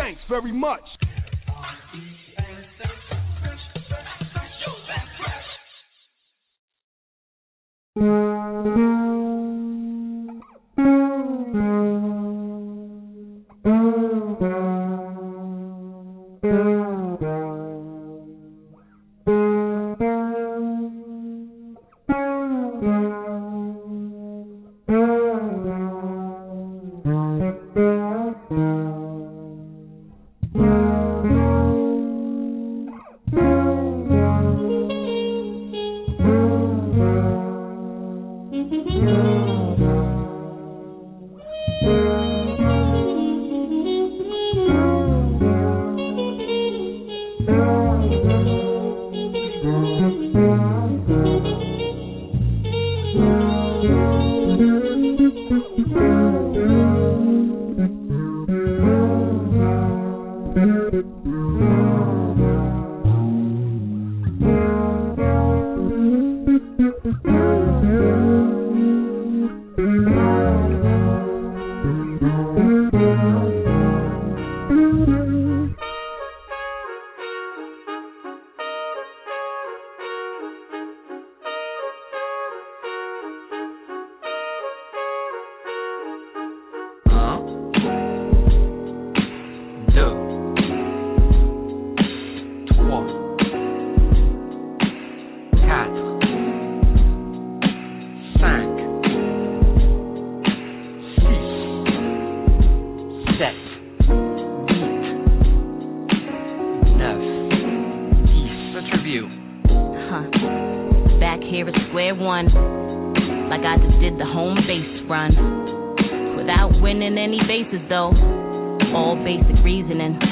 Thanks 0.00 0.20
very 0.32 0.52
much. 0.52 0.80
Un, 8.00 9.77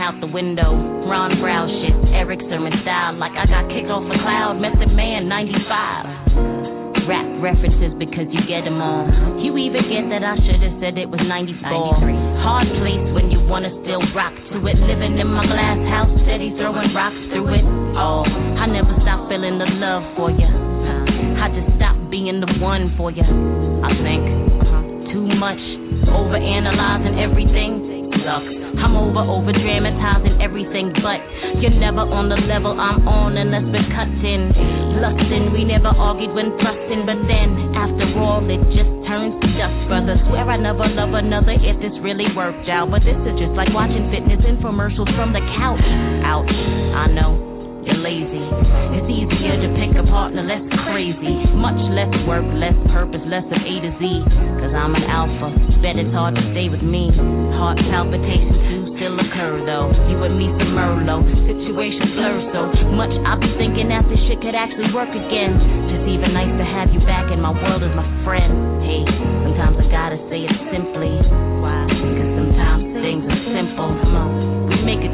out 0.07 0.15
the 0.23 0.31
window. 0.31 0.71
Ron 1.11 1.35
Brown 1.43 1.67
shit, 1.83 2.15
Erick 2.15 2.39
Sermon 2.47 2.71
style, 2.87 3.19
like 3.19 3.35
I 3.35 3.43
got 3.51 3.67
kicked 3.67 3.91
off 3.91 4.07
a 4.07 4.15
cloud. 4.23 4.55
Method 4.63 4.95
Man 4.95 5.27
95. 5.27 7.11
Rap 7.11 7.27
references 7.43 7.91
because 7.99 8.31
you 8.31 8.39
get 8.47 8.63
them 8.63 8.79
all. 8.79 9.07
You 9.43 9.51
even 9.59 9.83
get 9.91 10.07
that 10.15 10.23
I 10.23 10.39
should 10.47 10.63
have 10.63 10.79
said 10.79 10.95
it 10.95 11.11
was 11.11 11.19
94. 11.19 11.59
Hard 12.39 12.71
place 12.79 13.03
when 13.19 13.35
you 13.35 13.43
wanna 13.51 13.75
still 13.83 14.03
rock 14.15 14.35
to 14.55 14.63
it. 14.63 14.79
Living 14.79 15.19
in 15.19 15.27
my 15.27 15.43
glass 15.43 15.79
house, 15.91 16.11
steady 16.23 16.55
throwing 16.55 16.95
rocks 16.95 17.19
through 17.35 17.51
it. 17.59 17.67
Oh, 17.99 18.23
I 18.27 18.71
never 18.71 18.95
stop 19.03 19.27
feeling 19.27 19.59
the 19.59 19.71
love 19.83 20.07
for 20.15 20.31
you. 20.31 20.47
I 20.47 21.51
just 21.51 21.67
stopped 21.83 22.11
being 22.15 22.39
the 22.39 22.51
one 22.63 22.95
for 22.95 23.11
you. 23.11 23.27
I 23.83 23.91
think 23.91 24.23
uh-huh, 24.63 24.83
too 25.15 25.27
much, 25.35 25.63
over 26.11 26.39
analyzing 26.39 27.19
everything. 27.19 27.96
Look, 28.27 28.43
I'm 28.83 28.99
over 28.99 29.23
over 29.23 29.55
dramatizing 29.55 30.43
everything, 30.43 30.91
but 30.99 31.23
you're 31.63 31.79
never 31.79 32.03
on 32.03 32.27
the 32.27 32.35
level 32.35 32.75
I'm 32.75 33.07
on 33.07 33.39
unless 33.39 33.63
we're 33.71 33.87
cutting. 33.95 34.51
Lusting, 34.99 35.55
we 35.55 35.63
never 35.63 35.95
argued 35.95 36.35
when 36.35 36.51
thrusting, 36.59 37.07
but 37.07 37.23
then 37.31 37.55
after 37.79 38.03
all, 38.19 38.43
it 38.43 38.59
just 38.75 38.91
turns 39.07 39.31
to 39.31 39.47
dust, 39.55 39.79
brother. 39.87 40.19
Swear 40.27 40.43
I 40.43 40.59
never 40.59 40.91
love 40.91 41.15
another 41.15 41.55
if 41.55 41.79
this 41.79 41.95
really 42.03 42.27
worked 42.35 42.67
out, 42.67 42.91
but 42.91 43.07
this 43.07 43.15
is 43.15 43.35
just 43.39 43.55
like 43.55 43.71
watching 43.71 44.11
fitness 44.11 44.43
infomercials 44.43 45.07
from 45.15 45.31
the 45.31 45.43
couch. 45.55 45.87
Ouch, 46.27 46.51
I 46.99 47.07
know. 47.15 47.56
You're 47.87 48.03
lazy. 48.03 48.43
It's 48.99 49.07
easier 49.07 49.55
to 49.63 49.69
pick 49.79 49.95
a 49.95 50.03
partner 50.11 50.43
less 50.43 50.67
crazy. 50.83 51.47
Much 51.55 51.79
less 51.95 52.11
work, 52.27 52.43
less 52.59 52.75
purpose, 52.91 53.23
less 53.31 53.47
of 53.47 53.63
A 53.63 53.75
to 53.87 53.91
Z. 54.03 54.03
Cause 54.59 54.75
I'm 54.75 54.99
an 54.99 55.07
alpha. 55.07 55.55
Bet 55.79 55.95
it's 55.95 56.11
hard 56.11 56.35
to 56.35 56.43
stay 56.51 56.67
with 56.67 56.83
me. 56.83 57.15
Heart 57.55 57.79
palpitations 57.87 58.59
do 58.67 58.79
still 58.99 59.15
occur 59.23 59.63
though. 59.63 59.95
You 60.11 60.19
and 60.27 60.35
me 60.35 60.51
some 60.59 60.75
Merlot. 60.75 61.23
Situation 61.47 62.11
blur 62.19 62.37
so 62.51 62.61
much. 62.99 63.15
I 63.23 63.39
be 63.39 63.55
thinking 63.55 63.87
that 63.95 64.03
this 64.11 64.19
shit 64.27 64.43
could 64.43 64.59
actually 64.59 64.91
work 64.91 65.15
again. 65.15 65.55
Just 65.87 66.11
even 66.11 66.35
nice 66.35 66.51
to 66.59 66.67
have 66.67 66.91
you 66.91 66.99
back 67.07 67.31
in 67.31 67.39
my 67.39 67.55
world 67.55 67.87
as 67.87 67.95
my 67.95 68.07
friend. 68.27 68.83
Hey, 68.83 69.07
sometimes 69.47 69.79
I 69.79 69.87
gotta 69.95 70.19
say 70.27 70.43
it 70.43 70.55
simply. 70.75 71.15
Why? 71.63 71.87
Cause 71.87 72.31
sometimes 72.35 72.83
things 72.99 73.23
are 73.31 73.43
simple. 73.55 74.56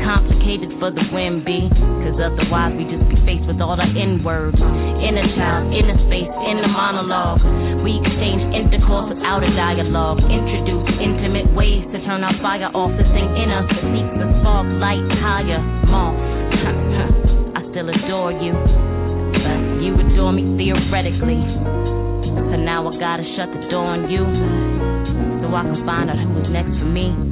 Complicated 0.02 0.74
for 0.82 0.90
the 0.90 1.06
win, 1.14 1.46
B. 1.46 1.70
Cause 2.02 2.18
otherwise 2.18 2.74
we 2.74 2.90
just 2.90 3.06
be 3.06 3.14
faced 3.22 3.46
with 3.46 3.62
all 3.62 3.78
the 3.78 3.86
N 3.86 4.18
words. 4.26 4.58
Inner 4.58 5.26
child, 5.38 5.70
inner 5.70 5.94
space, 6.10 6.26
inner 6.26 6.66
monologue. 6.66 7.38
We 7.86 8.02
exchange 8.02 8.42
intercourse 8.50 9.14
without 9.14 9.46
a 9.46 9.50
dialogue. 9.54 10.18
Introduce 10.26 10.90
intimate 10.98 11.54
ways 11.54 11.86
to 11.94 12.02
turn 12.02 12.26
our 12.26 12.34
fire 12.42 12.66
off. 12.74 12.90
This 12.98 13.06
thing 13.14 13.30
in 13.30 13.48
us 13.54 13.66
that 13.70 13.84
seeks 13.94 14.14
the 14.18 14.26
spark, 14.42 14.66
light 14.82 15.06
higher, 15.22 15.62
more. 15.86 16.14
I 17.58 17.62
still 17.70 17.86
adore 17.86 18.34
you, 18.42 18.58
but 19.38 19.58
you 19.86 19.94
adore 19.94 20.34
me 20.34 20.42
theoretically. 20.58 21.38
So 22.26 22.58
now 22.58 22.90
I 22.90 22.92
gotta 22.98 23.26
shut 23.38 23.54
the 23.54 23.70
door 23.70 23.86
on 23.86 24.10
you, 24.10 24.26
so 25.40 25.54
I 25.54 25.62
can 25.62 25.78
find 25.86 26.10
out 26.10 26.18
who's 26.18 26.50
next 26.50 26.74
for 26.82 26.90
me. 26.90 27.31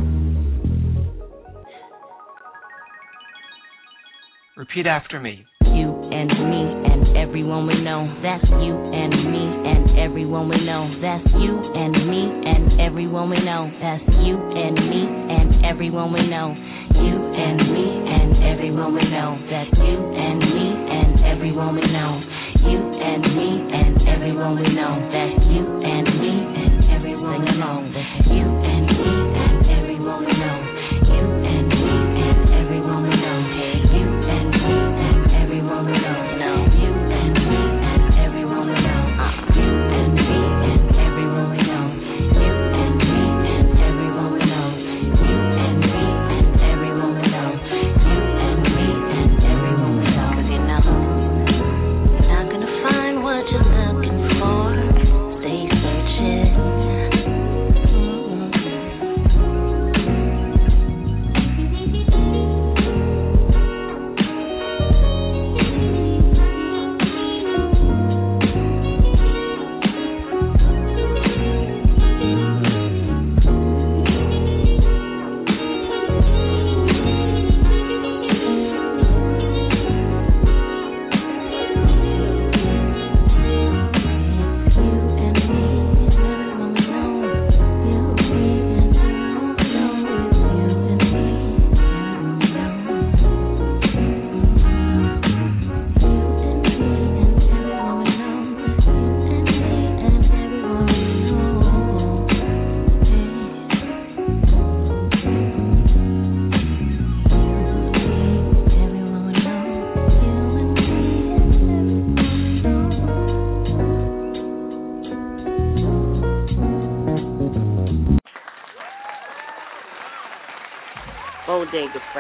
Repeat 4.60 4.86
after 4.86 5.18
me. 5.18 5.46
You 5.72 5.88
and 5.88 6.28
me 6.28 6.62
and 6.92 7.16
everyone 7.16 7.66
we 7.66 7.80
know. 7.80 8.04
That's 8.20 8.44
you 8.44 8.76
and 8.76 9.32
me 9.32 9.44
and 9.64 9.98
everyone 9.98 10.50
we 10.50 10.60
know. 10.60 10.84
That's 11.00 11.24
you 11.40 11.56
and 11.56 11.96
me 12.04 12.28
and 12.44 12.78
everyone 12.78 13.30
we 13.30 13.40
know. 13.40 13.72
That's 13.80 14.04
you 14.20 14.36
and 14.36 14.76
me 14.76 15.00
and 15.32 15.64
everyone 15.64 16.12
we 16.12 16.28
know. 16.28 16.52
You 16.92 17.16
and 17.16 17.72
me 17.72 17.88
and 18.04 18.44
everyone 18.52 18.92
we 18.92 19.08
know. 19.08 19.40
That's 19.48 19.72
you 19.80 19.96
and 19.96 20.38
me 20.44 20.66
and 20.92 21.24
everyone 21.24 21.76
we 21.76 21.86
know. 21.88 22.20
You 22.60 22.80
and 23.00 23.22
me 23.32 23.48
and 23.64 23.96
everyone 24.12 24.60
we 24.60 24.68
know. 24.76 24.92
That's 25.08 25.40
you 25.48 25.64
and 25.88 26.04
me 26.20 26.34
and 26.36 26.84
everyone 27.00 27.48
we 27.48 27.52
know. 27.56 27.80
That's 27.96 28.28
you 28.28 28.44
and 28.44 28.86
me 28.92 29.19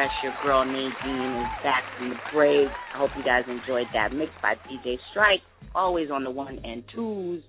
Fresh, 0.00 0.12
your 0.22 0.32
girl 0.42 0.64
Nadine 0.64 1.42
is 1.42 1.62
back 1.62 1.84
from 1.98 2.08
the 2.08 2.16
break. 2.32 2.68
I 2.94 2.96
hope 2.96 3.10
you 3.18 3.22
guys 3.22 3.42
enjoyed 3.46 3.84
that 3.92 4.14
mix 4.14 4.32
by 4.40 4.54
DJ 4.54 4.96
Strike, 5.10 5.42
always 5.74 6.10
on 6.10 6.24
the 6.24 6.30
one 6.30 6.58
and 6.64 6.82
twos. 6.94 7.42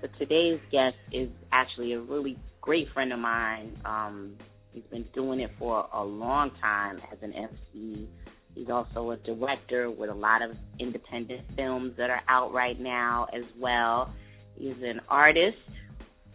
But 0.00 0.10
today's 0.18 0.58
guest 0.72 0.96
is 1.12 1.28
actually 1.52 1.92
a 1.92 2.00
really 2.00 2.36
great 2.60 2.88
friend 2.92 3.12
of 3.12 3.20
mine. 3.20 3.78
Um, 3.84 4.34
he's 4.72 4.82
been 4.90 5.04
doing 5.14 5.38
it 5.38 5.52
for 5.60 5.86
a 5.94 6.02
long 6.02 6.50
time 6.60 6.98
as 7.12 7.18
an 7.22 7.34
MC. 7.34 8.08
He's 8.56 8.68
also 8.68 9.12
a 9.12 9.16
director 9.18 9.88
with 9.88 10.10
a 10.10 10.14
lot 10.14 10.42
of 10.42 10.56
independent 10.80 11.42
films 11.54 11.92
that 11.98 12.10
are 12.10 12.22
out 12.28 12.52
right 12.52 12.80
now 12.80 13.28
as 13.32 13.44
well. 13.60 14.12
He's 14.56 14.74
an 14.82 15.02
artist 15.08 15.56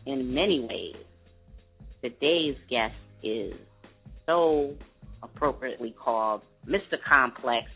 in 0.06 0.34
many 0.34 0.62
ways. 0.62 1.04
Today's 2.02 2.56
guest 2.70 2.96
is 3.22 3.54
so 4.26 4.78
appropriately 5.24 5.96
called 6.04 6.42
Mr. 6.68 6.98
Complex. 7.08 7.68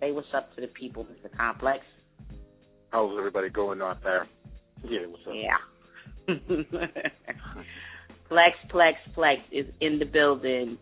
Say 0.00 0.12
what's 0.12 0.28
up 0.34 0.54
to 0.54 0.60
the 0.60 0.66
people, 0.68 1.04
Mr. 1.04 1.34
Complex. 1.36 1.80
How's 2.90 3.16
everybody 3.18 3.48
going 3.48 3.80
out 3.82 4.02
there? 4.02 4.26
Yeah, 4.84 5.06
what's 5.06 5.26
up? 5.26 5.34
Yeah. 5.34 5.56
Plex, 8.30 8.50
Plex, 8.72 8.92
Plex 9.16 9.36
is 9.52 9.66
in 9.80 9.98
the 9.98 10.04
building. 10.04 10.78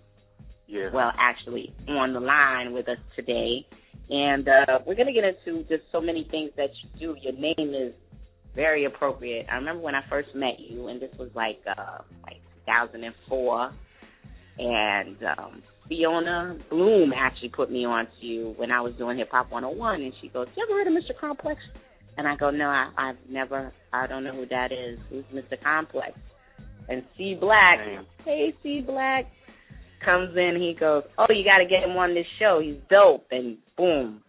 Yeah. 0.66 0.88
Well, 0.92 1.12
actually, 1.18 1.74
on 1.88 2.12
the 2.12 2.20
line 2.20 2.72
with 2.72 2.88
us 2.88 2.98
today. 3.16 3.66
And 4.10 4.48
uh, 4.48 4.80
we're 4.86 4.94
going 4.94 5.06
to 5.06 5.12
get 5.12 5.24
into 5.24 5.62
just 5.64 5.82
so 5.90 6.00
many 6.00 6.26
things 6.30 6.50
that 6.56 6.70
you 6.82 7.14
do. 7.14 7.16
Your 7.22 7.32
name 7.32 7.74
is 7.74 7.92
very 8.54 8.84
appropriate. 8.84 9.46
I 9.50 9.56
remember 9.56 9.82
when 9.82 9.94
I 9.94 10.02
first 10.08 10.28
met 10.34 10.58
you, 10.58 10.88
and 10.88 11.00
this 11.00 11.10
was 11.18 11.30
like 11.34 11.60
uh, 11.66 11.98
like 12.22 12.40
2004. 12.66 13.72
And 14.56 15.16
um, 15.38 15.62
Fiona 15.88 16.56
Bloom 16.70 17.12
actually 17.14 17.50
put 17.50 17.70
me 17.70 17.84
on 17.84 18.06
to 18.20 18.26
you 18.26 18.54
when 18.56 18.70
I 18.70 18.80
was 18.80 18.94
doing 18.94 19.18
Hip 19.18 19.28
Hop 19.32 19.50
101, 19.50 20.02
and 20.02 20.12
she 20.20 20.28
goes, 20.28 20.48
"You 20.56 20.64
ever 20.64 20.78
heard 20.78 20.86
of 20.86 20.94
Mr. 20.94 21.18
Complex?" 21.18 21.60
And 22.16 22.26
I 22.26 22.36
go, 22.36 22.50
"No, 22.50 22.66
I, 22.68 22.90
I've 22.96 23.18
never. 23.28 23.72
I 23.92 24.06
don't 24.06 24.24
know 24.24 24.34
who 24.34 24.46
that 24.46 24.72
is. 24.72 24.98
Who's 25.10 25.24
Mr. 25.34 25.60
Complex?" 25.62 26.12
And 26.88 27.02
C 27.16 27.36
Black, 27.38 27.78
hey 28.24 28.54
C 28.62 28.82
Black, 28.86 29.26
comes 30.04 30.36
in. 30.36 30.56
He 30.60 30.74
goes, 30.78 31.04
"Oh, 31.18 31.26
you 31.28 31.44
got 31.44 31.58
to 31.58 31.66
get 31.66 31.82
him 31.82 31.96
on 31.96 32.14
this 32.14 32.26
show. 32.38 32.60
He's 32.62 32.80
dope." 32.88 33.26
And 33.30 33.58
boom, 33.76 34.22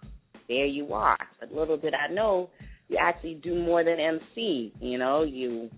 there 0.47 0.65
you 0.65 0.93
are. 0.93 1.17
But 1.39 1.51
little 1.51 1.77
did 1.77 1.93
I 1.93 2.11
know, 2.13 2.49
you 2.87 2.97
actually 2.99 3.35
do 3.35 3.55
more 3.55 3.83
than 3.83 3.99
MC. 3.99 4.73
You 4.79 4.97
know, 4.97 5.23
you 5.23 5.69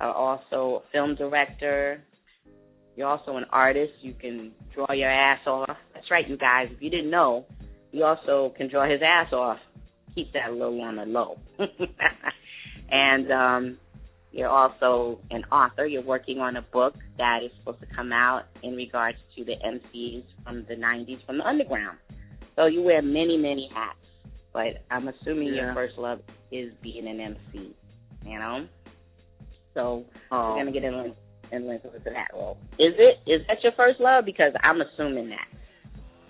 are 0.00 0.12
also 0.12 0.82
a 0.82 0.92
film 0.92 1.14
director. 1.14 2.02
You're 2.98 3.06
also 3.06 3.36
an 3.36 3.44
artist. 3.52 3.92
You 4.00 4.12
can 4.12 4.50
draw 4.74 4.92
your 4.92 5.08
ass 5.08 5.38
off. 5.46 5.76
That's 5.94 6.10
right, 6.10 6.28
you 6.28 6.36
guys. 6.36 6.66
If 6.72 6.82
you 6.82 6.90
didn't 6.90 7.12
know, 7.12 7.46
he 7.92 8.02
also 8.02 8.52
can 8.56 8.68
draw 8.68 8.90
his 8.90 9.00
ass 9.06 9.32
off. 9.32 9.58
Keep 10.16 10.32
that 10.32 10.50
little 10.50 10.80
on 10.80 10.96
the 10.96 11.04
low. 11.04 11.38
and 12.90 13.30
um, 13.30 13.78
you're 14.32 14.48
also 14.48 15.20
an 15.30 15.44
author. 15.44 15.86
You're 15.86 16.02
working 16.02 16.40
on 16.40 16.56
a 16.56 16.62
book 16.62 16.94
that 17.18 17.38
is 17.44 17.52
supposed 17.60 17.78
to 17.82 17.86
come 17.94 18.12
out 18.12 18.46
in 18.64 18.74
regards 18.74 19.18
to 19.36 19.44
the 19.44 19.54
MCs 19.64 20.24
from 20.42 20.66
the 20.68 20.74
90s 20.74 21.24
from 21.24 21.38
the 21.38 21.44
underground. 21.44 21.98
So 22.56 22.66
you 22.66 22.82
wear 22.82 23.00
many, 23.00 23.36
many 23.36 23.70
hats. 23.72 23.94
But 24.52 24.82
I'm 24.90 25.06
assuming 25.06 25.54
Yeah. 25.54 25.66
your 25.66 25.74
first 25.74 25.98
love 25.98 26.18
is 26.50 26.72
being 26.82 27.06
an 27.06 27.20
MC, 27.20 27.76
you 28.26 28.38
know? 28.40 28.66
So 29.74 30.04
Oh. 30.32 30.48
we're 30.48 30.64
going 30.64 30.66
to 30.66 30.72
get 30.72 30.82
in, 31.52 31.62
in 31.64 31.70
into 31.70 31.88
that. 32.04 32.28
Well, 32.34 32.56
is 32.78 32.94
it? 32.98 33.18
Is 33.30 33.46
that 33.48 33.62
your 33.62 33.72
first 33.76 34.00
love? 34.00 34.24
Because 34.24 34.52
I'm 34.62 34.80
assuming 34.80 35.30
that. 35.30 35.46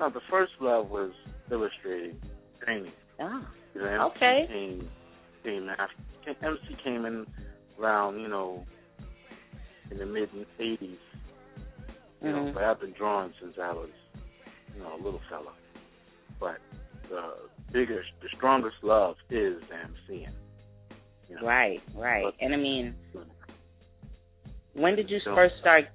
No, 0.01 0.11
the 0.11 0.21
first 0.31 0.53
love 0.61 0.91
was 0.91 1.13
illustrating, 1.51 2.17
painting. 2.65 2.93
Oh, 3.21 3.45
know, 3.75 4.13
Okay. 4.15 4.47
Came, 4.49 4.89
came 5.43 5.69
after, 5.69 6.47
MC 6.47 6.77
came 6.85 7.05
in 7.05 7.27
around, 7.81 8.21
you 8.21 8.29
know, 8.29 8.65
in 9.91 9.99
the 9.99 10.07
mid 10.07 10.31
'80s. 10.61 10.99
You 12.23 12.33
know, 12.33 12.39
Mhm. 12.47 12.55
but 12.55 12.65
I've 12.65 12.81
been 12.81 12.93
drawing 12.93 13.33
since 13.41 13.59
I 13.59 13.73
was, 13.73 13.91
you 14.75 14.81
know, 14.83 14.95
a 14.95 15.01
little 15.03 15.21
fella. 15.29 15.53
But 16.41 16.59
the 17.09 17.35
biggest, 17.73 18.09
the 18.21 18.29
strongest 18.37 18.83
love 18.83 19.17
is 19.31 19.63
the 19.69 19.75
MCing. 19.75 20.33
You 21.29 21.37
know? 21.37 21.47
Right, 21.47 21.83
right. 21.95 22.35
And 22.41 22.55
I 22.55 22.57
mean, 22.57 22.95
when 24.79 24.97
did 24.97 25.11
you 25.11 25.21
So- 25.21 25.35
first 25.35 25.59
start 25.61 25.87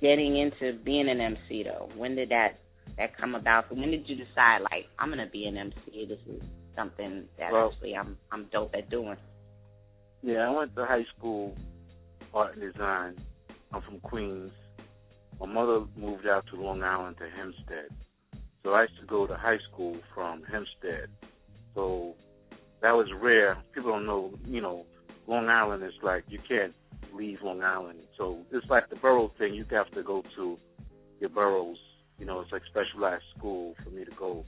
getting 0.00 0.36
into 0.36 0.74
being 0.84 1.08
an 1.08 1.20
MC 1.20 1.62
though? 1.62 1.88
When 1.96 2.14
did 2.14 2.28
that 2.30 2.60
that 2.96 3.16
come 3.16 3.34
about? 3.34 3.70
When 3.74 3.90
did 3.90 4.08
you 4.08 4.16
decide 4.16 4.60
like 4.70 4.86
I'm 4.98 5.08
gonna 5.10 5.26
be 5.26 5.46
an 5.46 5.56
MC? 5.56 6.06
This 6.06 6.20
is 6.26 6.42
something 6.76 7.28
that 7.38 7.52
Well- 7.52 7.70
actually 7.70 7.96
I'm 7.96 8.16
I'm 8.30 8.44
dope 8.46 8.74
at 8.74 8.90
doing. 8.90 9.16
Yeah, 10.22 10.48
I 10.48 10.50
went 10.50 10.74
to 10.76 10.84
high 10.86 11.04
school, 11.16 11.54
art 12.32 12.56
and 12.56 12.72
design. 12.72 13.16
I'm 13.72 13.82
from 13.82 14.00
Queens. 14.00 14.52
My 15.40 15.46
mother 15.46 15.84
moved 15.96 16.26
out 16.26 16.46
to 16.48 16.56
Long 16.56 16.82
Island 16.82 17.18
to 17.18 17.28
Hempstead. 17.28 17.88
So 18.62 18.72
I 18.72 18.82
used 18.82 18.98
to 19.00 19.06
go 19.06 19.26
to 19.26 19.36
high 19.36 19.58
school 19.70 19.96
from 20.14 20.42
Hempstead. 20.44 21.10
So 21.74 22.14
that 22.80 22.92
was 22.92 23.12
rare. 23.12 23.56
People 23.72 23.90
don't 23.90 24.06
know, 24.06 24.32
you 24.46 24.60
know, 24.60 24.86
Long 25.26 25.48
Island 25.48 25.82
is 25.82 25.94
like 26.02 26.24
you 26.28 26.38
can't 26.48 26.74
leave 27.14 27.38
Long 27.42 27.62
Island. 27.62 28.00
So 28.18 28.38
it's 28.52 28.66
like 28.68 28.90
the 28.90 28.96
borough 28.96 29.32
thing. 29.38 29.54
You 29.54 29.64
have 29.70 29.90
to 29.92 30.02
go 30.02 30.22
to 30.36 30.58
your 31.20 31.30
boroughs. 31.30 31.78
You 32.18 32.26
know, 32.26 32.40
it's 32.40 32.52
like 32.52 32.62
specialized 32.70 33.24
school 33.36 33.74
for 33.82 33.90
me 33.90 34.04
to 34.04 34.10
go 34.18 34.44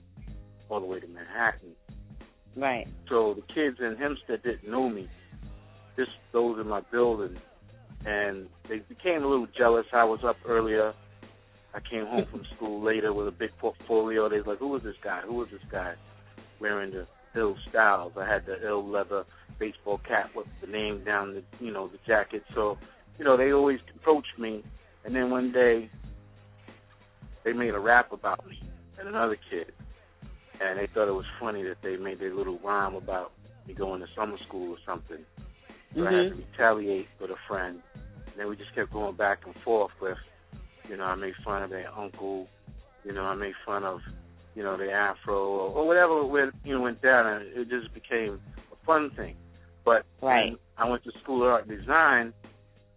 all 0.68 0.80
the 0.80 0.86
way 0.86 1.00
to 1.00 1.06
Manhattan. 1.06 1.72
Right. 2.56 2.86
So 3.08 3.34
the 3.34 3.42
kids 3.52 3.78
in 3.80 3.96
Hempstead 3.96 4.42
didn't 4.42 4.70
know 4.70 4.88
me, 4.88 5.08
just 5.96 6.10
those 6.32 6.58
in 6.58 6.68
my 6.68 6.80
building, 6.90 7.36
and 8.04 8.48
they 8.68 8.78
became 8.78 9.22
a 9.22 9.28
little 9.28 9.48
jealous. 9.56 9.86
I 9.92 10.04
was 10.04 10.20
up 10.24 10.36
earlier. 10.46 10.94
I 11.74 11.80
came 11.80 12.06
home 12.06 12.24
from 12.30 12.44
school 12.56 12.82
later 12.82 13.12
with 13.12 13.28
a 13.28 13.32
big 13.32 13.50
portfolio. 13.58 14.28
They 14.28 14.38
was 14.38 14.46
like, 14.46 14.58
"Who 14.58 14.74
is 14.76 14.82
this 14.82 14.96
guy? 15.02 15.20
Who 15.26 15.42
is 15.42 15.50
this 15.50 15.60
guy?" 15.70 15.94
Wearing 16.58 16.92
the 16.92 17.06
ill 17.38 17.56
styles. 17.68 18.12
I 18.16 18.26
had 18.26 18.46
the 18.46 18.66
ill 18.66 18.88
leather 18.88 19.24
baseball 19.58 19.98
cap 20.06 20.30
with 20.34 20.46
the 20.60 20.66
name 20.66 21.04
down 21.04 21.34
the, 21.34 21.64
you 21.64 21.72
know, 21.72 21.88
the 21.88 21.98
jacket. 22.06 22.42
So, 22.54 22.78
you 23.18 23.24
know, 23.24 23.36
they 23.36 23.52
always 23.52 23.80
approached 23.94 24.38
me. 24.38 24.62
And 25.04 25.14
then 25.14 25.30
one 25.30 25.52
day, 25.52 25.90
they 27.44 27.52
made 27.52 27.74
a 27.74 27.78
rap 27.78 28.12
about 28.12 28.46
me 28.46 28.60
and 28.98 29.08
another 29.08 29.36
kid 29.50 29.72
and 30.60 30.78
they 30.78 30.88
thought 30.92 31.08
it 31.08 31.12
was 31.12 31.26
funny 31.40 31.62
that 31.62 31.76
they 31.82 31.96
made 31.96 32.20
their 32.20 32.34
little 32.34 32.58
rhyme 32.58 32.94
about 32.94 33.32
me 33.66 33.74
going 33.74 34.00
to 34.00 34.06
summer 34.16 34.36
school 34.46 34.72
or 34.72 34.78
something. 34.86 35.24
So 35.94 36.02
I 36.02 36.04
had 36.04 36.12
mm-hmm. 36.12 36.38
to 36.38 36.44
retaliate 36.52 37.08
with 37.20 37.30
a 37.30 37.36
friend. 37.48 37.80
And 37.94 38.34
then 38.36 38.48
we 38.48 38.56
just 38.56 38.74
kept 38.74 38.92
going 38.92 39.16
back 39.16 39.40
and 39.46 39.54
forth 39.64 39.92
with, 40.00 40.18
you 40.88 40.96
know, 40.96 41.04
I 41.04 41.14
made 41.14 41.34
fun 41.44 41.62
of 41.62 41.70
their 41.70 41.90
uncle, 41.96 42.48
you 43.04 43.12
know, 43.12 43.22
I 43.22 43.34
made 43.34 43.54
fun 43.64 43.84
of, 43.84 44.00
you 44.54 44.62
know, 44.62 44.76
their 44.76 44.94
afro 44.94 45.34
or, 45.34 45.70
or 45.70 45.86
whatever 45.86 46.24
went 46.24 46.54
you 46.64 46.74
know 46.74 46.80
went 46.80 47.02
down 47.02 47.26
and 47.26 47.42
it 47.56 47.68
just 47.68 47.92
became 47.92 48.40
a 48.72 48.86
fun 48.86 49.10
thing. 49.16 49.36
But 49.86 50.04
Right. 50.20 50.50
when 50.50 50.58
I 50.76 50.90
went 50.90 51.04
to 51.04 51.12
school 51.22 51.42
of 51.44 51.48
art 51.48 51.68
design, 51.68 52.34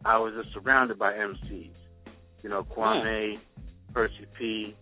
I 0.04 0.18
was 0.18 0.34
just 0.34 0.52
surrounded 0.54 0.98
by 0.98 1.14
MCs. 1.14 1.76
You 2.42 2.50
know, 2.50 2.64
Kwame, 2.64 3.40
Percy 3.94 4.26
P, 4.38 4.76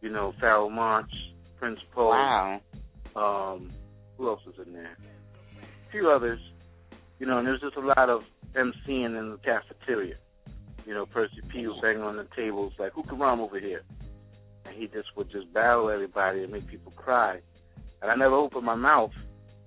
you 0.00 0.10
know, 0.10 0.32
Pharoahe 0.40 0.70
Monch, 0.72 1.12
Prince 1.58 1.80
Po. 1.92 2.08
Wow. 2.08 2.60
Um, 3.14 3.72
who 4.16 4.28
else 4.28 4.40
was 4.46 4.54
in 4.66 4.72
there? 4.72 4.96
A 5.62 5.90
few 5.90 6.10
others. 6.10 6.40
You 7.18 7.26
know, 7.26 7.38
and 7.38 7.46
there's 7.46 7.60
just 7.60 7.76
a 7.76 7.80
lot 7.80 8.08
of 8.08 8.22
MCing 8.54 9.18
in 9.18 9.30
the 9.30 9.38
cafeteria. 9.44 10.16
You 10.86 10.94
know, 10.94 11.04
Percy 11.04 11.42
P 11.48 11.66
was 11.66 11.78
banging 11.82 12.02
on 12.02 12.16
the 12.16 12.26
tables 12.34 12.72
like, 12.78 12.92
who 12.92 13.02
can 13.02 13.18
rhyme 13.18 13.40
over 13.40 13.58
here? 13.60 13.82
And 14.64 14.74
he 14.74 14.86
just 14.86 15.14
would 15.16 15.30
just 15.30 15.52
battle 15.52 15.90
everybody 15.90 16.42
and 16.42 16.52
make 16.52 16.66
people 16.66 16.92
cry. 16.96 17.40
And 18.00 18.10
I 18.10 18.14
never 18.14 18.34
opened 18.34 18.64
my 18.64 18.74
mouth, 18.74 19.12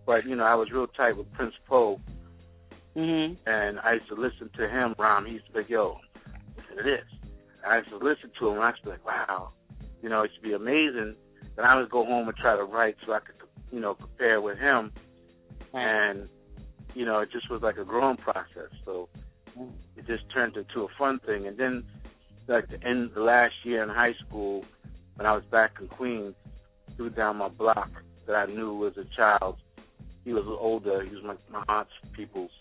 but, 0.07 0.25
you 0.25 0.35
know, 0.35 0.45
I 0.45 0.55
was 0.55 0.71
real 0.71 0.87
tight 0.87 1.17
with 1.17 1.31
Prince 1.33 1.53
Po. 1.67 1.99
Mhm. 2.95 3.37
And 3.45 3.79
I 3.81 3.93
used 3.93 4.07
to 4.07 4.15
listen 4.15 4.49
to 4.55 4.67
him 4.67 4.95
rhyme. 4.97 5.25
He 5.25 5.33
used 5.33 5.45
to 5.47 5.51
be 5.51 5.59
like, 5.59 5.69
yo, 5.69 5.99
listen 6.55 6.77
to 6.77 6.83
this. 6.83 7.05
I 7.63 7.77
used 7.79 7.89
to 7.89 7.97
listen 7.97 8.31
to 8.39 8.47
him 8.47 8.53
and 8.55 8.63
I 8.63 8.69
used 8.69 8.79
to 8.79 8.85
be 8.85 8.91
like, 8.91 9.05
wow. 9.05 9.51
You 10.01 10.09
know, 10.09 10.23
it 10.23 10.31
to 10.33 10.41
be 10.41 10.53
amazing. 10.53 11.15
Then 11.55 11.65
I 11.65 11.75
would 11.75 11.91
go 11.91 12.05
home 12.05 12.27
and 12.27 12.37
try 12.37 12.55
to 12.55 12.63
write 12.63 12.95
so 13.05 13.13
I 13.13 13.19
could, 13.19 13.35
you 13.71 13.79
know, 13.79 13.93
compare 13.95 14.41
with 14.41 14.57
him. 14.57 14.93
And, 15.73 16.29
you 16.95 17.05
know, 17.05 17.19
it 17.19 17.29
just 17.31 17.49
was 17.51 17.61
like 17.61 17.77
a 17.77 17.83
growing 17.83 18.17
process. 18.17 18.71
So 18.85 19.09
it 19.95 20.07
just 20.07 20.23
turned 20.33 20.55
into 20.55 20.83
a 20.83 20.87
fun 20.97 21.19
thing. 21.19 21.45
And 21.45 21.57
then, 21.57 21.83
like 22.47 22.69
the 22.69 22.81
end 22.81 23.11
the 23.13 23.21
last 23.21 23.53
year 23.65 23.83
in 23.83 23.89
high 23.89 24.13
school, 24.25 24.63
when 25.15 25.27
I 25.27 25.33
was 25.33 25.43
back 25.51 25.73
in 25.81 25.87
Queens, 25.89 26.35
dude 26.97 27.15
down 27.15 27.37
my 27.37 27.49
block 27.49 27.89
that 28.25 28.35
I 28.35 28.45
knew 28.45 28.87
as 28.87 28.97
a 28.97 29.03
child, 29.15 29.57
he 30.27 30.33
was 30.33 30.43
older. 30.45 31.05
He 31.05 31.15
was 31.15 31.23
my, 31.23 31.35
my 31.49 31.63
aunt's 31.73 31.91
people's, 32.13 32.51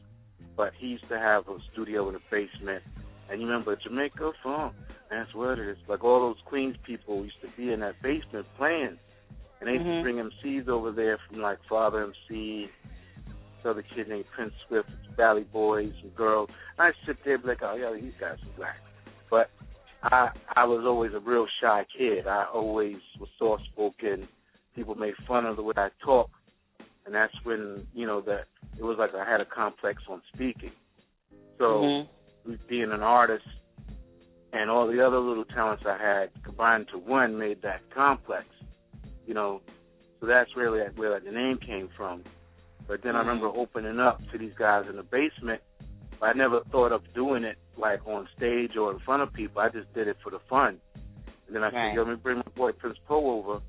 but 0.57 0.71
he 0.79 0.87
used 0.87 1.09
to 1.09 1.19
have 1.19 1.49
a 1.49 1.59
studio 1.73 2.07
in 2.07 2.14
the 2.14 2.21
basement. 2.31 2.85
And 3.29 3.41
you 3.41 3.49
remember 3.49 3.75
Jamaica 3.75 4.31
Funk? 4.41 4.73
That's 5.11 5.35
what 5.35 5.59
it 5.59 5.69
is. 5.69 5.77
Like 5.89 6.05
all 6.05 6.21
those 6.21 6.41
Queens 6.47 6.77
people 6.87 7.25
used 7.25 7.41
to 7.43 7.49
be 7.57 7.73
in 7.73 7.81
that 7.81 8.01
basement 8.05 8.47
playing, 8.57 8.97
and 9.59 9.67
they 9.67 9.73
used 9.73 9.85
Mhm. 9.85 9.99
to 9.99 10.03
bring 10.05 10.19
MCs 10.21 10.69
over 10.69 10.93
there 10.93 11.19
from 11.27 11.41
like 11.41 11.59
Father 11.69 12.05
MC, 12.05 12.71
this 13.27 13.67
other 13.67 13.83
kid 13.83 14.09
named 14.09 14.27
Prince 14.33 14.55
Swift, 14.69 14.89
Valley 15.17 15.43
Boys 15.53 15.93
and 16.05 16.14
girls. 16.14 16.49
And 16.79 16.87
I 16.87 16.93
sit 17.05 17.17
there 17.25 17.35
and 17.35 17.43
be 17.43 17.49
like, 17.49 17.62
oh 17.64 17.75
yeah, 17.75 17.93
these 18.01 18.14
guys 18.21 18.39
are 18.45 18.57
black. 18.57 18.79
But 19.29 19.51
I 20.05 20.31
I 20.55 20.64
was 20.67 20.85
always 20.87 21.14
a 21.14 21.21
real 21.21 21.49
shy 21.61 21.85
kid. 21.99 22.29
I 22.29 22.45
always 22.45 22.99
was 23.19 23.29
soft 23.41 23.64
spoken. 23.73 24.29
People 24.77 24.95
made 24.95 25.14
fun 25.27 25.47
of 25.47 25.57
the 25.57 25.64
way 25.64 25.75
I 25.77 25.89
talk, 26.05 26.31
and 27.07 27.14
that's 27.14 27.32
when 27.44 27.86
you 27.94 28.07
know 28.07 28.20
that 28.22 28.46
it 28.78 28.82
was 28.82 28.96
like 28.98 29.14
I 29.14 29.28
had 29.28 29.40
a 29.40 29.46
complex 29.46 30.02
on 30.09 30.20
speaking. 30.34 30.72
So 31.59 31.82
Mhm. 32.44 32.59
being 32.68 32.92
an 32.92 33.02
artist 33.02 33.46
and 34.52 34.70
all 34.70 34.86
the 34.86 35.04
other 35.04 35.18
little 35.18 35.44
talents 35.46 35.84
I 35.86 35.96
had 35.96 36.30
combined 36.44 36.88
to 36.88 36.98
one 36.98 37.38
made 37.38 37.62
that 37.62 37.88
complex. 37.90 38.46
You 39.26 39.34
know, 39.34 39.62
so 40.20 40.26
that's 40.26 40.54
really 40.57 40.80
where 40.96 41.18
the 41.18 41.30
name 41.30 41.59
came 41.59 41.88
from. 41.96 42.24
But 42.86 43.02
then 43.02 43.16
I 43.16 43.20
remember 43.20 43.46
opening 43.48 43.98
up 43.98 44.20
to 44.30 44.38
these 44.38 44.54
guys 44.54 44.86
in 44.88 44.96
the 44.96 45.02
basement. 45.02 45.62
I 46.22 46.32
never 46.32 46.61
thought 46.70 46.92
of 46.92 47.02
doing 47.14 47.44
it 47.44 47.59
like 47.76 48.07
on 48.07 48.28
stage 48.36 48.76
or 48.76 48.92
in 48.92 48.98
front 49.00 49.22
of 49.22 49.32
people. 49.32 49.61
I 49.61 49.68
just 49.68 49.92
did 49.92 50.09
it 50.09 50.16
for 50.22 50.30
the 50.30 50.38
fun. 50.48 50.80
And 51.46 51.54
then 51.54 51.62
I 51.62 51.66
Right. 51.66 51.72
said, 51.90 51.94
Yo, 51.94 52.02
let 52.02 52.11
me 52.11 52.16
bring 52.16 52.36
my 52.38 52.42
boy 52.54 52.72
Prince 52.72 52.98
Po 53.07 53.16
over. 53.38 53.61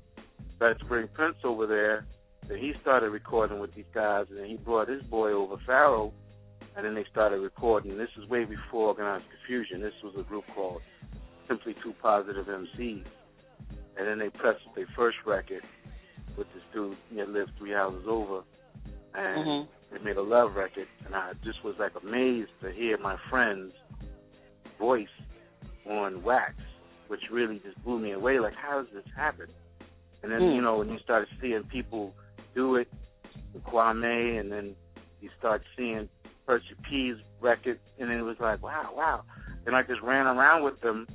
Started 0.56 0.78
to 0.78 0.84
bring 0.86 1.08
Prince 1.08 1.36
over 1.44 1.66
there. 1.66 2.06
Then 2.48 2.58
he 2.58 2.72
started 2.80 3.10
recording 3.10 3.60
with 3.60 3.74
these 3.74 3.84
guys, 3.94 4.26
and 4.30 4.38
then 4.38 4.46
he 4.46 4.56
brought 4.56 4.88
his 4.88 5.02
boy 5.02 5.32
over, 5.32 5.56
Pharoahe, 5.68 6.12
and 6.76 6.86
then 6.86 6.94
they 6.94 7.04
started 7.10 7.40
recording. 7.40 7.98
This 7.98 8.08
is 8.16 8.28
way 8.28 8.44
before 8.44 8.88
Organized 8.88 9.24
Konfusion. 9.26 9.80
This 9.80 9.92
was 10.02 10.14
a 10.18 10.22
group 10.22 10.44
called 10.54 10.80
Simply 11.46 11.74
Two 11.82 11.92
Positive 12.00 12.46
MCs. 12.46 13.04
And 13.98 14.06
then 14.06 14.18
they 14.18 14.30
pressed 14.30 14.62
their 14.74 14.86
first 14.96 15.18
record 15.26 15.62
with 16.36 16.46
this 16.54 16.62
dude 16.72 16.96
that 17.16 17.28
lived 17.28 17.50
three 17.58 17.72
houses 17.72 18.06
over. 18.06 18.42
And 19.14 19.46
Mhm. 19.46 19.68
they 19.90 19.98
made 19.98 20.16
a 20.16 20.22
love 20.22 20.54
record. 20.54 20.86
And 21.04 21.14
I 21.14 21.32
just 21.42 21.62
was 21.64 21.76
like 21.78 21.96
amazed 22.00 22.52
to 22.60 22.70
hear 22.70 22.96
my 22.98 23.16
friend's 23.28 23.74
voice 24.78 25.08
on 25.84 26.22
wax, 26.22 26.54
which 27.08 27.28
really 27.30 27.58
just 27.58 27.82
blew 27.82 27.98
me 27.98 28.12
away. 28.12 28.38
Like, 28.38 28.54
how 28.54 28.82
does 28.82 28.90
this 28.92 29.06
happen? 29.16 29.48
And 30.22 30.30
then, 30.30 30.42
Hmm. 30.42 30.54
you 30.54 30.62
know, 30.62 30.78
when 30.78 30.90
you 30.90 30.98
started 31.00 31.28
seeing 31.40 31.64
people 31.64 32.14
do 32.54 32.76
it 32.76 32.88
with 33.52 33.64
Kwame, 33.64 34.40
and 34.40 34.50
then 34.50 34.74
you 35.20 35.30
start 35.38 35.62
seeing 35.76 36.08
Percy 36.46 36.74
P's 36.88 37.16
record, 37.40 37.78
and 37.98 38.10
then 38.10 38.18
it 38.18 38.22
was 38.22 38.36
like, 38.40 38.62
wow, 38.62 38.90
wow. 38.94 39.22
Then 39.64 39.74
I 39.74 39.82
just 39.82 40.00
ran 40.02 40.26
around 40.26 40.64
with 40.64 40.80
them. 40.80 41.06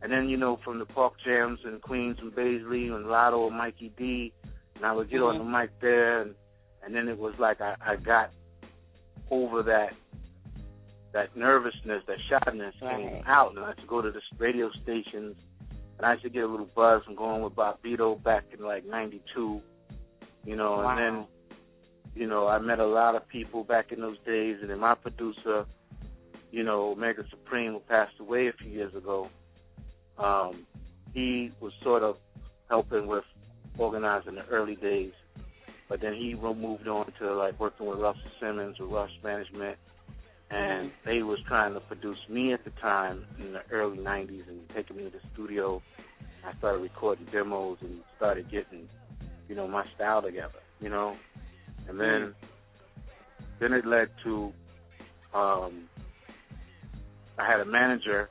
And 0.00 0.12
then, 0.12 0.28
you 0.28 0.36
know, 0.36 0.60
from 0.64 0.78
the 0.78 0.84
Park 0.84 1.14
Jams 1.24 1.60
in 1.64 1.80
Queens 1.80 2.18
and 2.20 2.32
Baisley 2.32 2.94
and 2.94 3.06
Lotto 3.06 3.48
and 3.48 3.56
Mikey 3.56 3.92
D, 3.96 4.32
and 4.76 4.86
I 4.86 4.92
would 4.92 5.10
get 5.10 5.20
on 5.20 5.38
the 5.38 5.44
mm-hmm. 5.44 5.52
mic 5.52 5.80
there, 5.80 6.22
and, 6.22 6.34
and 6.84 6.94
then 6.94 7.08
it 7.08 7.18
was 7.18 7.34
like 7.38 7.60
I, 7.60 7.74
I 7.84 7.96
got 7.96 8.30
over 9.30 9.62
that 9.64 9.92
that 11.12 11.36
nervousness, 11.36 12.02
that 12.06 12.18
shyness 12.28 12.74
came 12.78 13.22
out, 13.26 13.50
and 13.50 13.64
I 13.64 13.68
used 13.68 13.80
to 13.80 13.86
go 13.86 14.02
to 14.02 14.10
the 14.10 14.20
radio 14.38 14.70
stations, 14.82 15.36
and 15.96 16.06
I 16.06 16.12
used 16.12 16.24
to 16.24 16.30
get 16.30 16.44
a 16.44 16.46
little 16.46 16.68
buzz 16.76 17.02
from 17.04 17.16
going 17.16 17.42
with 17.42 17.54
Bobbito 17.54 18.22
back 18.22 18.44
in 18.56 18.64
like 18.64 18.86
'92, 18.86 19.60
you 20.48 20.56
know, 20.56 20.76
Wow. 20.78 20.88
and 20.88 20.98
then, 20.98 21.26
you 22.14 22.26
know, 22.26 22.48
I 22.48 22.58
met 22.58 22.78
a 22.80 22.86
lot 22.86 23.14
of 23.14 23.28
people 23.28 23.64
back 23.64 23.92
in 23.92 24.00
those 24.00 24.18
days, 24.20 24.56
and 24.62 24.70
then 24.70 24.78
my 24.80 24.94
producer, 24.94 25.66
you 26.50 26.62
know, 26.64 26.92
Omega 26.92 27.22
Supreme, 27.28 27.72
who 27.72 27.80
passed 27.80 28.18
away 28.18 28.48
a 28.48 28.52
few 28.54 28.70
years 28.70 28.94
ago, 28.94 29.28
um, 30.16 30.66
he 31.12 31.52
was 31.60 31.72
sort 31.82 32.02
of 32.02 32.16
helping 32.70 33.06
with 33.06 33.24
organizing 33.76 34.36
the 34.36 34.46
early 34.46 34.76
days, 34.76 35.12
but 35.88 36.00
then 36.00 36.14
he 36.14 36.34
moved 36.34 36.88
on 36.88 37.12
to 37.20 37.34
like 37.34 37.60
working 37.60 37.86
with 37.86 37.98
Russell 37.98 38.30
Simmons 38.40 38.78
with 38.78 38.90
Rush 38.90 39.12
Management, 39.22 39.78
and 40.50 40.92
they 41.04 41.22
was 41.22 41.38
trying 41.46 41.74
to 41.74 41.80
produce 41.80 42.18
me 42.30 42.54
at 42.54 42.64
the 42.64 42.70
time 42.80 43.26
in 43.38 43.52
the 43.52 43.60
early 43.70 43.98
'90s 43.98 44.48
and 44.48 44.60
taking 44.74 44.96
me 44.96 45.04
to 45.04 45.10
the 45.10 45.20
studio. 45.34 45.82
I 46.42 46.56
started 46.58 46.80
recording 46.82 47.26
demos 47.32 47.78
and 47.82 48.02
started 48.16 48.50
getting, 48.50 48.88
you 49.48 49.54
know, 49.54 49.66
my 49.66 49.84
style 49.94 50.22
together, 50.22 50.60
you 50.80 50.88
know, 50.88 51.16
and 51.88 51.98
then 51.98 52.34
then 53.60 53.72
it 53.72 53.84
led 53.86 54.08
to 54.24 54.52
um 55.34 55.88
I 57.38 57.50
had 57.50 57.60
a 57.60 57.64
manager 57.64 58.28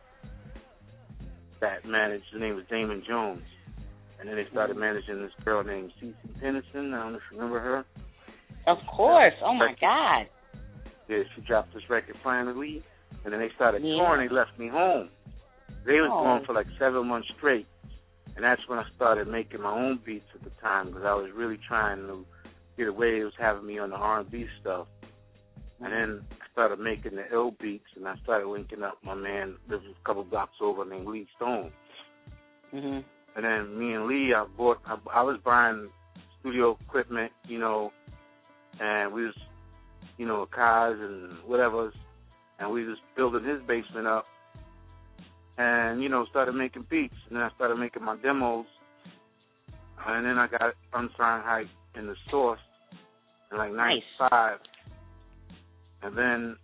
that 1.61 1.85
managed 1.85 2.25
his 2.31 2.39
name 2.41 2.55
was 2.55 2.65
Damon 2.69 3.03
Jones 3.07 3.41
And 4.19 4.27
then 4.29 4.35
they 4.35 4.45
started 4.51 4.77
managing 4.77 5.21
this 5.21 5.31
girl 5.45 5.63
named 5.63 5.91
Cece 6.01 6.13
Peniston. 6.41 6.93
I 6.93 7.03
don't 7.03 7.11
know 7.13 7.17
if 7.17 7.23
you 7.31 7.37
remember 7.37 7.59
her. 7.59 7.85
Of 8.67 8.77
course. 8.95 9.33
Oh 9.43 9.53
my 9.53 9.73
God. 9.79 10.27
Yeah, 11.07 11.23
she 11.35 11.41
dropped 11.41 11.73
this 11.73 11.83
record 11.89 12.15
finally, 12.23 12.83
and 13.23 13.31
then 13.31 13.39
they 13.39 13.49
started 13.55 13.81
Yeah. 13.83 13.95
touring. 13.95 14.27
They 14.27 14.33
left 14.33 14.57
me 14.59 14.67
home. 14.67 15.09
They 15.85 16.01
was 16.01 16.09
Oh. 16.11 16.23
gone 16.23 16.45
for 16.45 16.53
like 16.53 16.67
seven 16.77 17.07
months 17.07 17.29
straight, 17.37 17.65
and 18.37 18.45
that's 18.45 18.61
when 18.67 18.77
I 18.77 18.85
started 18.95 19.27
making 19.27 19.63
my 19.63 19.73
own 19.73 19.99
beats 20.05 20.27
at 20.35 20.43
the 20.43 20.51
time 20.61 20.87
because 20.87 21.03
I 21.03 21.15
was 21.15 21.31
really 21.35 21.57
trying 21.67 22.05
to 22.05 22.23
get 22.77 22.87
away. 22.87 23.19
It 23.19 23.23
was 23.23 23.33
having 23.39 23.65
me 23.65 23.79
on 23.79 23.89
the 23.89 23.95
R&B 23.95 24.45
stuff, 24.61 24.85
and 25.81 25.91
then 25.91 26.21
I 26.31 26.45
started 26.51 26.79
making 26.79 27.15
the 27.15 27.25
ill 27.33 27.55
beats, 27.59 27.89
and 27.95 28.07
I 28.07 28.15
started 28.23 28.47
linking 28.47 28.83
up 28.83 28.99
my 29.03 29.15
man 29.15 29.55
lives 29.67 29.85
a 29.89 30.05
couple 30.05 30.23
blocks 30.23 30.57
over 30.61 30.85
named 30.85 31.07
Lee 31.07 31.27
Stone. 31.35 31.71
Mhm. 32.71 33.03
And 33.35 33.45
then 33.45 33.79
me 33.79 33.93
and 33.93 34.05
Lee, 34.05 34.35
I 34.35 34.45
bought, 34.45 34.81
I, 34.85 34.97
I 35.11 35.23
was 35.23 35.39
buying 35.43 35.89
studio 36.39 36.77
equipment, 36.87 37.31
you 37.47 37.57
know, 37.57 37.91
and 38.79 39.11
we 39.13 39.25
was, 39.25 39.35
you 40.17 40.27
know, 40.27 40.45
cars 40.45 40.99
and 40.99 41.39
whatever, 41.47 41.91
and 42.59 42.71
we 42.71 42.85
was 42.85 42.99
building 43.15 43.43
his 43.43 43.61
basement 43.63 44.05
up, 44.05 44.27
and 45.57 46.01
you 46.01 46.09
know, 46.09 46.25
started 46.29 46.53
making 46.53 46.85
beats, 46.89 47.15
and 47.27 47.35
then 47.37 47.43
I 47.43 47.49
started 47.55 47.77
making 47.77 48.03
my 48.03 48.15
demos, 48.17 48.65
and 50.05 50.25
then 50.25 50.37
I 50.37 50.47
got 50.47 50.73
unsigned 50.93 51.43
hype 51.43 51.67
in 51.95 52.07
the 52.07 52.15
source 52.29 52.59
in 53.51 53.57
like 53.57 53.73
Nice. 53.73 54.01
'95, 54.19 54.59
and 56.03 56.17
then, 56.17 56.57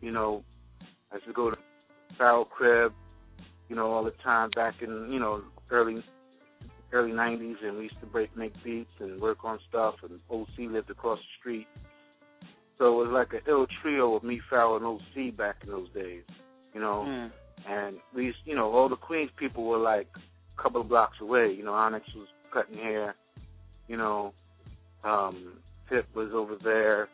you 0.00 0.12
know, 0.12 0.44
I 1.10 1.16
used 1.16 1.26
to 1.26 1.32
go 1.32 1.50
to 1.50 1.56
Pharoahe 2.18 2.48
Crib, 2.48 2.92
you 3.68 3.76
know, 3.76 3.90
all 3.90 4.04
the 4.04 4.14
time 4.22 4.50
back 4.54 4.74
in, 4.82 5.10
you 5.12 5.18
know, 5.18 5.42
early 5.70 6.02
early 6.92 7.12
nineties 7.12 7.56
and 7.62 7.76
we 7.76 7.84
used 7.84 8.00
to 8.00 8.06
break 8.06 8.36
make 8.36 8.52
beats 8.64 8.90
and 8.98 9.20
work 9.20 9.44
on 9.44 9.60
stuff 9.68 9.94
and 10.02 10.18
OC 10.28 10.70
lived 10.72 10.90
across 10.90 11.18
the 11.18 11.38
street. 11.38 11.66
So 12.78 12.86
it 12.86 13.06
was 13.06 13.10
like 13.12 13.32
an 13.32 13.48
ill 13.48 13.66
trio 13.80 14.16
of 14.16 14.24
me, 14.24 14.40
Pharoahe 14.50 14.76
and 14.78 14.86
OC 14.86 15.36
back 15.36 15.56
in 15.62 15.70
those 15.70 15.88
days. 15.90 16.22
You 16.74 16.80
know. 16.80 17.04
Mm. 17.06 17.30
And 17.68 17.98
we 18.14 18.34
you 18.44 18.54
know, 18.54 18.72
all 18.72 18.88
the 18.88 18.96
Queens 18.96 19.30
people 19.36 19.64
were 19.64 19.78
like 19.78 20.08
a 20.16 20.62
couple 20.62 20.80
of 20.80 20.88
blocks 20.88 21.18
away. 21.20 21.54
You 21.56 21.64
know, 21.64 21.74
Onyx 21.74 22.06
was 22.14 22.28
cutting 22.52 22.78
hair, 22.78 23.14
you 23.88 23.96
know, 23.96 24.32
um, 25.04 25.54
Tip 25.88 26.06
was 26.14 26.30
over 26.32 26.56
there, 26.62 27.08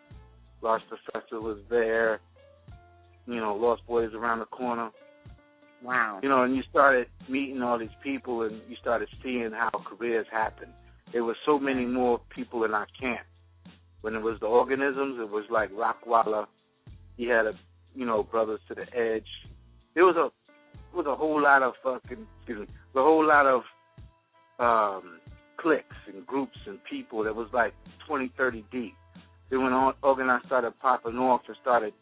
Large 0.63 0.83
Professor 0.89 1.41
was 1.41 1.59
there, 1.71 2.21
you 3.27 3.37
know, 3.37 3.55
Lost 3.55 3.83
Boyz 3.89 4.15
around 4.15 4.41
the 4.41 4.47
corner. 4.47 4.91
Wow. 5.83 6.21
You 6.23 6.29
know, 6.29 6.43
and 6.43 6.57
you 6.57 6.63
started 6.71 7.07
meeting 7.29 7.63
all 7.63 7.79
these 7.79 7.89
people 8.03 8.43
and 8.43 8.61
you 8.69 8.77
started 8.81 9.09
seeing 9.23 9.51
how 9.53 9.71
careers 9.85 10.27
happen. 10.31 10.69
There 11.13 11.25
were 11.25 11.37
so 11.45 11.59
many 11.59 11.85
more 11.85 12.21
people 12.35 12.65
in 12.65 12.73
our 12.73 12.87
camp. 12.99 13.21
When 14.01 14.15
it 14.15 14.23
was 14.23 14.39
the 14.41 14.47
organisms, 14.47 15.19
it 15.21 15.31
was 15.31 15.45
like 15.51 15.71
Rockwalla. 15.73 16.47
He 17.17 17.27
had 17.27 17.47
a, 17.47 17.53
you 17.95 18.05
know, 18.05 18.23
Brothers 18.23 18.61
to 18.69 18.75
the 18.75 18.87
Edge. 18.97 19.29
There 19.97 20.05
was 20.05 20.15
a, 20.17 20.27
it 20.27 20.97
was 20.97 21.07
a 21.07 21.17
whole 21.17 21.43
lot 21.43 21.63
of 21.63 21.73
fucking, 21.83 22.27
excuse 22.39 22.61
me, 22.61 22.75
a 22.95 23.03
whole 23.03 23.27
lot 23.27 23.47
of 23.47 23.63
um 24.59 25.19
cliques 25.57 25.97
and 26.07 26.25
groups 26.27 26.57
and 26.67 26.79
people 26.89 27.25
that 27.25 27.35
was 27.35 27.49
like 27.53 27.73
20, 28.07 28.31
30 28.37 28.65
deep. 28.71 28.95
Then 29.51 29.63
when 29.63 29.73
organized 30.03 30.47
started 30.47 30.79
popping 30.81 31.17
off 31.17 31.41
and 31.49 31.57
started 31.63 31.95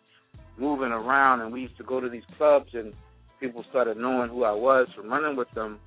moving 0.58 0.90
around, 0.90 1.40
and 1.40 1.52
we 1.52 1.62
used 1.62 1.76
to 1.76 1.84
go 1.84 2.00
to 2.00 2.08
these 2.08 2.24
clubs 2.36 2.70
and 2.74 2.92
people 3.40 3.64
started 3.70 3.96
knowing 3.96 4.28
who 4.28 4.42
I 4.42 4.52
was 4.52 4.88
from 4.96 5.08
running 5.08 5.36
with 5.36 5.50
them, 5.54 5.78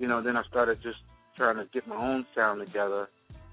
you 0.00 0.08
know, 0.08 0.22
then 0.22 0.36
I 0.36 0.42
started 0.48 0.78
just 0.82 0.98
trying 1.36 1.56
to 1.56 1.66
get 1.72 1.86
my 1.86 1.96
own 1.96 2.26
sound 2.34 2.66
together 2.66 3.08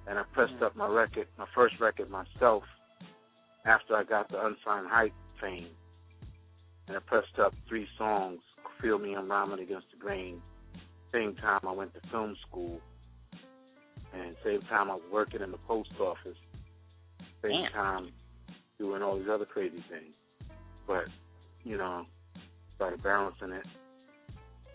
and 0.08 0.18
I 0.18 0.24
pressed 0.34 0.62
up 0.64 0.76
my 0.76 0.88
record, 0.88 1.28
my 1.38 1.45
first 1.53 1.76
record 1.80 2.10
myself 2.10 2.64
after 3.66 3.95
I 3.95 4.03
got 4.03 4.30
the 4.32 4.39
unsigned 4.39 4.88
hype 4.89 5.14
fame. 5.39 5.68
And 6.88 6.97
I 6.97 6.99
pressed 6.99 7.39
up 7.39 7.53
three 7.67 7.88
songs, 7.97 8.39
Feel 8.81 8.99
Me 8.99 9.13
and 9.13 9.29
Rhyming 9.29 9.59
Against 9.59 9.88
the 9.91 9.97
Grain. 9.97 10.41
Same 11.11 11.36
time 11.36 11.61
I 11.67 11.71
went 11.71 11.93
to 11.93 12.01
film 12.11 12.36
school. 12.47 12.79
And 14.13 14.36
same 14.43 14.61
time 14.63 14.91
I 14.91 14.95
was 14.95 15.03
working 15.11 15.41
in 15.41 15.51
the 15.51 15.57
post 15.67 15.91
office. 15.99 16.38
Same 17.41 17.63
Damn. 17.63 17.71
time 17.71 18.09
doing 18.77 19.01
all 19.01 19.17
these 19.17 19.27
other 19.31 19.45
crazy 19.45 19.83
things. 19.89 20.13
But, 20.88 21.05
you 21.63 21.77
know, 21.77 22.05
started 22.75 23.01
balancing 23.01 23.51
it. 23.51 23.65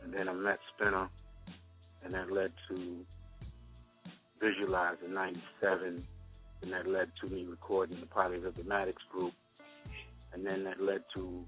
And 0.02 0.12
then 0.12 0.28
I 0.28 0.32
met 0.32 0.58
Spinna, 0.74 1.08
and 2.04 2.14
that 2.14 2.32
led 2.32 2.52
to 2.68 3.04
Visualize 4.40 4.96
in 5.04 5.12
97, 5.12 6.02
and 6.62 6.72
that 6.72 6.86
led 6.86 7.10
to 7.20 7.28
me 7.28 7.44
recording 7.44 8.00
the 8.00 8.06
Polyrhythm 8.06 8.70
Addicts 8.72 9.02
group, 9.12 9.34
and 10.32 10.46
then 10.46 10.64
that 10.64 10.80
led 10.80 11.02
to 11.14 11.44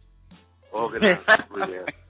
organized 0.72 1.20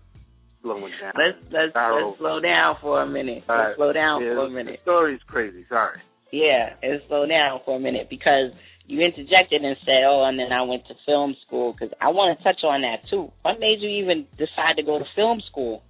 slowing 0.63 0.93
down. 1.01 1.13
Let's 1.17 1.39
let's 1.51 1.73
let's 1.75 2.19
slow 2.19 2.41
down 2.41 2.77
for 2.81 3.03
a 3.03 3.07
minute. 3.07 3.45
All 3.49 3.57
Let's 3.57 3.69
right. 3.69 3.77
slow 3.77 3.93
down 3.93 4.23
Yeah, 4.23 4.35
for 4.35 4.47
a 4.47 4.51
minute. 4.51 4.81
The 4.81 4.91
story's 4.91 5.21
crazy, 5.27 5.67
sorry. 5.69 5.99
Yeah, 6.31 6.75
let's 6.83 7.05
slow 7.09 7.27
down 7.27 7.61
for 7.65 7.77
a 7.77 7.81
minute 7.81 8.09
because 8.09 8.53
you 8.87 9.01
interjected 9.01 9.63
and 9.63 9.77
said, 9.85 10.05
"Oh," 10.07 10.25
and 10.25 10.39
then 10.39 10.53
I 10.53 10.63
went 10.63 10.87
to 10.89 10.95
film 11.05 11.35
school 11.47 11.73
because 11.73 11.93
I 12.01 12.09
want 12.09 12.39
to 12.39 12.45
touch 12.45 12.65
on 12.65 12.83
that 12.83 13.09
too. 13.11 13.31
What 13.43 13.61
made 13.61 13.81
you 13.81 13.91
even 14.03 14.27
decide 14.39 14.77
to 14.77 14.83
go 14.83 14.99
to 14.99 15.05
film 15.15 15.41
school? 15.51 15.83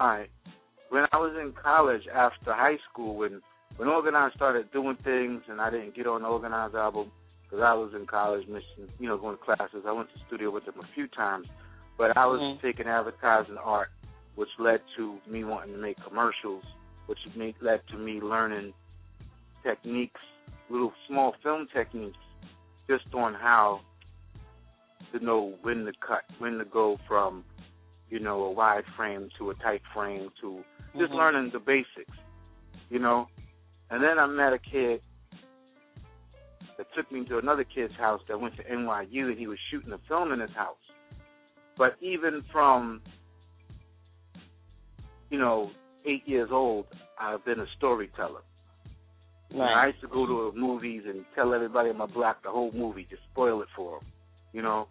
All 0.00 0.08
right. 0.08 0.30
When 0.90 1.04
I 1.12 1.16
was 1.16 1.34
in 1.40 1.52
college 1.52 2.02
after 2.12 2.52
high 2.52 2.78
school, 2.90 3.16
when 3.16 3.40
when 3.76 3.88
Organized 3.88 4.34
started 4.34 4.70
doing 4.72 4.96
things, 5.04 5.42
and 5.48 5.60
I 5.60 5.70
didn't 5.70 5.94
get 5.94 6.06
on 6.06 6.22
the 6.22 6.28
Organized 6.28 6.74
album 6.74 7.10
because 7.52 7.64
I 7.68 7.74
was 7.74 7.92
in 7.94 8.06
college, 8.06 8.46
missing, 8.48 8.88
you 8.98 9.08
know, 9.08 9.18
going 9.18 9.36
to 9.36 9.44
classes. 9.44 9.84
I 9.86 9.92
went 9.92 10.08
to 10.08 10.14
studio 10.26 10.50
with 10.50 10.64
them 10.64 10.76
a 10.80 10.94
few 10.94 11.06
times, 11.08 11.46
but 11.98 12.16
I 12.16 12.24
was 12.24 12.40
Mhm. 12.40 12.62
taking 12.62 12.86
advertising 12.86 13.58
art, 13.58 13.90
which 14.36 14.48
led 14.58 14.80
to 14.96 15.20
me 15.26 15.44
wanting 15.44 15.74
to 15.74 15.78
make 15.78 16.00
commercials, 16.00 16.64
which 17.06 17.18
made, 17.36 17.60
led 17.60 17.86
to 17.88 17.98
me 17.98 18.22
learning 18.22 18.72
techniques, 19.62 20.20
little 20.70 20.94
small 21.06 21.32
film 21.42 21.68
techniques, 21.68 22.16
just 22.88 23.14
on 23.14 23.34
how 23.34 23.82
to 25.12 25.20
know 25.22 25.50
when 25.60 25.84
to 25.84 25.92
cut, 26.00 26.24
when 26.38 26.56
to 26.56 26.64
go 26.64 26.96
from 27.06 27.44
you 28.08 28.18
know, 28.18 28.44
a 28.44 28.50
wide 28.50 28.84
frame 28.94 29.30
to 29.38 29.50
a 29.50 29.54
tight 29.54 29.82
frame 29.94 30.30
to 30.38 30.62
just 30.98 31.12
Mhm. 31.12 31.16
learning 31.16 31.50
the 31.50 31.58
basics, 31.58 32.14
you 32.90 32.98
know. 32.98 33.26
And 33.88 34.02
then 34.02 34.18
I 34.18 34.26
met 34.26 34.52
a 34.52 34.58
kid 34.58 35.00
that 36.78 36.86
took 36.96 37.10
me 37.12 37.24
to 37.26 37.38
another 37.38 37.64
kid's 37.64 37.94
house 37.94 38.20
that 38.28 38.40
went 38.40 38.56
to 38.56 38.64
NYU 38.64 39.26
and 39.30 39.38
he 39.38 39.46
was 39.46 39.58
shooting 39.70 39.92
a 39.92 39.98
film 40.08 40.32
in 40.32 40.40
his 40.40 40.50
house. 40.50 40.76
But 41.76 41.96
even 42.00 42.44
from, 42.52 43.00
you 45.30 45.38
know, 45.38 45.70
eight 46.06 46.26
years 46.26 46.50
old, 46.52 46.86
I've 47.18 47.44
been 47.44 47.60
a 47.60 47.66
storyteller. 47.76 48.40
Know, 49.52 49.60
I 49.62 49.88
used 49.88 50.00
to 50.00 50.08
go 50.08 50.26
to 50.26 50.52
movies 50.56 51.02
and 51.06 51.24
tell 51.34 51.52
everybody 51.52 51.90
in 51.90 51.98
my 51.98 52.06
block 52.06 52.42
the 52.42 52.50
whole 52.50 52.72
movie, 52.72 53.06
just 53.10 53.22
spoil 53.32 53.60
it 53.60 53.68
for 53.76 53.98
them, 53.98 54.08
you 54.52 54.62
know. 54.62 54.88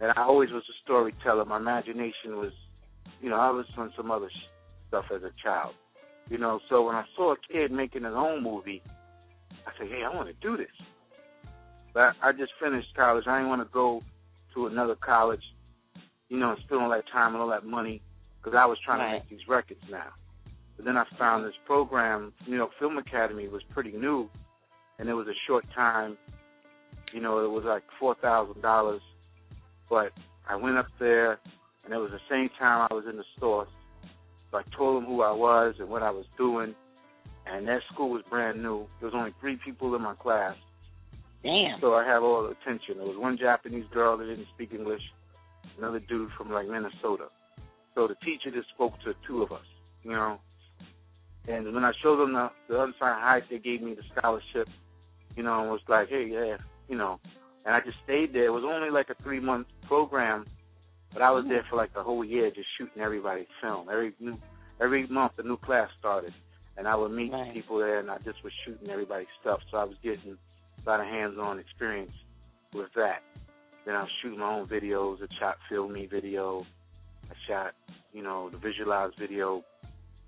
And 0.00 0.12
I 0.14 0.22
always 0.22 0.50
was 0.50 0.62
a 0.68 0.76
storyteller. 0.84 1.44
My 1.46 1.56
imagination 1.56 2.36
was, 2.36 2.52
you 3.22 3.30
know, 3.30 3.36
I 3.36 3.50
was 3.50 3.64
doing 3.74 3.90
some 3.96 4.10
other 4.10 4.28
sh- 4.28 4.88
stuff 4.88 5.04
as 5.14 5.22
a 5.22 5.30
child, 5.42 5.74
you 6.28 6.36
know. 6.36 6.60
So 6.68 6.84
when 6.84 6.94
I 6.94 7.04
saw 7.16 7.32
a 7.32 7.36
kid 7.50 7.72
making 7.72 8.04
his 8.04 8.12
own 8.14 8.42
movie, 8.42 8.82
I 9.66 9.70
said, 9.78 9.88
hey, 9.88 10.02
I 10.04 10.14
want 10.14 10.28
to 10.28 10.34
do 10.46 10.56
this. 10.58 10.66
But 11.94 12.14
I 12.22 12.32
just 12.32 12.52
finished 12.60 12.88
college. 12.96 13.24
I 13.26 13.38
didn't 13.38 13.48
want 13.48 13.62
to 13.66 13.72
go 13.72 14.02
to 14.54 14.66
another 14.66 14.96
college, 14.96 15.42
you 16.28 16.38
know, 16.38 16.50
and 16.50 16.58
spend 16.64 16.82
all 16.82 16.90
that 16.90 17.04
time 17.12 17.34
and 17.34 17.42
all 17.42 17.50
that 17.50 17.64
money 17.64 18.02
because 18.42 18.56
I 18.58 18.66
was 18.66 18.78
trying 18.84 18.98
Right. 18.98 19.12
to 19.12 19.18
make 19.20 19.28
these 19.30 19.48
records 19.48 19.80
now. 19.88 20.12
But 20.76 20.84
then 20.84 20.96
I 20.96 21.04
found 21.18 21.44
this 21.44 21.54
program, 21.66 22.32
you 22.46 22.56
know, 22.58 22.68
Film 22.80 22.98
Academy 22.98 23.46
was 23.48 23.62
pretty 23.72 23.92
new, 23.92 24.28
and 24.98 25.08
it 25.08 25.14
was 25.14 25.28
a 25.28 25.34
short 25.46 25.64
time. 25.74 26.18
You 27.12 27.20
know, 27.20 27.44
it 27.44 27.48
was 27.50 27.64
like 27.64 27.84
four 28.00 28.16
thousand 28.16 28.60
dollars, 28.60 29.00
but 29.88 30.12
I 30.48 30.56
went 30.56 30.76
up 30.76 30.88
there, 30.98 31.38
and 31.84 31.94
it 31.94 31.96
was 31.96 32.10
the 32.10 32.20
same 32.28 32.48
time 32.58 32.88
I 32.90 32.94
was 32.94 33.04
in 33.08 33.16
the 33.16 33.24
store. 33.36 33.68
So 34.50 34.58
I 34.58 34.62
told 34.76 34.96
them 35.02 35.08
who 35.08 35.22
I 35.22 35.30
was 35.30 35.76
and 35.78 35.88
what 35.88 36.02
I 36.02 36.10
was 36.10 36.26
doing, 36.36 36.74
and 37.46 37.68
that 37.68 37.82
school 37.92 38.10
was 38.10 38.22
brand 38.28 38.60
new. 38.62 38.86
There 38.98 39.06
was 39.08 39.14
only 39.14 39.32
three 39.40 39.56
people 39.64 39.94
in 39.94 40.02
my 40.02 40.14
class. 40.14 40.56
Damn. 41.44 41.78
So 41.80 41.94
I 41.94 42.04
had 42.04 42.18
all 42.18 42.42
the 42.42 42.56
attention. 42.58 42.96
There 42.96 43.06
was 43.06 43.18
one 43.18 43.36
Japanese 43.38 43.84
girl 43.92 44.16
that 44.16 44.24
didn't 44.24 44.48
speak 44.54 44.72
English, 44.72 45.02
another 45.78 46.00
dude 46.00 46.30
from 46.36 46.50
like 46.50 46.66
Minnesota. 46.66 47.26
So 47.94 48.08
the 48.08 48.16
teacher 48.24 48.50
just 48.50 48.70
spoke 48.70 48.94
to 49.04 49.12
two 49.26 49.42
of 49.42 49.52
us, 49.52 49.66
you 50.02 50.12
know. 50.12 50.38
And 51.46 51.74
when 51.74 51.84
I 51.84 51.92
showed 52.02 52.18
them 52.18 52.32
the, 52.32 52.48
the 52.68 52.80
unsigned 52.82 53.20
hype, 53.20 53.44
they 53.50 53.58
gave 53.58 53.82
me 53.82 53.94
the 53.94 54.02
scholarship, 54.16 54.66
you 55.36 55.42
know, 55.42 55.60
and 55.60 55.70
was 55.70 55.80
like, 55.86 56.08
hey, 56.08 56.26
yeah, 56.32 56.56
you 56.88 56.96
know. 56.96 57.20
And 57.66 57.74
I 57.74 57.80
just 57.80 57.98
stayed 58.04 58.32
there. 58.32 58.46
It 58.46 58.50
was 58.50 58.64
only 58.66 58.90
like 58.90 59.10
a 59.10 59.22
three 59.22 59.40
month 59.40 59.66
program, 59.86 60.46
but 61.12 61.20
I 61.20 61.30
was 61.30 61.44
there 61.46 61.64
for 61.68 61.76
like 61.76 61.92
the 61.92 62.02
whole 62.02 62.24
year 62.24 62.50
just 62.50 62.68
shooting 62.78 63.02
everybody's 63.02 63.46
film. 63.62 63.88
Every 63.90 64.14
new 64.18 64.38
every 64.80 65.06
month 65.06 65.32
a 65.38 65.42
new 65.42 65.58
class 65.58 65.88
started, 65.98 66.32
and 66.78 66.88
I 66.88 66.96
would 66.96 67.12
meet 67.12 67.32
Right. 67.32 67.52
people 67.52 67.78
there, 67.78 68.00
and 68.00 68.10
I 68.10 68.16
just 68.18 68.42
was 68.42 68.52
shooting 68.64 68.88
everybody's 68.90 69.28
stuff. 69.40 69.60
So 69.70 69.76
I 69.76 69.84
was 69.84 69.96
getting 70.02 70.36
a 70.86 70.90
lot 70.90 71.00
of 71.00 71.06
hands-on 71.06 71.58
experience 71.58 72.12
with 72.72 72.88
that. 72.96 73.22
Then 73.86 73.94
I 73.94 74.02
was 74.02 74.10
shooting 74.22 74.38
my 74.38 74.52
own 74.52 74.66
videos. 74.66 75.18
I 75.22 75.26
shot 75.38 75.56
Feel 75.68 75.88
Me 75.88 76.06
video. 76.06 76.64
I 77.30 77.34
shot, 77.48 77.72
you 78.12 78.22
know, 78.22 78.50
the 78.50 78.58
Visualized 78.58 79.14
video 79.18 79.62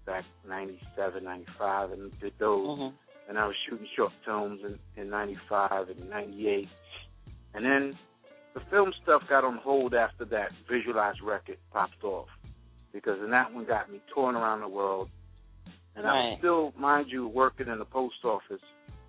back 0.07 0.25
97, 0.49 1.25
95, 1.25 1.93
and 1.93 2.21
did 2.21 2.33
those. 2.39 2.67
Mm-hmm. 2.67 2.97
And 3.29 3.39
I 3.39 3.47
was 3.47 3.57
shooting 3.69 3.87
short 3.97 4.13
films 4.25 4.61
in, 4.65 5.03
in 5.03 5.11
95 5.11 5.89
and 5.89 6.09
98. 6.09 6.69
And 7.55 7.65
then 7.65 7.99
the 8.55 8.61
film 8.71 8.93
stuff 9.03 9.23
got 9.29 9.45
on 9.45 9.57
hold 9.57 9.95
after 9.95 10.25
that 10.27 10.51
Visualized 10.71 11.21
record 11.23 11.59
popped 11.73 12.05
off. 12.05 12.29
Because 12.93 13.19
then 13.21 13.31
that 13.31 13.53
one 13.53 13.67
got 13.67 13.91
me 13.91 14.01
touring 14.15 14.37
around 14.37 14.61
the 14.61 14.69
world. 14.69 15.09
And 15.97 16.07
I 16.07 16.13
was 16.13 16.37
still, 16.39 16.73
mind 16.79 17.07
you, 17.09 17.27
working 17.27 17.69
in 17.69 17.79
the 17.79 17.85
post 17.87 18.17
office 18.23 18.63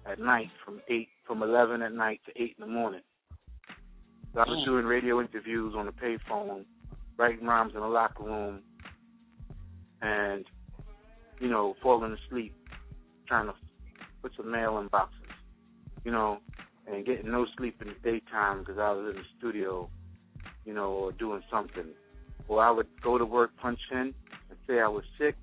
at 0.05 0.19
night 0.19 0.47
from 0.63 0.81
eight 0.89 1.09
from 1.27 1.43
eleven 1.43 1.81
at 1.81 1.93
night 1.93 2.21
to 2.25 2.41
eight 2.41 2.55
in 2.57 2.65
the 2.65 2.71
morning. 2.73 3.01
So 4.33 4.41
I 4.41 4.49
was 4.49 4.59
Mm. 4.59 4.65
doing 4.65 4.85
radio 4.85 5.19
interviews 5.19 5.75
on 5.75 5.85
the 5.85 5.91
payphone, 5.91 6.65
writing 7.17 7.45
rhymes 7.45 7.75
in 7.75 7.81
the 7.81 7.87
locker 7.87 8.23
room, 8.23 8.63
and 10.01 10.45
you 11.39 11.49
know, 11.49 11.75
falling 11.83 12.13
asleep, 12.13 12.53
trying 13.27 13.47
to 13.47 13.53
put 14.21 14.33
some 14.35 14.49
mail 14.49 14.79
in 14.79 14.87
boxes, 14.87 15.31
you 16.03 16.11
know, 16.11 16.39
and 16.87 17.05
getting 17.05 17.31
no 17.31 17.45
sleep 17.57 17.79
in 17.81 17.89
the 17.89 17.99
daytime 18.03 18.59
because 18.59 18.79
I 18.79 18.91
was 18.91 19.09
in 19.11 19.17
the 19.17 19.27
studio, 19.37 19.89
you 20.65 20.73
know, 20.73 20.91
or 20.91 21.11
doing 21.11 21.43
something. 21.51 21.93
Or 22.47 22.63
I 22.63 22.71
would 22.71 22.87
go 23.03 23.17
to 23.17 23.25
work, 23.25 23.51
punch 23.57 23.79
in, 23.91 24.15
and 24.49 24.57
say 24.67 24.79
I 24.79 24.87
was 24.87 25.03
sick, 25.19 25.35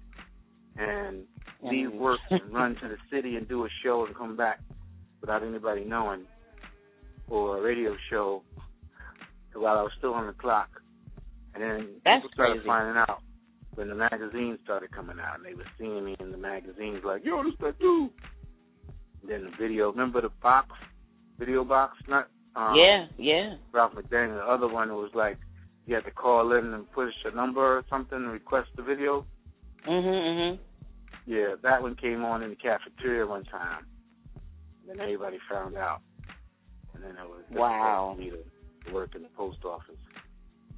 and 0.76 1.24
leave 1.62 1.92
work 1.92 2.20
and 2.30 2.52
run 2.52 2.74
to 2.76 2.88
the 2.88 2.98
city 3.10 3.36
and 3.36 3.46
do 3.48 3.64
a 3.64 3.68
show 3.82 4.04
and 4.04 4.14
come 4.16 4.36
back 4.36 4.60
without 5.24 5.42
anybody 5.42 5.84
knowing, 5.86 6.26
or 7.30 7.56
a 7.56 7.62
radio 7.62 7.96
show 8.10 8.42
while 9.54 9.78
I 9.78 9.82
was 9.82 9.92
still 9.96 10.12
on 10.12 10.26
the 10.26 10.34
clock. 10.34 10.68
And 11.54 11.62
then 11.62 11.88
That's 12.04 12.18
people 12.18 12.30
started 12.34 12.54
crazy. 12.56 12.66
finding 12.66 12.96
out 12.98 13.22
when 13.74 13.88
the 13.88 13.94
magazines 13.94 14.58
started 14.64 14.92
coming 14.92 15.16
out, 15.18 15.36
and 15.36 15.46
they 15.46 15.54
were 15.54 15.64
seeing 15.78 16.04
me 16.04 16.14
in 16.20 16.30
the 16.30 16.36
magazines 16.36 17.00
like, 17.04 17.24
"Yo, 17.24 17.42
this 17.42 17.54
that 17.60 17.78
dude." 17.78 18.10
And 19.22 19.30
then 19.30 19.44
the 19.44 19.56
video, 19.58 19.90
remember 19.90 20.20
the 20.20 20.28
box, 20.42 20.68
video 21.38 21.64
box, 21.64 21.96
not 22.06 22.28
um, 22.54 22.74
yeah, 22.76 23.06
yeah. 23.16 23.54
Ralph 23.72 23.94
McDaniel. 23.94 24.36
The 24.36 24.52
other 24.52 24.68
one 24.68 24.90
was 24.94 25.10
like 25.14 25.38
you 25.86 25.94
had 25.94 26.04
to 26.04 26.10
call 26.10 26.52
in 26.52 26.74
and 26.74 26.90
push 26.92 27.14
a 27.24 27.34
number 27.34 27.78
or 27.78 27.82
something 27.88 28.18
and 28.18 28.30
request 28.30 28.68
the 28.76 28.82
video. 28.82 29.24
Mhm, 29.88 30.04
mhm. 30.04 30.58
Yeah, 31.26 31.54
that 31.62 31.80
one 31.80 31.94
came 31.96 32.24
on 32.26 32.42
in 32.42 32.50
the 32.50 32.56
cafeteria 32.56 33.26
one 33.26 33.44
time. 33.44 33.86
Then 34.86 35.00
everybody 35.00 35.38
found 35.50 35.76
out, 35.76 36.00
and 36.94 37.02
then 37.02 37.12
it 37.12 37.28
was 37.28 37.44
Wow. 37.50 38.16
me 38.18 38.30
to, 38.30 38.92
work 38.92 39.14
in 39.14 39.22
the 39.22 39.28
post 39.36 39.58
office. 39.64 39.96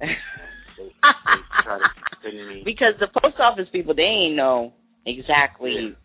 They, 0.77 0.83
they 0.83 1.63
tried 1.63 1.79
to 1.79 1.85
send 2.21 2.47
me. 2.47 2.61
because 2.63 2.93
the 2.99 3.07
post 3.07 3.39
office 3.39 3.67
people 3.71 3.95
they 3.95 4.03
ain't 4.03 4.35
know 4.35 4.73
exactly 5.07 5.95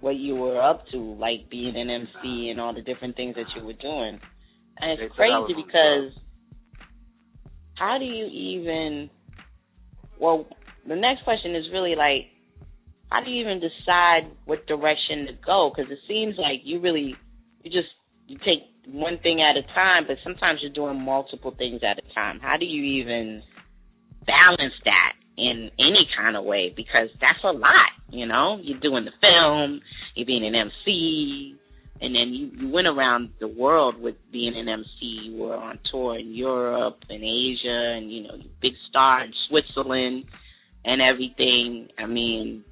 what 0.00 0.16
you 0.16 0.36
were 0.36 0.58
up 0.60 0.84
to, 0.92 0.96
like 0.96 1.50
being 1.50 1.76
an 1.76 1.90
MC 1.90 2.48
and 2.48 2.58
all 2.58 2.72
the 2.72 2.80
different 2.80 3.14
things 3.16 3.34
that 3.34 3.44
you 3.54 3.62
were 3.62 3.74
doing. 3.74 4.18
And 4.80 4.98
it's 4.98 5.14
crazy 5.14 5.52
because 5.54 6.12
how 7.74 7.98
do 7.98 8.06
you 8.06 8.24
even? 8.26 9.10
Well, 10.18 10.46
the 10.88 10.96
next 10.96 11.24
question 11.24 11.54
is 11.54 11.64
really 11.72 11.94
like, 11.94 12.28
how 13.10 13.22
do 13.24 13.30
you 13.30 13.40
even 13.42 13.60
decide 13.60 14.30
what 14.44 14.66
direction 14.66 15.26
to 15.26 15.32
go? 15.44 15.72
Because 15.74 15.90
it 15.90 15.98
seems 16.06 16.36
like 16.38 16.60
you 16.64 16.80
really, 16.80 17.16
you 17.62 17.70
just 17.70 17.88
you 18.26 18.38
take 18.38 18.62
one 18.86 19.18
thing 19.18 19.42
at 19.42 19.56
a 19.56 19.62
time, 19.74 20.04
but 20.06 20.16
sometimes 20.22 20.60
you're 20.62 20.72
doing 20.72 21.00
multiple 21.00 21.54
things 21.56 21.80
at 21.82 21.98
a 21.98 22.14
time. 22.14 22.38
How 22.40 22.56
do 22.56 22.64
you 22.64 23.02
even 23.02 23.42
balance 24.24 24.74
that 24.84 25.14
in 25.36 25.70
any 25.78 26.08
kind 26.16 26.36
of 26.36 26.44
way? 26.44 26.72
Because 26.74 27.08
that's 27.20 27.42
a 27.42 27.50
lot, 27.50 27.90
you 28.10 28.26
know. 28.26 28.60
You're 28.62 28.78
doing 28.78 29.04
the 29.04 29.12
film, 29.20 29.80
you're 30.14 30.26
being 30.26 30.46
an 30.46 30.54
MC, 30.54 31.56
and 32.00 32.14
then 32.14 32.32
you, 32.32 32.50
you 32.56 32.72
went 32.72 32.86
around 32.86 33.30
the 33.40 33.48
world 33.48 34.00
with 34.00 34.14
being 34.30 34.56
an 34.56 34.68
MC. 34.68 34.88
You 35.00 35.36
were 35.38 35.56
on 35.56 35.80
tour 35.90 36.16
in 36.16 36.32
Europe 36.32 36.98
and 37.10 37.24
Asia, 37.24 37.96
and 37.96 38.12
you 38.12 38.22
know, 38.22 38.38
big 38.62 38.74
star 38.88 39.24
in 39.24 39.32
Switzerland 39.48 40.26
and 40.84 41.02
everything. 41.02 41.88
I 41.98 42.06
mean, 42.06 42.64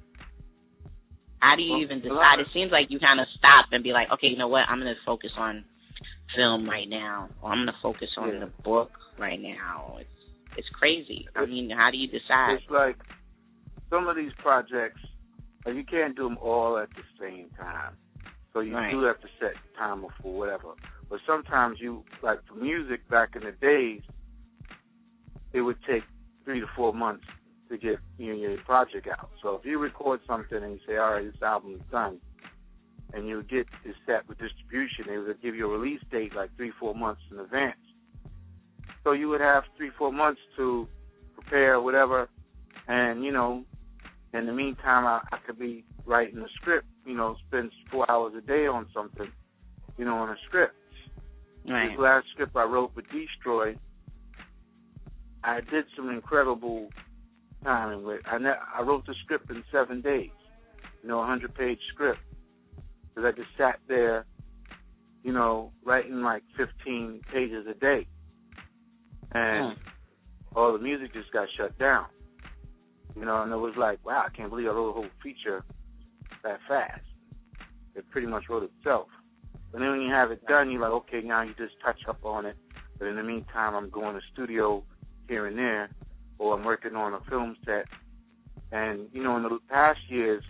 how 1.39 1.55
do 1.55 1.63
you 1.63 1.77
even 1.83 2.01
decide? 2.01 2.39
It 2.39 2.47
seems 2.53 2.71
like 2.71 2.87
you 2.89 2.99
kind 2.99 3.19
of 3.19 3.27
stop 3.37 3.67
and 3.71 3.83
be 3.83 3.91
like, 3.91 4.07
okay, 4.13 4.27
you 4.27 4.37
know 4.37 4.47
what? 4.47 4.67
I'm 4.69 4.79
going 4.79 4.93
to 4.93 5.05
focus 5.05 5.31
on 5.37 5.63
film 6.35 6.69
right 6.69 6.87
now, 6.87 7.29
or 7.41 7.51
I'm 7.51 7.59
going 7.59 7.67
to 7.67 7.81
focus 7.81 8.09
on 8.17 8.33
Yeah. 8.33 8.39
the 8.41 8.51
book 8.63 8.91
right 9.17 9.39
now. 9.39 9.97
It's 9.99 10.09
it's 10.55 10.67
crazy. 10.77 11.25
I 11.35 11.45
mean, 11.45 11.69
how 11.69 11.89
do 11.91 11.97
you 11.97 12.07
decide? 12.07 12.59
It's 12.59 12.69
like 12.69 12.97
some 13.89 14.07
of 14.07 14.15
these 14.15 14.33
projects, 14.41 14.99
you 15.65 15.83
can't 15.85 16.15
do 16.15 16.23
them 16.23 16.37
all 16.41 16.77
at 16.77 16.89
the 16.95 17.03
same 17.19 17.49
time. 17.57 17.93
So 18.53 18.59
you 18.59 18.75
Right. 18.75 18.91
do 18.91 19.03
have 19.03 19.21
to 19.21 19.27
set 19.39 19.55
timer 19.77 20.09
for 20.21 20.37
whatever. 20.37 20.73
But 21.09 21.21
sometimes 21.25 21.79
you, 21.79 22.03
like 22.21 22.39
for 22.45 22.55
music 22.55 23.07
back 23.09 23.35
in 23.35 23.43
the 23.43 23.51
days, 23.53 24.01
it 25.53 25.61
would 25.61 25.81
take 25.83 26.03
three 26.43 26.59
to 26.59 26.67
four 26.75 26.93
months 26.93 27.25
to 27.69 27.77
get 27.77 27.97
you 28.17 28.33
know, 28.33 28.39
your 28.39 28.57
project 28.63 29.07
out. 29.07 29.29
So 29.41 29.55
if 29.55 29.65
you 29.65 29.79
record 29.79 30.19
something 30.27 30.61
and 30.61 30.73
you 30.73 30.79
say, 30.87 30.97
all 30.97 31.13
right, 31.13 31.25
this 31.25 31.41
album 31.41 31.75
is 31.75 31.81
done, 31.91 32.19
and 33.13 33.27
you 33.27 33.43
get 33.43 33.67
it 33.85 33.95
set 34.05 34.27
with 34.27 34.39
distribution, 34.39 35.05
they 35.07 35.17
would 35.17 35.41
give 35.41 35.55
you 35.55 35.71
a 35.71 35.77
release 35.77 36.01
date 36.11 36.35
like 36.35 36.55
three, 36.55 36.71
four 36.79 36.93
months 36.93 37.21
in 37.31 37.39
advance. 37.39 37.77
So 39.03 39.13
you 39.13 39.29
would 39.29 39.41
have 39.41 39.63
three, 39.77 39.91
four 39.97 40.11
months 40.11 40.41
to 40.57 40.87
prepare 41.33 41.79
whatever, 41.79 42.29
and 42.87 43.23
you 43.23 43.31
know, 43.31 43.63
in 44.33 44.45
the 44.45 44.53
meantime, 44.53 45.05
I, 45.05 45.21
I 45.31 45.37
could 45.45 45.57
be 45.57 45.85
writing 46.05 46.39
a 46.39 46.47
script. 46.55 46.87
You 47.05 47.15
know, 47.15 47.35
spend 47.47 47.71
four 47.91 48.09
hours 48.11 48.33
a 48.37 48.41
day 48.41 48.67
on 48.67 48.87
something. 48.93 49.31
You 49.97 50.05
know, 50.05 50.15
on 50.15 50.29
a 50.29 50.35
script. 50.47 50.75
Right. 51.67 51.89
This 51.89 51.99
last 51.99 52.27
script 52.33 52.55
I 52.55 52.63
wrote 52.63 52.91
with 52.95 53.05
Destroy, 53.11 53.75
I 55.43 55.61
did 55.61 55.85
some 55.95 56.09
incredible 56.09 56.89
timing 57.63 58.03
with. 58.03 58.21
I 58.25 58.37
ne- 58.37 58.49
I 58.75 58.81
wrote 58.81 59.05
the 59.05 59.15
script 59.23 59.49
in 59.49 59.63
seven 59.71 60.01
days. 60.01 60.29
You 61.01 61.09
know, 61.09 61.21
a 61.21 61.25
hundred 61.25 61.55
page 61.55 61.79
script. 61.93 62.19
Because 63.09 63.33
I 63.33 63.37
just 63.37 63.49
sat 63.57 63.79
there, 63.87 64.25
you 65.23 65.33
know, 65.33 65.71
writing 65.83 66.21
like 66.21 66.43
fifteen 66.57 67.21
pages 67.31 67.65
a 67.69 67.73
day, 67.73 68.07
and 69.31 69.77
hmm. 69.77 70.57
all 70.57 70.73
the 70.73 70.79
music 70.79 71.13
just 71.13 71.31
got 71.31 71.47
shut 71.57 71.77
down. 71.79 72.05
You 73.15 73.25
know, 73.25 73.41
and 73.41 73.51
it 73.51 73.57
was 73.57 73.73
like, 73.77 74.05
wow, 74.05 74.25
I 74.25 74.35
can't 74.35 74.49
believe 74.49 74.67
I 74.67 74.71
wrote 74.71 74.89
a 74.89 74.93
whole 74.93 75.07
feature 75.21 75.63
that 76.43 76.59
fast. 76.67 77.01
It 77.95 78.09
pretty 78.11 78.27
much 78.27 78.43
wrote 78.49 78.63
itself. 78.63 79.07
But 79.71 79.79
then 79.79 79.89
when 79.89 80.01
you 80.01 80.11
have 80.11 80.31
it 80.31 80.45
done, 80.47 80.71
you're 80.71 80.81
like, 80.81 80.91
okay, 80.91 81.21
now 81.21 81.41
you 81.41 81.53
just 81.57 81.73
touch 81.83 81.99
up 82.07 82.23
on 82.23 82.45
it. 82.45 82.55
But 82.97 83.07
in 83.07 83.15
the 83.15 83.23
meantime, 83.23 83.75
I'm 83.75 83.89
going 83.89 84.15
to 84.15 84.21
studio 84.33 84.83
here 85.27 85.47
and 85.47 85.57
there, 85.57 85.89
or 86.39 86.55
I'm 86.57 86.63
working 86.65 86.95
on 86.95 87.13
a 87.13 87.19
film 87.29 87.55
set. 87.65 87.85
And 88.71 89.07
you 89.13 89.23
know, 89.23 89.37
in 89.37 89.43
the 89.43 89.59
past 89.69 89.99
years, 90.09 90.43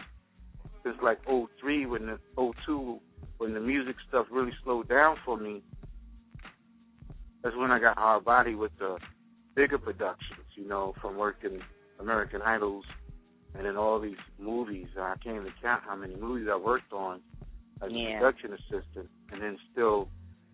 since 0.83 0.95
like 1.03 1.19
'03, 1.25 1.85
when 1.85 2.05
the 2.05 2.19
'02, 2.65 2.99
when 3.37 3.53
the 3.53 3.59
music 3.59 3.95
stuff 4.07 4.27
really 4.31 4.53
slowed 4.63 4.87
down 4.87 5.17
for 5.25 5.37
me, 5.37 5.61
that's 7.43 7.55
when 7.55 7.71
I 7.71 7.79
got 7.79 7.97
hard 7.97 8.23
body 8.25 8.55
with 8.55 8.71
the 8.79 8.97
bigger 9.55 9.77
productions. 9.77 10.45
You 10.55 10.67
know, 10.67 10.93
from 11.01 11.17
working 11.17 11.59
American 11.99 12.41
Idols, 12.41 12.85
and 13.55 13.65
then 13.65 13.77
all 13.77 13.99
these 13.99 14.17
movies. 14.37 14.87
I 14.97 15.15
can't 15.23 15.37
even 15.37 15.51
count 15.61 15.83
how 15.85 15.95
many 15.95 16.15
movies 16.15 16.47
I 16.51 16.57
worked 16.57 16.93
on 16.93 17.21
as 17.81 17.91
Yeah. 17.91 18.09
a 18.09 18.19
production 18.19 18.53
assistant, 18.53 19.09
and 19.31 19.41
then 19.41 19.57
still 19.71 20.09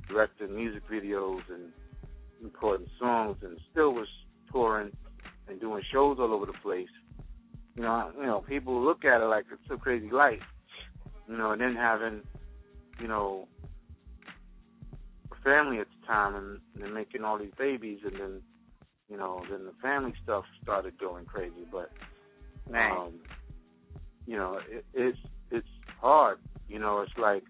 directing 0.07 0.55
music 0.55 0.88
videos 0.88 1.41
and 1.49 1.71
recording 2.41 2.88
songs, 2.99 3.38
and 3.41 3.59
still 3.71 3.93
was 3.93 4.07
touring 4.51 4.91
and 5.47 5.59
doing 5.59 5.83
shows 5.91 6.17
all 6.19 6.33
over 6.33 6.45
the 6.45 6.53
place. 6.63 6.89
You 7.75 7.83
know, 7.83 8.11
you 8.17 8.25
know, 8.25 8.43
people 8.47 8.83
look 8.83 9.03
at 9.05 9.21
it 9.21 9.25
like 9.25 9.45
it's 9.51 9.61
a 9.71 9.77
crazy 9.77 10.09
life. 10.09 10.39
You 11.27 11.37
know, 11.37 11.51
and 11.51 11.61
then 11.61 11.75
having, 11.75 12.21
you 13.01 13.07
know, 13.07 13.47
a 15.31 15.43
family 15.43 15.79
at 15.79 15.87
the 15.87 16.07
time, 16.07 16.35
and, 16.35 16.59
then 16.79 16.93
making 16.93 17.23
all 17.23 17.37
these 17.37 17.51
babies, 17.57 17.99
and 18.05 18.19
then, 18.19 18.41
you 19.09 19.17
know, 19.17 19.43
then 19.49 19.65
the 19.65 19.73
family 19.81 20.13
stuff 20.23 20.43
started 20.63 20.99
going 20.99 21.25
crazy. 21.25 21.65
But 21.71 21.89
Right. 22.67 22.91
um, 22.91 23.13
you 24.25 24.35
know, 24.35 24.59
it, 24.69 24.85
it's 24.93 25.17
it's 25.51 25.67
hard. 25.99 26.39
You 26.67 26.79
know, 26.79 27.01
it's 27.01 27.11
like, 27.17 27.43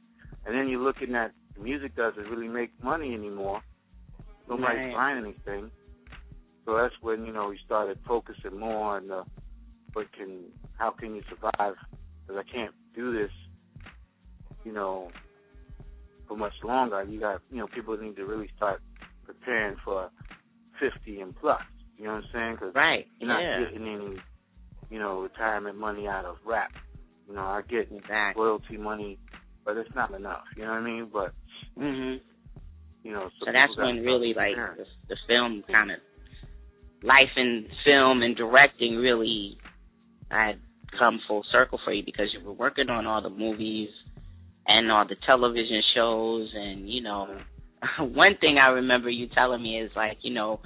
and 0.46 0.56
then 0.56 0.68
you're 0.68 0.82
looking 0.82 1.16
at 1.16 1.32
the 1.56 1.64
music 1.64 1.96
doesn't 1.96 2.28
really 2.28 2.48
make 2.48 2.72
money 2.84 3.14
anymore. 3.14 3.62
Nobody's 4.50 4.78
Right. 4.78 4.94
buying 4.94 5.18
anything. 5.18 5.72
So 6.66 6.76
that's 6.76 6.96
when 7.02 7.26
you 7.26 7.34
know 7.34 7.50
we 7.50 7.60
started 7.66 8.00
focusing 8.08 8.60
more 8.60 8.96
on 8.98 9.08
the 9.08 9.24
but 9.94 10.12
can 10.14 10.44
how 10.78 10.92
can 10.92 11.16
you 11.16 11.24
survive? 11.30 11.76
Because 12.28 12.44
I 12.46 12.52
can't 12.52 12.74
do 12.96 13.14
this, 13.14 13.32
you 14.64 14.74
know, 14.74 15.10
for 16.28 16.36
much 16.36 16.54
longer. 16.64 17.04
You 17.04 17.20
got 17.20 17.42
you 17.52 17.58
know 17.58 17.68
people 17.74 17.98
need 17.98 18.16
to 18.18 18.26
really 18.26 18.50
start 18.58 18.82
preparing 19.26 19.78
for 19.84 20.10
fifty 20.80 21.22
and 21.22 21.36
plus. 21.36 21.62
You 21.98 22.06
know 22.06 22.16
what 22.16 22.24
I'm 22.24 22.30
saying? 22.34 22.58
Cause 22.58 22.72
Right, 22.76 23.08
You're 23.20 23.30
not 23.30 23.42
yeah. 23.42 23.60
getting 23.64 23.88
any, 23.88 24.18
you 24.90 25.00
know, 25.00 25.22
retirement 25.22 25.78
money 25.78 26.10
out 26.10 26.26
of 26.26 26.36
rap. 26.46 26.72
You 27.26 27.36
know, 27.36 27.42
I 27.42 27.62
get 27.62 27.88
Exactly. 27.90 28.44
royalty 28.44 28.76
money, 28.76 29.18
but 29.64 29.78
it's 29.78 29.96
not 29.96 30.14
enough. 30.14 30.44
You 30.58 30.64
know 30.64 30.72
what 30.72 30.80
I 30.80 30.84
mean? 30.84 31.10
But 31.12 31.32
mm-hmm. 31.80 32.18
you 33.04 33.14
know, 33.14 33.30
So 33.40 33.46
people 33.46 33.54
that's 33.54 33.78
when 33.78 34.04
really 34.04 34.34
like 34.34 34.56
the, 34.56 34.84
the 35.08 35.16
film 35.26 35.64
kind 35.72 35.92
of 35.92 36.00
life 37.06 37.30
in 37.38 37.68
film 37.86 38.22
and 38.22 38.36
directing 38.36 38.96
really 38.98 39.58
had 40.30 40.60
come 40.98 41.20
full 41.28 41.44
circle 41.52 41.80
for 41.84 41.94
you 41.94 42.04
because 42.04 42.34
you 42.34 42.46
were 42.46 42.54
working 42.54 42.90
on 42.90 43.06
all 43.06 43.22
the 43.22 43.30
movies 43.30 43.90
and 44.68 44.92
all 44.92 45.08
the 45.08 45.16
television 45.26 45.82
shows. 45.94 46.50
And 46.56 46.90
you 46.90 47.02
know 47.02 47.38
one 48.00 48.38
thing 48.40 48.58
I 48.58 48.70
remember 48.70 49.10
you 49.10 49.28
telling 49.28 49.62
me 49.62 49.80
is 49.80 49.92
like 49.96 50.18
you 50.22 50.34
know 50.34 50.62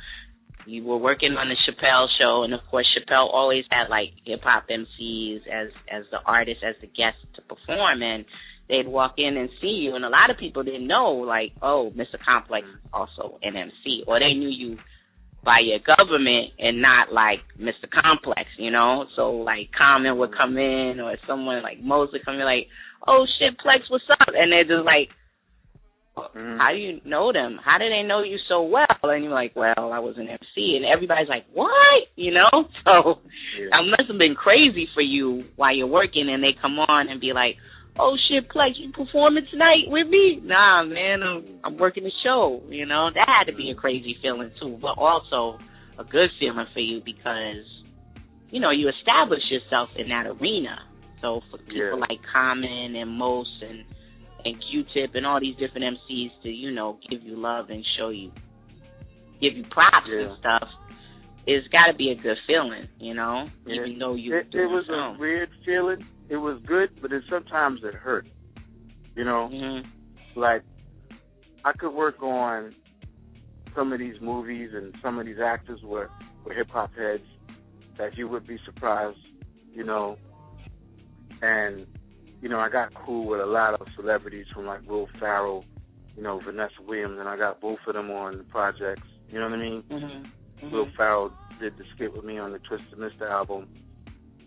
you 0.66 0.84
were 0.84 0.98
working 0.98 1.34
on 1.34 1.50
the 1.50 1.56
Chappelle 1.56 2.08
show. 2.20 2.44
And 2.44 2.54
of 2.54 2.62
course 2.70 2.88
Chappelle 2.98 3.32
always 3.32 3.66
had 3.70 3.90
like 3.90 4.10
hip 4.26 4.42
hop 4.44 4.68
MCs 4.70 5.48
as 5.48 5.70
as 5.92 6.04
the 6.12 6.20
artist 6.26 6.62
as 6.68 6.76
the 6.82 6.88
guest 6.88 7.18
to 7.36 7.42
perform. 7.42 8.02
And 8.02 8.26
they'd 8.68 8.88
walk 8.88 9.16
in 9.18 9.36
and 9.36 9.50
see 9.62 9.82
you. 9.84 9.96
And 9.96 10.06
a 10.06 10.10
lot 10.10 10.30
of 10.30 10.38
people 10.38 10.64
didn't 10.64 10.88
know 10.88 11.12
like 11.16 11.54
oh 11.62 11.92
Mr. 11.96 12.24
Complex 12.24 12.66
is 12.68 12.90
also 12.94 13.40
an 13.44 13.56
MC 13.56 14.04
or 14.08 14.20
they 14.20 14.34
knew 14.34 14.50
you 14.50 14.78
by 15.44 15.60
your 15.64 15.80
government 15.80 16.54
and 16.60 16.82
not 16.82 17.14
like 17.14 17.40
Mr. 17.60 17.90
Complex, 17.90 18.50
you 18.58 18.72
know? 18.72 19.06
So 19.16 19.32
like 19.32 19.70
Common 19.78 20.18
would 20.18 20.36
come 20.36 20.58
in 20.58 21.00
or 21.00 21.16
someone 21.28 21.64
like 21.64 21.82
Mosley 21.82 22.20
come 22.24 22.36
in 22.36 22.46
like, 22.46 22.68
Oh 23.08 23.26
shit, 23.40 23.58
Plex, 23.58 23.90
what's 23.90 24.04
up? 24.12 24.28
And 24.28 24.52
they're 24.52 24.64
just 24.64 24.86
like 24.86 25.10
mm-hmm. 26.18 26.58
how 26.58 26.72
do 26.72 26.78
you 26.78 27.02
know 27.06 27.32
them? 27.32 27.60
How 27.64 27.78
do 27.78 27.90
they 27.90 28.04
know 28.04 28.24
you 28.24 28.38
so 28.48 28.64
well? 28.64 28.86
And 29.04 29.24
you're 29.24 29.34
like, 29.34 29.56
well, 29.56 29.92
I 29.94 30.00
was 30.00 30.16
an 30.18 30.28
MC, 30.28 30.76
and 30.76 30.86
everybody's 30.86 31.30
like, 31.30 31.46
what? 31.54 32.04
You 32.16 32.34
know? 32.34 32.50
So 32.86 33.20
Yeah. 33.58 33.80
it 33.80 33.90
must 33.90 34.10
have 34.10 34.18
been 34.18 34.36
crazy 34.36 34.88
for 34.94 35.02
you 35.02 35.46
while 35.56 35.76
you're 35.76 35.88
working, 35.88 36.30
and 36.30 36.44
they 36.44 36.54
come 36.60 36.80
on 36.80 37.10
and 37.10 37.20
be 37.22 37.34
like, 37.34 37.56
oh 38.00 38.16
shit, 38.28 38.50
Plex, 38.50 38.72
you 38.78 38.91
performing 38.91 39.45
tonight 39.52 39.86
with 39.88 40.08
me? 40.08 40.39
Nah, 40.43 40.84
man, 40.84 41.22
I'm, 41.24 41.60
I'm 41.64 41.78
working 41.78 42.04
the 42.04 42.12
show. 42.24 42.62
You 42.70 42.86
know, 42.86 43.10
that 43.14 43.28
had 43.28 43.52
to 43.52 43.56
be 43.56 43.72
a 43.72 43.76
crazy 43.76 44.18
feeling 44.22 44.52
too, 44.60 44.78
but 44.82 44.97
also 44.97 45.60
a 45.97 46.04
good 46.04 46.30
feeling 46.39 46.66
for 46.74 46.80
you 46.80 47.02
because, 47.04 47.66
you 48.50 48.60
know, 48.60 48.72
you 48.72 48.89
establish 48.89 49.41
yourself 49.52 49.89
in 49.97 50.10
that 50.10 50.26
arena. 50.28 50.80
So 51.22 51.41
for 51.52 51.58
people 51.58 51.76
Yeah. 51.78 51.93
like 52.10 52.20
Common 52.32 52.95
and 52.95 53.12
Mos 53.12 53.47
and 53.62 53.84
and 54.45 54.56
Q-Tip 54.72 55.16
and 55.16 55.26
all 55.28 55.41
these 55.41 55.58
different 55.58 55.97
MCs 55.97 56.32
to 56.43 56.50
you 56.50 56.72
know 56.72 56.97
give 57.10 57.22
you 57.24 57.36
love 57.36 57.70
and 57.70 57.84
show 57.97 58.08
you, 58.08 58.32
give 59.41 59.54
you 59.58 59.66
props 59.70 60.08
and 60.10 60.38
stuff, 60.39 60.70
it's 61.45 61.68
got 61.68 61.88
to 61.91 61.93
be 61.97 62.12
a 62.12 62.16
good 62.16 62.38
feeling, 62.47 62.88
you 63.00 63.14
know. 63.14 63.47
Yeah. 63.66 63.82
Even 63.84 64.00
though 64.00 64.16
you 64.16 64.38
it, 64.38 64.47
it 64.54 64.66
was 64.66 64.88
a 64.88 65.20
weird 65.20 65.50
feeling. 65.66 66.06
It 66.30 66.38
was 66.38 66.61
good, 66.65 66.89
but 67.01 67.11
then 67.11 67.23
sometimes 67.30 67.82
it 67.84 67.93
hurt. 67.95 68.27
You 69.15 69.25
know, 69.25 69.49
Mm-hmm. 69.51 70.39
like 70.39 70.63
I 71.65 71.73
could 71.73 71.93
work 71.93 72.21
on 72.21 72.73
some 73.75 73.91
of 73.91 73.99
these 73.99 74.15
movies 74.21 74.71
and 74.73 74.95
some 75.01 75.19
of 75.19 75.25
these 75.25 75.39
actors 75.43 75.82
were 75.84 76.09
were 76.45 76.53
hip 76.53 76.69
hop 76.69 76.91
heads 76.95 77.23
that 77.97 78.17
you 78.17 78.27
would 78.27 78.47
be 78.47 78.57
surprised, 78.65 79.17
you 79.73 79.84
know. 79.84 80.17
And 81.41 81.86
you 82.41 82.47
know, 82.47 82.59
I 82.59 82.69
got 82.69 82.93
cool 82.93 83.27
with 83.27 83.41
a 83.41 83.45
lot 83.45 83.73
of 83.80 83.88
celebrities 83.95 84.45
from 84.53 84.65
like 84.65 84.88
Will 84.88 85.07
Ferrell, 85.19 85.65
you 86.15 86.23
know, 86.23 86.39
Vanessa 86.45 86.82
Williams, 86.88 87.17
and 87.19 87.27
I 87.27 87.36
got 87.36 87.59
both 87.59 87.80
of 87.88 87.95
them 87.95 88.09
on 88.11 88.38
the 88.38 88.43
projects. 88.45 89.07
You 89.30 89.39
know 89.39 89.49
what 89.49 89.59
I 89.59 89.61
mean? 89.61 89.84
Mm-hmm. 89.91 90.71
Will 90.71 90.88
Ferrell 90.95 91.32
did 91.59 91.77
the 91.77 91.84
skit 91.93 92.13
with 92.13 92.23
me 92.23 92.38
on 92.38 92.53
the 92.53 92.59
Twisted 92.59 92.97
Mister 92.97 93.27
album. 93.27 93.67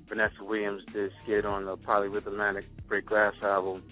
Vanessa 0.08 0.42
Williams 0.42 0.82
did 0.92 1.10
skit 1.22 1.44
on 1.44 1.64
the 1.64 1.76
Polyrhythmatic 1.76 2.64
Break 2.88 3.06
Glass 3.06 3.34
album. 3.42 3.82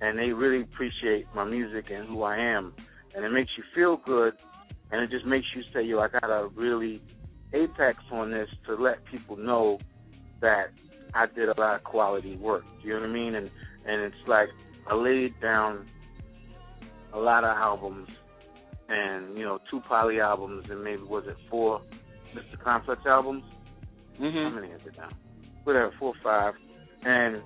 And 0.00 0.18
they 0.18 0.30
really 0.32 0.62
appreciate 0.62 1.26
my 1.34 1.44
music 1.44 1.86
and 1.90 2.06
who 2.08 2.22
I 2.22 2.36
am. 2.36 2.74
And 3.14 3.24
it 3.24 3.30
makes 3.30 3.50
you 3.56 3.64
feel 3.74 3.96
good 4.04 4.34
and 4.90 5.02
it 5.02 5.10
just 5.10 5.26
makes 5.26 5.46
you 5.54 5.62
say, 5.74 5.82
yo, 5.82 5.98
I 5.98 6.08
got 6.08 6.30
a 6.30 6.48
really 6.54 7.02
apex 7.52 7.98
on 8.12 8.30
this 8.30 8.48
to 8.66 8.74
let 8.74 9.04
people 9.06 9.36
know 9.36 9.78
that 10.40 10.66
I 11.14 11.26
did 11.26 11.48
a 11.48 11.60
lot 11.60 11.76
of 11.76 11.84
quality 11.84 12.36
work. 12.36 12.64
Do 12.82 12.88
you 12.88 12.94
know 12.94 13.00
what 13.00 13.10
I 13.10 13.12
mean? 13.12 13.34
And 13.34 13.50
and 13.86 14.02
it's 14.02 14.28
like 14.28 14.48
I 14.88 14.94
laid 14.94 15.40
down 15.40 15.86
a 17.12 17.18
lot 17.18 17.44
of 17.44 17.56
albums 17.56 18.08
and, 18.88 19.36
you 19.36 19.44
know, 19.44 19.58
two 19.70 19.80
poly 19.88 20.20
albums 20.20 20.66
and 20.70 20.82
maybe 20.84 21.02
was 21.02 21.24
it 21.26 21.36
four 21.50 21.80
Mr. 22.34 22.62
Complex 22.62 23.02
albums? 23.06 23.44
Mm-hmm. 24.20 24.54
How 24.54 24.60
many 24.60 24.68
is 24.68 24.80
it 24.86 24.94
now? 24.96 25.08
Whatever, 25.66 25.92
four 25.98 26.14
or 26.14 26.14
five. 26.22 26.54
And 27.02 27.42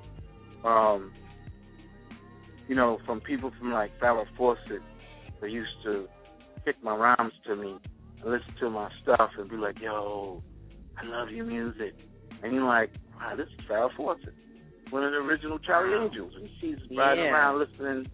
um 0.64 1.12
you 2.68 2.76
know, 2.76 2.98
from 3.04 3.20
people 3.20 3.50
from 3.58 3.72
like 3.72 3.90
Farrah 4.00 4.26
Fawcett 4.36 4.82
that 5.40 5.50
used 5.50 5.70
to 5.84 6.06
kick 6.64 6.76
my 6.82 6.94
rhymes 6.94 7.32
to 7.46 7.56
me 7.56 7.78
and 8.22 8.30
listen 8.30 8.54
to 8.60 8.70
my 8.70 8.90
stuff 9.02 9.30
and 9.38 9.48
be 9.48 9.56
like, 9.56 9.80
Yo, 9.80 10.42
I 10.96 11.06
love 11.06 11.30
your 11.30 11.46
music 11.46 11.94
and 12.42 12.52
you're 12.52 12.64
like, 12.66 12.90
Wow, 13.18 13.36
this 13.36 13.46
is 13.46 13.66
Farrah 13.68 13.88
Fawcett. 13.96 14.34
One 14.90 15.04
of 15.04 15.12
the 15.12 15.18
original 15.18 15.58
Charlie 15.58 16.04
Angels. 16.04 16.32
And 16.36 16.48
she's 16.60 16.76
riding 16.96 17.24
Yeah. 17.24 17.30
around 17.30 17.60
listening 17.60 18.06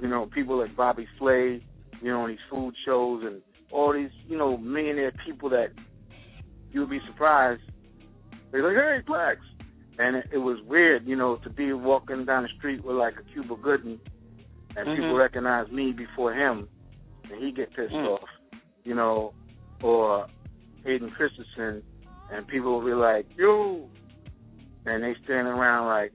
you 0.00 0.08
know, 0.08 0.26
people 0.34 0.58
like 0.58 0.74
Bobby 0.76 1.06
Flay, 1.18 1.62
you 2.00 2.10
know, 2.10 2.22
on 2.22 2.30
these 2.30 2.38
food 2.50 2.74
shows 2.84 3.22
and 3.24 3.42
all 3.70 3.92
these, 3.92 4.10
you 4.26 4.36
know, 4.36 4.56
millionaire 4.56 5.12
people 5.26 5.50
that 5.50 5.68
you 6.72 6.80
would 6.80 6.90
be 6.90 7.00
surprised. 7.06 7.62
They're 8.52 8.62
like, 8.62 8.76
hey, 8.76 9.00
Plex. 9.10 9.36
And 9.98 10.16
it, 10.16 10.26
it 10.32 10.38
was 10.38 10.58
weird, 10.66 11.06
you 11.06 11.16
know, 11.16 11.36
to 11.36 11.50
be 11.50 11.72
walking 11.72 12.24
down 12.24 12.44
the 12.44 12.48
street 12.56 12.84
with 12.84 12.96
like 12.96 13.14
a 13.18 13.32
Cuba 13.32 13.54
Gooding 13.62 14.00
and 14.76 14.88
Mhm. 14.88 14.96
people 14.96 15.14
recognize 15.14 15.70
me 15.70 15.92
before 15.92 16.32
him 16.32 16.68
and 17.30 17.42
he 17.42 17.52
get 17.52 17.72
pissed 17.74 17.92
Mm. 17.92 18.06
off, 18.08 18.28
you 18.84 18.94
know, 18.94 19.34
or 19.82 20.26
Hayden 20.84 21.10
Christensen 21.10 21.82
and 22.32 22.46
people 22.46 22.78
will 22.78 22.86
be 22.86 22.94
like, 22.94 23.26
yo, 23.36 23.88
and 24.86 25.02
they 25.04 25.14
standing 25.24 25.52
around 25.52 25.86
like, 25.88 26.12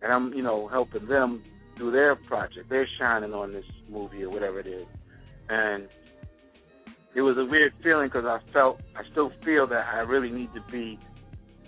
and 0.00 0.12
I'm, 0.12 0.32
you 0.32 0.42
know, 0.42 0.68
helping 0.68 1.06
them 1.06 1.42
do 1.76 1.90
their 1.90 2.14
project. 2.14 2.68
They're 2.70 2.86
shining 2.98 3.34
on 3.34 3.52
this 3.52 3.64
movie 3.88 4.22
or 4.22 4.30
whatever 4.30 4.60
it 4.60 4.66
is. 4.66 4.86
And 5.48 5.88
it 7.14 7.22
was 7.22 7.36
a 7.36 7.44
weird 7.44 7.72
feeling 7.82 8.06
because 8.08 8.24
I 8.24 8.38
felt, 8.52 8.80
I 8.96 9.02
still 9.10 9.30
feel 9.44 9.66
that 9.66 9.86
I 9.92 10.00
really 10.00 10.30
need 10.30 10.54
to 10.54 10.60
be 10.70 10.98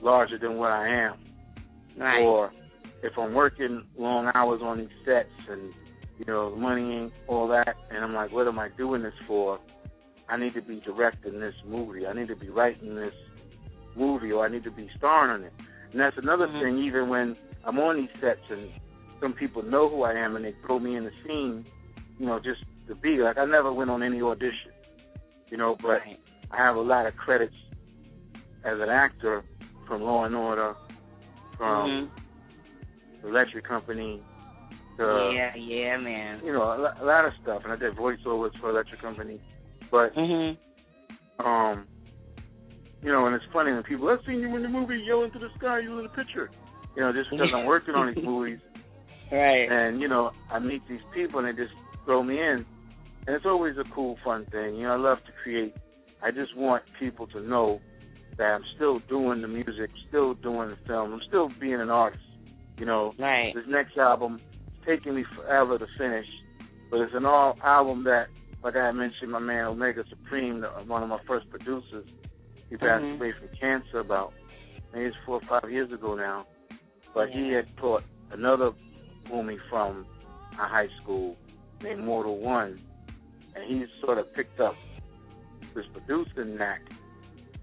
larger 0.03 0.39
than 0.39 0.57
what 0.57 0.71
I 0.71 0.89
am. 0.89 1.15
Right. 1.99 2.21
Or 2.23 2.53
if 3.03 3.13
I'm 3.19 3.35
working 3.35 3.85
long 3.99 4.31
hours 4.35 4.61
on 4.63 4.79
these 4.79 4.89
sets 5.05 5.29
and, 5.49 5.73
you 6.19 6.25
know, 6.27 6.51
the 6.51 6.57
money 6.57 6.95
ain't 6.97 7.13
all 7.27 7.49
that, 7.49 7.77
and 7.91 8.05
I'm 8.05 8.15
like, 8.15 8.33
what 8.33 8.47
am 8.47 8.59
I 8.59 8.69
doing 8.77 9.03
this 9.03 9.15
for? 9.27 9.59
I 10.29 10.37
need 10.37 10.55
to 10.55 10.63
be 10.63 10.81
directing 10.81 11.41
this 11.41 11.55
movie. 11.67 12.07
I 12.07 12.13
need 12.13 12.29
to 12.29 12.37
be 12.37 12.49
writing 12.49 12.97
this 12.97 13.15
movie, 13.95 14.33
or 14.33 14.45
I 14.45 14.49
need 14.49 14.65
to 14.65 14.71
be 14.71 14.91
starring 14.97 15.41
in 15.41 15.47
it. 15.47 15.53
And 15.93 16.01
that's 16.01 16.17
another 16.19 16.49
Mhm. 16.49 16.61
thing. 16.61 16.79
Even 16.79 17.09
when 17.09 17.37
I'm 17.65 17.79
on 17.79 17.97
these 17.97 18.11
sets 18.21 18.41
and 18.51 18.71
some 19.21 19.33
people 19.33 19.63
know 19.63 19.89
who 19.89 20.03
I 20.03 20.13
am 20.15 20.37
and 20.37 20.45
they 20.45 20.53
throw 20.53 20.79
me 20.79 20.97
in 20.97 21.05
the 21.05 21.13
scene, 21.25 21.65
you 22.19 22.27
know, 22.27 22.39
just 22.39 22.63
to 22.89 22.95
be 22.95 23.19
like 23.19 23.39
I 23.39 23.45
never 23.45 23.73
went 23.73 23.91
on 23.91 24.03
any 24.03 24.21
audition, 24.21 24.73
you 25.49 25.57
know, 25.57 25.77
but 25.81 26.01
Right. 26.01 26.21
I 26.51 26.57
have 26.57 26.77
a 26.77 26.81
lot 26.81 27.07
of 27.07 27.17
credits 27.17 27.57
as 28.65 28.81
an 28.81 28.89
actor 28.89 29.43
from 29.87 30.03
Law 30.03 30.25
and 30.25 30.35
Order, 30.35 30.75
from 31.57 32.11
Mhm. 32.11 33.23
the 33.23 33.29
Electric 33.29 33.67
Company, 33.67 34.23
to 34.99 35.31
yeah, 35.35 35.55
yeah, 35.57 35.97
man. 35.99 36.41
you 36.45 36.53
know 36.53 36.63
a, 36.63 36.77
lo- 36.79 36.95
a 37.01 37.05
lot 37.05 37.25
of 37.25 37.33
stuff, 37.43 37.63
and 37.65 37.73
I 37.73 37.77
did 37.77 37.97
voiceovers 37.97 38.51
for 38.61 38.71
Electric 38.71 39.01
Company, 39.01 39.41
but 39.91 40.15
Mhm. 40.15 40.57
um, 41.39 41.87
you 43.03 43.13
know, 43.13 43.27
and 43.27 43.35
it's 43.35 43.45
funny 43.53 43.73
when 43.73 43.83
people, 43.83 44.09
I've 44.09 44.25
seen 44.27 44.41
you 44.41 44.55
in 44.57 44.63
the 44.63 44.69
movie, 44.69 44.99
yelling 45.07 45.31
to 45.33 45.39
the 45.39 45.49
sky, 45.59 45.81
you 45.81 45.97
in 45.99 46.03
the 46.05 46.09
picture, 46.11 46.51
you 46.95 47.03
know, 47.03 47.13
just 47.13 47.31
because 47.31 47.51
I'm 47.55 47.67
working 47.75 47.95
on 47.95 48.13
these 48.15 48.25
movies, 48.25 48.59
Right. 49.31 49.69
and 49.71 50.01
you 50.01 50.09
know, 50.09 50.31
I 50.51 50.59
meet 50.59 50.83
these 50.89 51.01
people 51.15 51.41
and 51.41 51.49
they 51.49 51.63
just 51.63 51.75
throw 52.05 52.23
me 52.23 52.39
in, 52.39 52.65
and 53.27 53.37
it's 53.37 53.47
always 53.47 53.77
a 53.77 53.85
cool, 53.95 54.17
fun 54.25 54.47
thing. 54.51 54.77
You 54.77 54.85
know, 54.85 54.93
I 54.95 54.97
love 54.97 55.19
to 55.27 55.33
create. 55.43 55.75
I 56.23 56.31
just 56.31 56.57
want 56.57 56.83
people 56.99 57.27
to 57.29 57.41
know 57.41 57.81
that 58.39 58.45
I'm 58.45 58.65
still 58.75 58.99
doing 59.09 59.43
the 59.43 59.49
music, 59.49 59.91
still 60.09 60.35
doing 60.35 60.71
the 60.71 60.77
film, 60.87 61.13
I'm 61.13 61.23
still 61.27 61.51
being 61.61 61.81
an 61.81 61.91
artist. 61.91 62.23
You 62.79 62.87
know, 62.87 63.15
Right. 63.19 63.55
this 63.55 63.65
next 63.67 63.97
album 63.97 64.41
it's 64.67 64.85
taking 64.85 65.15
me 65.15 65.25
forever 65.35 65.79
to 65.79 65.87
finish, 65.99 66.27
but 66.91 67.01
it's 67.01 67.15
an 67.15 67.25
all 67.25 67.57
album 67.65 68.05
that, 68.05 68.29
like 68.63 68.77
I 68.77 68.93
mentioned, 68.93 69.33
my 69.33 69.39
man 69.39 69.65
Omega 69.65 70.05
Supreme, 70.09 70.63
one 70.87 71.03
of 71.03 71.09
my 71.09 71.21
first 71.27 71.49
producers, 71.51 72.07
he 72.69 72.77
passed 72.77 73.05
Mhm. 73.05 73.17
away 73.17 73.33
from 73.33 73.49
cancer 73.59 74.01
about 74.01 74.35
maybe 74.93 75.07
it's 75.07 75.17
four 75.25 75.37
or 75.37 75.61
five 75.61 75.71
years 75.71 75.91
ago 75.91 76.15
now. 76.15 76.47
But 77.15 77.31
he 77.31 77.51
had 77.53 77.67
taught 77.79 78.05
another 78.33 78.73
homie 79.27 79.59
from 79.71 80.05
our 80.59 80.69
high 80.69 80.89
school 81.03 81.37
named 81.81 82.05
Mortal 82.05 82.39
One, 82.39 82.79
and 83.55 83.65
he 83.65 83.87
sort 84.01 84.19
of 84.19 84.33
picked 84.35 84.61
up 84.61 84.77
this 85.75 85.87
producing 85.87 86.57
knack. 86.57 86.83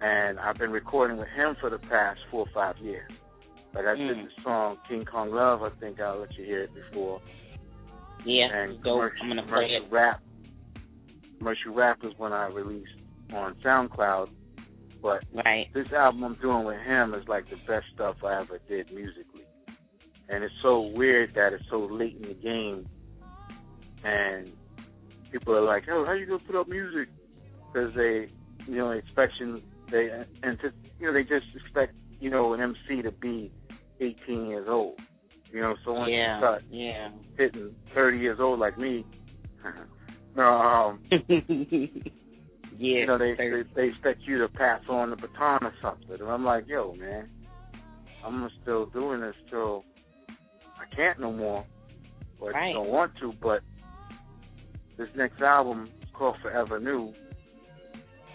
And 0.04 0.38
I've 0.38 0.58
been 0.58 0.72
recording 0.72 1.18
with 1.18 1.30
him 1.30 1.56
for 1.62 1.70
the 1.70 1.78
past 1.78 2.20
four 2.30 2.42
or 2.42 2.54
five 2.54 2.78
years. 2.80 3.10
Like 3.74 3.86
I 3.86 3.96
did 3.96 4.18
Mm. 4.18 4.26
the 4.26 4.42
song 4.44 4.78
King 4.88 5.06
Kong 5.06 5.32
Love. 5.32 5.64
I 5.64 5.70
think 5.80 6.00
I'll 6.02 6.20
let 6.20 6.36
you 6.38 6.44
hear 6.44 6.64
it 6.64 6.74
before. 6.76 7.22
Yeah, 8.26 8.48
and 8.54 8.74
dope. 8.84 8.84
commercial, 8.84 9.22
I'm 9.24 9.30
gonna 9.30 9.44
play 9.44 9.68
commercial 9.68 9.86
it. 9.86 9.92
rap. 9.92 10.22
Commercial 11.38 11.74
rap 11.74 12.04
is 12.04 12.12
when 12.18 12.34
I 12.34 12.48
released 12.48 12.92
on 13.34 13.56
SoundCloud. 13.64 14.30
But 15.02 15.24
right. 15.46 15.68
this 15.74 15.92
album 15.94 16.24
I'm 16.24 16.36
doing 16.36 16.66
with 16.66 16.80
him 16.82 17.14
is 17.14 17.28
like 17.28 17.50
the 17.50 17.58
best 17.68 17.86
stuff 17.94 18.18
I 18.24 18.42
ever 18.42 18.60
did 18.68 18.92
musically. 18.94 19.46
And 20.30 20.44
it's 20.44 20.54
so 20.62 20.82
weird 20.82 21.34
that 21.36 21.54
it's 21.54 21.68
so 21.70 21.80
late 21.86 22.16
in 22.16 22.28
the 22.28 22.34
game, 22.36 22.88
and 24.04 24.52
people 25.32 25.56
are 25.56 25.62
like, 25.62 25.88
"Oh, 25.90 26.06
how 26.06 26.12
you 26.14 26.26
gonna 26.26 26.40
put 26.40 26.56
up 26.56 26.68
music?" 26.68 27.10
Because 27.72 27.94
they, 27.96 28.30
you 28.68 28.76
know, 28.78 28.92
expecting 28.92 29.62
they 29.92 30.10
and 30.44 30.60
to, 30.60 30.72
you 31.00 31.08
know 31.08 31.14
they 31.14 31.24
just 31.24 31.46
expect 31.56 31.94
you 32.20 32.30
know 32.30 32.54
an 32.54 32.62
MC 32.62 33.02
to 33.02 33.12
be 33.12 33.52
18 34.00 34.48
years 34.48 34.68
old. 34.70 35.00
You 35.52 35.62
know, 35.62 35.76
so 35.86 35.94
once 35.94 36.12
Yeah, 36.12 36.36
you 36.36 36.40
start 36.40 36.64
yeah. 36.72 37.10
hitting 37.38 37.76
30 37.94 38.18
years 38.18 38.40
old 38.42 38.60
like 38.60 38.78
me, 38.78 39.06
um, 40.38 41.00
yeah, 41.12 41.30
you 42.78 43.06
know, 43.06 43.18
they, 43.20 43.36
they 43.38 43.64
they 43.76 43.88
expect 43.90 44.22
you 44.26 44.40
to 44.40 44.48
pass 44.48 44.82
on 44.90 45.12
the 45.12 45.16
baton 45.16 45.60
or 45.64 45.74
something. 45.82 46.20
And 46.20 46.30
I'm 46.30 46.44
like, 46.44 46.68
yo, 46.68 46.96
man, 46.96 47.30
I'm 48.26 48.50
still 48.62 48.88
doing 48.88 49.22
this 49.22 49.36
till 49.50 49.84
I 50.80 50.96
can't 50.96 51.20
no 51.20 51.32
more, 51.32 51.66
or 52.40 52.50
I 52.50 52.54
Right. 52.54 52.74
just 52.74 52.76
don't 52.84 52.90
want 52.92 53.12
to. 53.22 53.34
But 53.42 53.62
this 54.98 55.10
next 55.16 55.42
album, 55.42 55.92
called 56.14 56.36
Forever 56.42 56.80
New, 56.80 57.14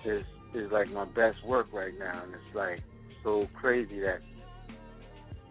is 0.04 0.24
is 0.54 0.70
like 0.72 0.90
my 0.90 1.04
best 1.04 1.44
work 1.46 1.68
right 1.72 1.92
now, 1.98 2.22
and 2.24 2.32
it's 2.32 2.54
like 2.54 2.80
so 3.22 3.46
crazy 3.54 4.00
that 4.00 4.20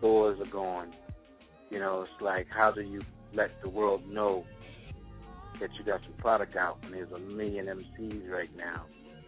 doors 0.01 0.39
are 0.39 0.51
going. 0.51 0.93
You 1.69 1.79
know, 1.79 2.03
it's 2.03 2.21
like 2.21 2.47
how 2.55 2.71
do 2.71 2.81
you 2.81 3.01
let 3.33 3.49
the 3.61 3.69
world 3.69 4.07
know 4.07 4.45
that 5.59 5.69
you 5.77 5.85
got 5.85 6.01
some 6.03 6.13
product 6.19 6.55
out 6.55 6.81
when 6.83 6.91
there's 6.91 7.11
a 7.11 7.19
million 7.19 7.65
MCs 7.65 8.29
right 8.29 8.55
now 8.55 8.85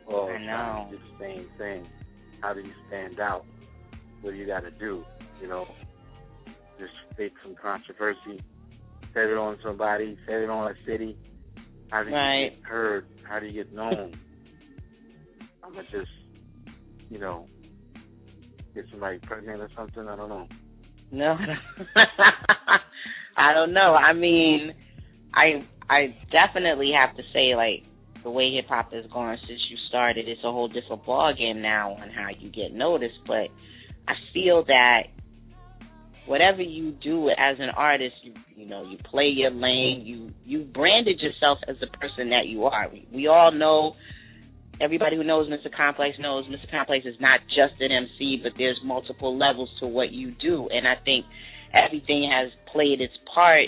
all 0.10 0.28
trying 0.28 0.90
to 0.92 0.98
do 0.98 1.04
the 1.04 1.24
same 1.24 1.48
thing. 1.58 1.88
How 2.42 2.54
do 2.54 2.62
you 2.62 2.72
stand 2.88 3.20
out? 3.20 3.46
What 4.22 4.32
do 4.32 4.38
you 4.38 4.48
got 4.48 4.62
to 4.62 4.72
do? 4.72 5.04
You 5.42 5.48
know, 5.48 5.66
just 6.80 6.92
fake 7.16 7.34
some 7.44 7.56
controversy, 7.62 8.42
set 9.14 9.24
it 9.26 9.38
on 9.38 9.58
somebody, 9.64 10.18
set 10.26 10.36
it 10.36 10.50
on 10.50 10.72
a 10.72 10.76
city. 10.86 11.18
How 11.90 12.04
do 12.04 12.10
you 12.10 12.16
Right. 12.16 12.50
get 12.52 12.64
heard? 12.64 13.06
How 13.24 13.40
do 13.40 13.46
you 13.48 13.64
get 13.64 13.74
known? 13.74 14.20
I'm 15.70 15.76
gonna 15.76 15.88
just, 15.92 16.12
you 17.12 17.20
know, 17.20 17.46
get 18.74 18.86
somebody 18.90 19.20
pregnant 19.20 19.62
or 19.62 19.70
something. 19.78 20.08
I 20.08 20.16
don't 20.16 20.30
know. 20.30 20.48
No, 21.12 21.38
I 23.38 23.54
don't 23.54 23.74
know. 23.74 23.94
I 23.94 24.14
mean, 24.14 24.74
I 25.32 25.68
I 25.88 26.16
definitely 26.32 26.92
have 26.98 27.16
to 27.18 27.24
say, 27.34 27.56
like, 27.56 27.84
the 28.24 28.32
way 28.32 28.52
hip 28.56 28.66
hop 28.68 28.94
has 28.94 29.06
gone 29.14 29.38
since 29.48 29.60
you 29.70 29.78
started, 29.90 30.28
it's 30.28 30.42
a 30.44 30.52
whole 30.52 30.68
different 30.68 31.06
ball 31.06 31.34
game 31.38 31.62
now 31.62 31.92
on 31.92 32.10
how 32.10 32.30
you 32.38 32.50
get 32.50 32.74
noticed. 32.74 33.20
But 33.28 33.50
I 34.08 34.14
feel 34.34 34.66
that 34.66 35.04
whatever 36.26 36.64
you 36.64 36.94
do 36.94 37.30
as 37.30 37.58
an 37.60 37.70
artist, 37.78 38.16
you 38.24 38.34
you 38.56 38.66
know, 38.66 38.90
you 38.90 38.98
play 38.98 39.28
your 39.28 39.52
lane. 39.52 40.02
You 40.04 40.32
you 40.46 40.64
branded 40.66 41.22
yourself 41.22 41.60
as 41.68 41.76
the 41.80 41.88
person 42.00 42.32
that 42.32 42.48
you 42.48 42.66
are. 42.66 42.90
We, 42.92 43.08
we 43.14 43.28
all 43.28 43.52
know. 43.52 43.94
Everybody 44.82 45.18
who 45.18 45.24
knows 45.24 45.50
Mr. 45.50 45.76
Complex 45.76 46.16
knows 46.20 46.46
Mr. 46.46 46.70
Complex 46.72 47.06
is 47.06 47.16
not 47.20 47.42
just 47.48 47.80
an 47.82 47.92
MC, 47.92 48.40
but 48.42 48.54
there's 48.58 48.80
multiple 48.84 49.38
levels 49.38 49.70
to 49.80 49.88
what 49.88 50.12
you 50.12 50.32
do, 50.42 50.70
and 50.72 50.88
I 50.88 50.96
think 51.04 51.26
everything 51.74 52.30
has 52.32 52.52
played 52.72 53.02
its 53.02 53.14
part 53.34 53.68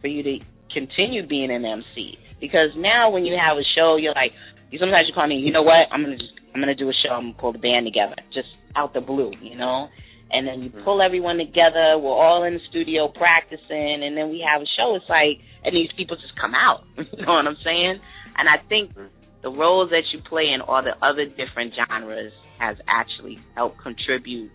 for 0.00 0.08
you 0.08 0.22
to 0.22 0.38
continue 0.72 1.26
being 1.26 1.50
an 1.50 1.64
MC. 1.64 2.18
Because 2.40 2.70
now 2.76 3.10
when 3.10 3.24
you 3.24 3.38
have 3.38 3.56
a 3.56 3.64
show, 3.76 3.96
you're 3.96 4.14
like, 4.14 4.32
you 4.70 4.78
sometimes 4.78 5.06
you 5.08 5.14
call 5.14 5.26
me, 5.26 5.36
you 5.36 5.52
know 5.52 5.62
what? 5.62 5.88
I'm 5.90 6.02
gonna 6.02 6.18
just 6.18 6.34
I'm 6.54 6.60
gonna 6.60 6.74
do 6.74 6.88
a 6.88 6.96
show. 7.04 7.14
I'm 7.14 7.32
gonna 7.32 7.40
pull 7.40 7.52
the 7.52 7.58
band 7.58 7.86
together, 7.86 8.16
just 8.32 8.48
out 8.74 8.94
the 8.94 9.00
blue, 9.00 9.32
you 9.40 9.56
know. 9.56 9.88
And 10.30 10.46
then 10.46 10.62
you 10.62 10.70
mm-hmm. 10.70 10.84
pull 10.84 11.00
everyone 11.00 11.38
together. 11.38 11.96
We're 11.96 12.16
all 12.16 12.44
in 12.44 12.54
the 12.54 12.64
studio 12.68 13.08
practicing, 13.08 14.02
and 14.02 14.16
then 14.16 14.28
we 14.28 14.42
have 14.42 14.60
a 14.60 14.68
show. 14.76 14.96
It's 14.96 15.08
like, 15.08 15.38
and 15.64 15.74
these 15.74 15.92
people 15.96 16.16
just 16.16 16.34
come 16.40 16.52
out. 16.54 16.84
you 16.96 17.24
know 17.24 17.34
what 17.38 17.46
I'm 17.46 17.60
saying? 17.62 18.00
And 18.36 18.48
I 18.48 18.58
think 18.68 18.90
mm-hmm. 18.90 19.15
The 19.46 19.52
roles 19.52 19.90
that 19.90 20.02
you 20.12 20.18
play 20.28 20.50
in 20.52 20.60
all 20.60 20.82
the 20.82 20.98
other 21.06 21.24
different 21.24 21.72
genres 21.78 22.32
has 22.58 22.76
actually 22.88 23.38
helped 23.54 23.80
contribute 23.80 24.50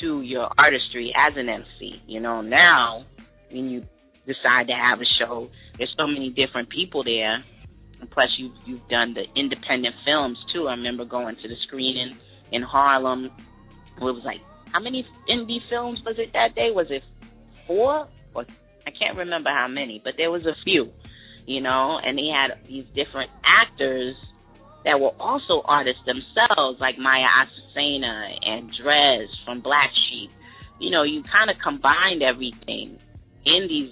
to 0.00 0.22
your 0.22 0.50
artistry 0.58 1.14
as 1.14 1.34
an 1.36 1.48
MC. 1.48 2.02
You 2.08 2.18
know, 2.18 2.40
now 2.40 3.06
when 3.52 3.70
you 3.70 3.86
decide 4.26 4.66
to 4.66 4.74
have 4.74 4.98
a 4.98 5.06
show, 5.20 5.46
there's 5.78 5.94
so 5.96 6.08
many 6.08 6.30
different 6.30 6.68
people 6.68 7.04
there. 7.04 7.44
And 8.00 8.10
plus, 8.10 8.26
you've 8.40 8.58
you've 8.66 8.88
done 8.88 9.14
the 9.14 9.22
independent 9.38 9.94
films 10.04 10.36
too. 10.52 10.66
I 10.66 10.72
remember 10.72 11.04
going 11.04 11.36
to 11.36 11.48
the 11.48 11.54
screening 11.68 12.18
in 12.50 12.62
Harlem. 12.62 13.26
It 13.26 14.02
was 14.02 14.20
like 14.24 14.42
how 14.72 14.80
many 14.80 15.06
indie 15.30 15.62
films 15.70 16.00
was 16.04 16.16
it 16.18 16.32
that 16.32 16.56
day? 16.56 16.70
Was 16.74 16.88
it 16.90 17.04
four 17.68 18.08
or 18.34 18.42
I 18.84 18.90
can't 18.98 19.16
remember 19.16 19.50
how 19.50 19.68
many, 19.68 20.00
but 20.02 20.14
there 20.16 20.32
was 20.32 20.42
a 20.42 20.58
few, 20.64 20.90
you 21.48 21.60
know. 21.60 21.98
And 22.04 22.16
they 22.18 22.28
had 22.28 22.60
these 22.68 22.84
different 22.94 23.30
actors 23.44 24.14
that 24.84 25.00
were 25.00 25.16
also 25.18 25.62
artists 25.66 26.02
themselves, 26.06 26.78
like 26.80 26.96
Maya 26.98 27.26
Azucena 27.42 28.36
and 28.42 28.70
Dres 28.80 29.28
from 29.44 29.60
Black 29.62 29.90
Sheep. 30.08 30.30
You 30.78 30.90
know, 30.90 31.02
you 31.02 31.24
kind 31.32 31.50
of 31.50 31.56
combined 31.64 32.22
everything 32.22 32.98
in 33.44 33.66
these 33.66 33.90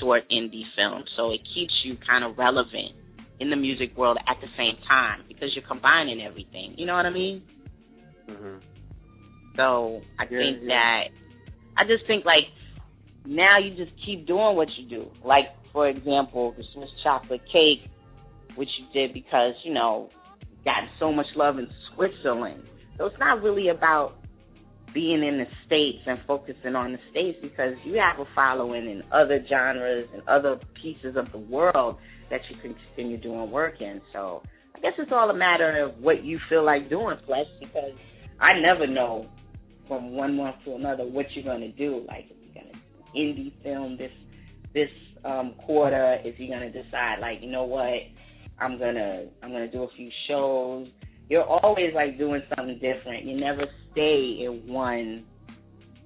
short 0.00 0.24
indie 0.30 0.64
films, 0.74 1.06
so 1.16 1.30
it 1.30 1.40
keeps 1.54 1.72
you 1.84 1.96
kind 2.08 2.24
of 2.24 2.38
relevant 2.38 2.96
in 3.38 3.50
the 3.50 3.56
music 3.56 3.96
world 3.96 4.16
at 4.28 4.36
the 4.40 4.48
same 4.56 4.76
time 4.88 5.20
because 5.28 5.50
you're 5.54 5.66
combining 5.66 6.22
everything. 6.22 6.74
You 6.76 6.86
know 6.86 6.94
what 6.94 7.06
I 7.06 7.10
mean? 7.10 7.42
hmm 8.28 8.56
So 9.56 10.00
I 10.18 10.24
Yeah, 10.24 10.38
think 10.38 10.62
yeah. 10.62 10.68
that 10.68 11.02
I 11.76 11.84
just 11.86 12.06
think 12.06 12.24
like 12.24 12.44
now 13.26 13.58
you 13.58 13.74
just 13.76 13.92
keep 14.04 14.26
doing 14.26 14.56
what 14.56 14.68
you 14.78 14.88
do. 14.88 15.06
Like 15.24 15.46
for 15.74 15.88
example, 15.88 16.54
the 16.56 16.62
Swiss 16.72 16.88
chocolate 17.02 17.42
cake, 17.52 17.90
which 18.54 18.68
you 18.78 18.86
did 18.94 19.12
because 19.12 19.52
you 19.64 19.74
know 19.74 20.08
got 20.64 20.84
so 20.98 21.12
much 21.12 21.26
love 21.36 21.58
in 21.58 21.68
Switzerland. 21.94 22.62
So 22.96 23.06
it's 23.06 23.18
not 23.18 23.42
really 23.42 23.68
about 23.68 24.14
being 24.94 25.24
in 25.24 25.38
the 25.38 25.46
states 25.66 25.98
and 26.06 26.20
focusing 26.26 26.76
on 26.76 26.92
the 26.92 26.98
states 27.10 27.36
because 27.42 27.74
you 27.84 27.94
have 27.94 28.24
a 28.24 28.30
following 28.34 28.88
in 28.88 29.02
other 29.12 29.44
genres 29.48 30.08
and 30.14 30.22
other 30.28 30.58
pieces 30.80 31.16
of 31.16 31.30
the 31.32 31.38
world 31.38 31.96
that 32.30 32.40
you 32.48 32.56
can 32.62 32.76
continue 32.86 33.20
doing 33.20 33.50
work 33.50 33.80
in. 33.80 34.00
So 34.12 34.42
I 34.76 34.80
guess 34.80 34.92
it's 34.96 35.10
all 35.12 35.28
a 35.28 35.36
matter 35.36 35.84
of 35.84 36.00
what 36.00 36.24
you 36.24 36.38
feel 36.48 36.64
like 36.64 36.88
doing, 36.88 37.16
Plex, 37.28 37.46
because 37.58 37.92
I 38.40 38.60
never 38.60 38.86
know 38.86 39.26
from 39.88 40.12
one 40.12 40.36
month 40.36 40.56
to 40.64 40.76
another 40.76 41.04
what 41.04 41.26
you're 41.34 41.44
gonna 41.44 41.72
do. 41.72 42.04
Like 42.06 42.26
if 42.30 42.36
you're 42.40 42.62
gonna 42.62 42.80
indie 43.16 43.52
film 43.64 43.98
this 43.98 44.12
this 44.72 44.88
um 45.24 45.54
quarter, 45.64 46.18
if 46.24 46.38
you're 46.38 46.56
gonna 46.56 46.70
decide 46.70 47.16
like, 47.20 47.38
you 47.40 47.50
know 47.50 47.64
what, 47.64 47.94
I'm 48.58 48.78
gonna 48.78 49.26
I'm 49.42 49.50
gonna 49.50 49.70
do 49.70 49.84
a 49.84 49.88
few 49.96 50.10
shows. 50.28 50.88
You're 51.28 51.44
always 51.44 51.94
like 51.94 52.18
doing 52.18 52.42
something 52.54 52.78
different. 52.78 53.24
You 53.24 53.38
never 53.38 53.64
stay 53.92 54.44
in 54.44 54.62
one 54.66 55.24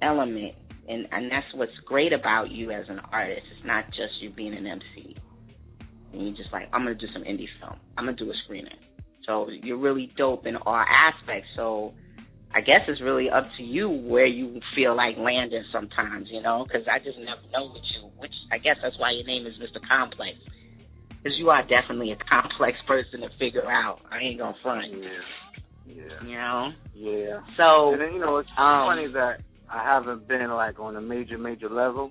element. 0.03 0.55
And 0.89 1.07
and 1.12 1.31
that's 1.31 1.47
what's 1.55 1.73
great 1.85 2.12
about 2.12 2.51
you 2.51 2.71
as 2.71 2.85
an 2.89 3.01
artist. 3.12 3.43
It's 3.57 3.66
not 3.66 3.87
just 3.89 4.21
you 4.21 4.31
being 4.31 4.55
an 4.55 4.66
MC. 4.66 5.16
And 6.12 6.23
you're 6.23 6.37
just 6.37 6.53
like, 6.53 6.69
I'm 6.73 6.83
gonna 6.83 6.95
do 6.95 7.07
some 7.12 7.23
indie 7.23 7.49
film. 7.61 7.79
I'm 7.97 8.07
gonna 8.07 8.16
do 8.16 8.31
a 8.31 8.35
screening. 8.45 8.79
So 9.27 9.49
you're 9.62 9.77
really 9.77 10.11
dope 10.16 10.47
in 10.47 10.57
all 10.57 10.75
aspects. 10.75 11.49
So 11.55 11.93
I 12.55 12.61
guess 12.61 12.81
it's 12.89 13.01
really 13.03 13.29
up 13.29 13.45
to 13.59 13.63
you 13.63 13.91
where 13.91 14.27
you 14.27 14.61
feel 14.75 14.97
like 14.97 15.17
landing 15.19 15.65
sometimes, 15.73 16.29
you 16.31 16.41
know, 16.41 16.65
because 16.65 16.87
I 16.89 16.99
just 16.99 17.19
never 17.19 17.43
know 17.53 17.69
what 17.69 17.83
you. 17.95 18.09
Which 18.19 18.33
I 18.51 18.59
guess 18.59 18.77
that's 18.83 18.99
why 18.99 19.13
your 19.13 19.27
name 19.27 19.47
is 19.47 19.53
Mr. 19.61 19.81
Complex, 19.87 20.33
because 21.23 21.39
you 21.39 21.51
are 21.51 21.63
definitely 21.63 22.13
a 22.13 22.17
complex 22.17 22.79
person 22.87 23.21
to 23.21 23.29
figure 23.39 23.71
out. 23.71 24.01
I 24.11 24.19
ain't 24.19 24.39
gonna 24.39 24.57
front. 24.63 24.87
Yeah. 24.91 25.09
Yeah. 25.87 26.23
You 26.27 26.35
know. 26.37 26.71
Yeah. 26.95 27.41
So 27.57 27.93
and 27.93 28.01
then 28.01 28.13
you 28.15 28.21
know 28.21 28.39
it's 28.39 28.49
um, 28.57 28.89
funny 28.89 29.09
that 29.13 29.41
I 29.71 29.85
haven't 29.85 30.27
been 30.27 30.51
like 30.51 30.81
on 30.81 30.97
a 30.97 31.01
major 31.01 31.37
major 31.39 31.69
level, 31.69 32.11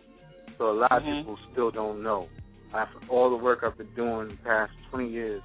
so 0.58 0.70
a 0.70 0.78
lot 0.78 0.92
Mhm. 0.92 0.98
of 0.98 1.26
people 1.26 1.38
still 1.52 1.72
don't 1.72 2.04
know. 2.04 2.28
After 2.74 3.00
all 3.10 3.30
the 3.30 3.44
work 3.44 3.60
I've 3.64 3.78
been 3.78 3.90
doing 3.96 4.30
the 4.30 4.38
past 4.44 4.72
20 4.92 5.10
years, 5.10 5.42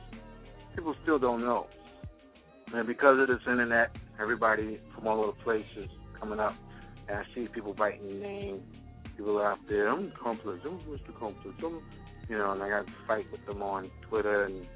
people 0.77 0.95
still 1.03 1.19
don't 1.19 1.41
know. 1.41 1.67
And 2.75 2.87
because 2.87 3.19
of 3.21 3.29
this 3.29 3.41
internet, 3.47 3.95
everybody 4.21 4.81
from 4.95 5.07
all 5.07 5.21
over 5.21 5.33
the 5.37 5.43
place 5.45 5.67
is 5.77 5.89
coming 6.19 6.41
up, 6.41 6.55
and 7.09 7.19
I 7.19 7.23
see 7.35 7.47
people 7.53 7.75
writing 7.75 8.07
their 8.21 8.29
name. 8.29 8.61
People 9.17 9.39
are 9.39 9.53
out 9.53 9.59
there. 9.69 9.89
I'm 9.89 10.13
complex. 10.23 10.61
I'm 10.65 10.79
Mr. 10.91 11.17
Complex. 11.19 11.57
I'm, 11.65 11.83
you 12.29 12.39
know, 12.39 12.53
and 12.53 12.63
I 12.63 12.69
got 12.69 12.87
to 12.87 12.93
fight 13.07 13.27
with 13.31 13.45
them 13.47 13.63
on 13.63 13.91
Twitter 14.09 14.45
and 14.45 14.67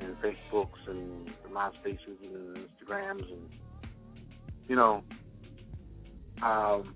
and 0.00 0.16
Facebooks 0.22 0.88
and 0.88 1.28
MySpaces 1.52 2.16
and 2.22 2.56
Instagrams 2.56 3.30
and 3.30 3.48
you 4.66 4.74
know, 4.74 5.02
um, 6.42 6.94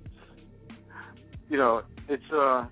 you 1.50 1.58
know, 1.58 1.82
it's 2.08 2.30
a 2.32 2.68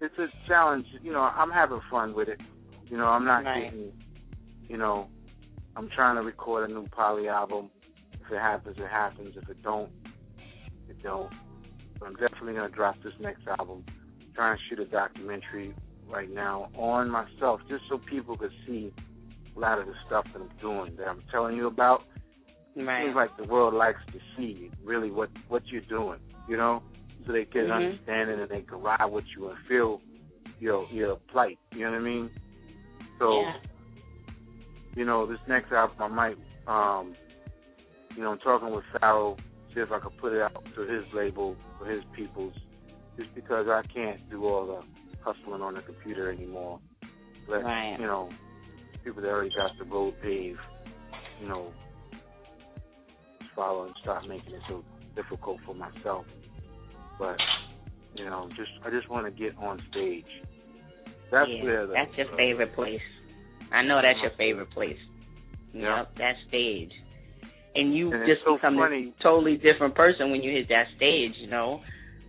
it's 0.00 0.18
a 0.18 0.26
challenge. 0.46 0.86
You 1.02 1.12
know, 1.12 1.20
I'm 1.20 1.50
having 1.50 1.80
fun 1.90 2.14
with 2.14 2.28
it. 2.28 2.40
You 2.88 2.98
know, 2.98 3.06
I'm 3.06 3.24
not 3.24 3.44
Right. 3.44 3.64
getting. 3.72 3.92
You 4.68 4.76
know, 4.78 5.08
I'm 5.76 5.88
trying 5.94 6.16
to 6.16 6.22
record 6.22 6.70
a 6.70 6.72
new 6.72 6.86
poly 6.88 7.28
album. 7.28 7.70
If 8.14 8.32
it 8.32 8.38
happens, 8.40 8.76
it 8.78 8.88
happens. 8.90 9.34
If 9.36 9.48
it 9.48 9.62
don't, 9.62 9.90
it 10.88 11.02
don't. 11.02 11.32
But 11.98 12.06
I'm 12.06 12.14
definitely 12.14 12.54
gonna 12.54 12.68
drop 12.68 12.96
this 13.02 13.12
next 13.20 13.42
album. 13.58 13.84
trying 14.34 14.56
to 14.58 14.62
shoot 14.68 14.80
a 14.80 14.84
documentary 14.84 15.72
right 16.10 16.28
now 16.28 16.68
on 16.76 17.08
myself, 17.08 17.60
just 17.68 17.84
so 17.88 17.98
people 18.10 18.36
could 18.36 18.50
see 18.66 18.92
a 19.56 19.60
lot 19.60 19.78
of 19.78 19.86
the 19.86 19.92
stuff 20.06 20.24
that 20.32 20.42
I'm 20.42 20.50
doing, 20.60 20.96
that 20.96 21.06
I'm 21.06 21.22
telling 21.30 21.56
you 21.56 21.68
about. 21.68 22.02
It 22.74 22.82
Right. 22.82 23.04
seems 23.04 23.14
like 23.14 23.36
the 23.36 23.44
world 23.44 23.74
likes 23.74 24.00
to 24.06 24.18
see 24.36 24.72
really 24.82 25.12
what 25.12 25.30
what 25.48 25.62
you're 25.68 25.82
doing, 25.82 26.18
you 26.48 26.56
know, 26.56 26.82
so 27.24 27.30
they 27.32 27.44
can 27.44 27.66
Mhm. 27.66 27.76
understand 27.76 28.30
it 28.30 28.40
and 28.40 28.48
they 28.50 28.62
can 28.62 28.82
ride 28.82 29.04
with 29.04 29.24
you 29.36 29.48
and 29.50 29.58
feel 29.68 30.00
your 30.58 30.88
your 30.90 31.14
plight. 31.28 31.60
You 31.70 31.84
know 31.84 31.92
what 31.92 32.00
I 32.00 32.02
mean? 32.02 32.30
So, 33.20 33.42
Yeah. 33.42 33.56
You 34.96 35.04
know, 35.04 35.26
this 35.26 35.38
next 35.48 35.72
album 35.72 35.96
I 36.00 36.08
might, 36.08 36.36
um, 36.66 37.14
you 38.16 38.22
know, 38.22 38.32
I'm 38.32 38.38
talking 38.38 38.72
with 38.72 38.84
Pharoahe, 38.94 39.38
see 39.74 39.80
if 39.80 39.90
I 39.90 39.98
could 39.98 40.16
put 40.18 40.32
it 40.32 40.40
out 40.40 40.64
to 40.76 40.80
his 40.82 41.04
label 41.12 41.56
for 41.78 41.90
his 41.90 42.02
peoples, 42.14 42.54
just 43.18 43.34
because 43.34 43.66
I 43.68 43.82
can't 43.92 44.28
do 44.30 44.46
all 44.46 44.66
the 44.66 44.80
hustling 45.24 45.62
on 45.62 45.74
the 45.74 45.80
computer 45.80 46.30
anymore. 46.30 46.80
Let 47.48 47.64
Right. 47.64 47.96
you 47.98 48.06
know, 48.06 48.30
people 49.04 49.22
that 49.22 49.28
already 49.28 49.50
got 49.50 49.76
the 49.78 49.84
road 49.84 50.14
paved, 50.22 50.58
you 51.40 51.48
know, 51.48 51.72
follow 53.54 53.86
and 53.86 53.94
stop 54.02 54.26
making 54.26 54.54
it 54.54 54.62
so 54.68 54.84
difficult 55.16 55.58
for 55.66 55.74
myself. 55.74 56.26
But 57.18 57.36
you 58.14 58.24
know, 58.24 58.48
just 58.56 58.70
I 58.84 58.90
just 58.90 59.08
want 59.08 59.26
to 59.26 59.32
get 59.32 59.56
on 59.58 59.82
stage. 59.90 60.24
That's 61.30 61.50
yeah, 61.50 61.64
where 61.64 61.86
the, 61.86 61.92
that's 61.94 62.16
your 62.16 62.36
favorite 62.36 62.74
place. 62.74 63.00
I 63.74 63.82
know 63.82 64.00
that's 64.02 64.18
your 64.22 64.32
favorite 64.38 64.70
place. 64.70 64.98
Yeah. 65.72 65.98
Yep, 65.98 66.16
that 66.18 66.34
stage. 66.48 66.92
And 67.74 67.94
you 67.94 68.12
And 68.12 68.24
just 68.26 68.42
so 68.46 68.54
become 68.54 68.76
funny. 68.78 69.12
a 69.18 69.22
totally 69.22 69.56
different 69.56 69.94
person 69.96 70.30
when 70.30 70.42
you 70.42 70.52
hit 70.52 70.68
that 70.68 70.86
stage, 70.96 71.32
you 71.40 71.48
know. 71.48 71.80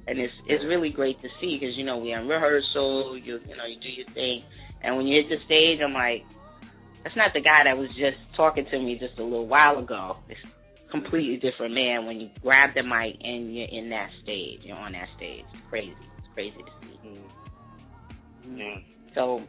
And 0.08 0.20
it's 0.20 0.34
it's 0.48 0.64
really 0.66 0.90
great 0.90 1.22
to 1.22 1.28
see 1.42 1.58
because 1.60 1.76
you 1.78 1.86
know 1.86 1.98
we're 1.98 2.20
in 2.20 2.28
rehearsal, 2.28 3.18
you 3.18 3.40
you 3.48 3.56
know 3.56 3.66
you 3.66 3.80
do 3.82 3.90
your 3.90 4.06
thing, 4.14 4.44
and 4.84 4.98
when 4.98 5.08
you 5.08 5.22
hit 5.22 5.30
the 5.30 5.44
stage, 5.46 5.80
I'm 5.84 5.94
like, 5.94 6.22
that's 7.04 7.16
not 7.16 7.34
the 7.34 7.42
guy 7.42 7.64
that 7.66 7.78
was 7.78 7.90
just 7.90 8.18
talking 8.36 8.66
to 8.70 8.80
me 8.80 8.98
just 9.00 9.18
a 9.20 9.24
little 9.24 9.48
while 9.48 9.80
ago. 9.80 10.18
It's 10.30 10.40
a 10.46 10.92
completely 10.92 11.38
different 11.38 11.74
man 11.74 12.06
when 12.06 12.20
you 12.20 12.30
grab 12.42 12.72
the 12.76 12.84
mic 12.84 13.18
and 13.22 13.56
you're 13.56 13.68
in 13.70 13.90
that 13.90 14.10
stage, 14.24 14.60
you're 14.62 14.78
on 14.78 14.92
that 14.94 15.08
stage. 15.18 15.46
It's 15.54 15.64
crazy. 15.70 15.94
It's 16.18 16.28
crazy 16.34 16.58
to 16.58 16.72
see. 16.82 17.10
Mm-hmm. 17.10 18.58
Yeah. 18.58 18.76
So, 19.16 19.42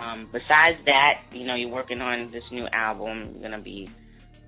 um, 0.00 0.28
besides 0.32 0.78
that, 0.86 1.22
you 1.32 1.46
know, 1.46 1.54
you're 1.54 1.70
working 1.70 2.00
on 2.00 2.30
this 2.32 2.42
new 2.52 2.66
album. 2.72 3.30
You're 3.32 3.50
gonna 3.50 3.62
be 3.62 3.88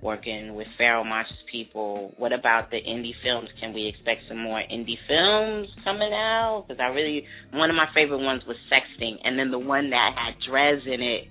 working 0.01 0.55
with 0.55 0.67
Pharoahe 0.79 1.05
Monch's 1.05 1.37
people. 1.51 2.13
What 2.17 2.31
about 2.31 2.69
the 2.69 2.77
indie 2.77 3.15
films? 3.23 3.49
Can 3.59 3.73
we 3.73 3.87
expect 3.87 4.21
some 4.27 4.37
more 4.37 4.59
indie 4.59 4.99
films 5.07 5.67
coming 5.83 6.13
out? 6.13 6.65
Because 6.67 6.79
I 6.79 6.87
really, 6.87 7.25
one 7.51 7.69
of 7.69 7.75
my 7.75 7.87
favorite 7.93 8.23
ones 8.23 8.43
was 8.47 8.57
Sexting, 8.71 9.15
and 9.23 9.37
then 9.37 9.51
the 9.51 9.59
one 9.59 9.89
that 9.89 10.11
had 10.15 10.35
Dres 10.49 10.83
in 10.85 11.01
it 11.01 11.27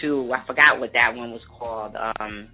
too. 0.00 0.30
I 0.32 0.46
forgot 0.46 0.80
what 0.80 0.92
that 0.94 1.14
one 1.14 1.30
was 1.30 1.42
called. 1.58 1.94
Um, 1.96 2.48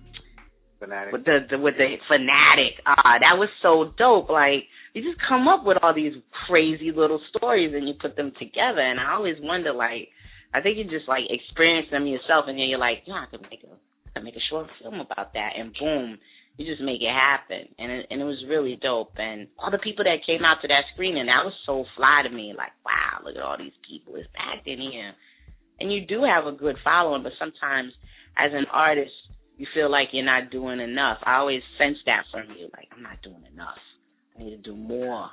fanatic. 0.79 1.13
with 1.13 1.25
the, 1.25 1.39
the 1.51 1.59
with 1.59 1.75
the 1.77 1.97
fanatic. 2.09 2.81
Ah, 2.87 3.19
that 3.21 3.39
was 3.39 3.49
so 3.63 3.93
dope. 3.97 4.31
Like 4.31 4.65
you 4.95 5.03
just 5.03 5.21
come 5.29 5.49
up 5.49 5.65
with 5.65 5.77
all 5.83 5.93
these 5.93 6.15
crazy 6.47 6.93
little 6.95 7.21
stories 7.35 7.75
and 7.75 7.87
you 7.87 7.95
put 8.01 8.17
them 8.17 8.33
together. 8.39 8.81
And 8.81 9.01
I 9.01 9.15
always 9.15 9.37
wonder, 9.41 9.73
like, 9.73 10.09
I 10.55 10.63
think 10.63 10.79
you 10.79 10.85
just 10.85 11.09
like 11.11 11.27
experience 11.29 11.89
them 11.91 12.07
yourself, 12.07 12.47
and 12.47 12.57
then 12.57 12.71
you're 12.71 12.79
like, 12.79 13.03
yeah, 13.07 13.27
I 13.27 13.31
could 13.31 13.43
make 13.51 13.67
a 13.67 13.75
I 13.75 14.09
could 14.15 14.25
make 14.25 14.37
a 14.39 14.49
short 14.49 14.71
film 14.81 15.01
about 15.01 15.35
that, 15.35 15.59
and 15.59 15.75
boom. 15.75 16.19
You 16.57 16.65
just 16.71 16.87
make 16.87 17.03
it 17.03 17.11
happen, 17.11 17.67
and 17.83 17.91
it, 17.91 18.07
and 18.15 18.23
it 18.23 18.25
was 18.25 18.39
really 18.49 18.79
dope. 18.81 19.19
And 19.19 19.49
all 19.59 19.73
the 19.73 19.83
people 19.83 20.05
that 20.05 20.23
came 20.25 20.47
out 20.47 20.63
to 20.63 20.69
that 20.69 20.87
screening, 20.95 21.27
that 21.27 21.43
was 21.43 21.53
so 21.67 21.85
fly 21.97 22.23
to 22.23 22.31
me. 22.31 22.55
Like, 22.57 22.71
wow, 22.87 23.27
look 23.27 23.35
at 23.35 23.43
all 23.43 23.59
these 23.59 23.75
people. 23.83 24.15
It's 24.15 24.31
packed 24.31 24.69
in 24.69 24.79
here, 24.79 25.19
and 25.81 25.93
you 25.93 26.07
do 26.07 26.23
have 26.23 26.47
a 26.47 26.57
good 26.57 26.77
following. 26.85 27.25
But 27.25 27.35
sometimes, 27.43 27.91
as 28.39 28.55
an 28.55 28.71
artist, 28.71 29.11
you 29.59 29.67
feel 29.75 29.91
like 29.91 30.15
you're 30.15 30.25
not 30.25 30.53
doing 30.53 30.79
enough. 30.79 31.19
I 31.27 31.43
always 31.43 31.63
sense 31.77 31.99
that 32.07 32.23
from 32.31 32.55
you. 32.57 32.71
Like, 32.71 32.87
I'm 32.95 33.03
not 33.03 33.19
doing 33.23 33.43
enough. 33.53 33.83
I 34.39 34.45
need 34.45 34.51
to 34.51 34.63
do 34.63 34.77
more. 34.77 35.31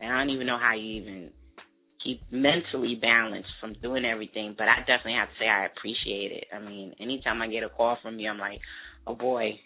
And 0.00 0.12
I 0.12 0.18
don't 0.18 0.30
even 0.30 0.46
know 0.46 0.58
how 0.58 0.74
you 0.74 1.02
even 1.02 1.30
keep 2.06 2.22
mentally 2.30 2.94
balanced 3.00 3.50
from 3.60 3.74
doing 3.82 4.04
everything. 4.04 4.54
But 4.56 4.68
I 4.68 4.78
definitely 4.80 5.18
have 5.18 5.28
to 5.28 5.34
say 5.40 5.48
I 5.48 5.66
appreciate 5.66 6.32
it. 6.32 6.44
I 6.54 6.60
mean, 6.60 6.94
anytime 7.00 7.42
I 7.42 7.48
get 7.48 7.64
a 7.64 7.68
call 7.68 7.98
from 8.02 8.18
you, 8.18 8.30
I'm 8.30 8.38
like, 8.38 8.60
oh 9.06 9.14
boy, 9.14 9.58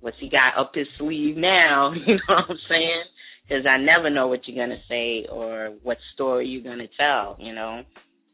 what's 0.00 0.16
he 0.18 0.30
got 0.30 0.58
up 0.58 0.72
his 0.74 0.86
sleeve 0.98 1.36
now? 1.36 1.92
You 2.06 2.14
know 2.14 2.34
what 2.34 2.50
I'm 2.50 2.56
saying? 2.68 3.04
Because 3.46 3.66
I 3.66 3.76
never 3.76 4.08
know 4.08 4.28
what 4.28 4.40
you're 4.46 4.64
gonna 4.66 4.80
say 4.88 5.26
or 5.30 5.74
what 5.82 5.98
story 6.14 6.46
you're 6.48 6.62
gonna 6.62 6.88
tell. 6.98 7.36
You 7.38 7.54
know. 7.54 7.82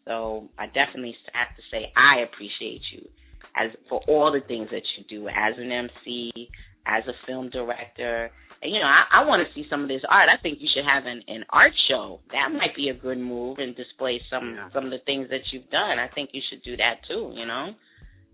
So 0.06 0.48
I 0.58 0.66
definitely 0.66 1.14
have 1.34 1.54
to 1.56 1.62
say 1.70 1.92
I 1.96 2.22
appreciate 2.22 2.80
you 2.94 3.08
as 3.56 3.70
for 3.88 4.00
all 4.08 4.32
the 4.32 4.46
things 4.46 4.68
that 4.70 4.82
you 4.96 5.04
do 5.08 5.28
as 5.28 5.54
an 5.58 5.70
MC, 5.72 6.48
as 6.86 7.02
a 7.06 7.26
film 7.26 7.50
director. 7.50 8.30
You 8.62 8.80
know, 8.80 8.90
I, 8.90 9.22
I 9.22 9.26
want 9.26 9.46
to 9.46 9.54
see 9.54 9.66
some 9.70 9.82
of 9.82 9.88
this 9.88 10.02
art. 10.08 10.28
I 10.28 10.40
think 10.42 10.58
you 10.60 10.68
should 10.74 10.84
have 10.84 11.06
an, 11.06 11.22
an 11.28 11.44
art 11.50 11.72
show. 11.88 12.20
That 12.32 12.50
might 12.52 12.74
be 12.74 12.88
a 12.88 12.94
good 12.94 13.18
move 13.18 13.58
and 13.58 13.76
display 13.76 14.20
some 14.30 14.58
some 14.74 14.84
of 14.86 14.90
the 14.90 14.98
things 15.06 15.28
that 15.30 15.46
you've 15.52 15.70
done. 15.70 15.98
I 15.98 16.08
think 16.08 16.30
you 16.32 16.42
should 16.50 16.62
do 16.62 16.76
that 16.76 17.06
too. 17.06 17.32
You 17.34 17.46
know, 17.46 17.70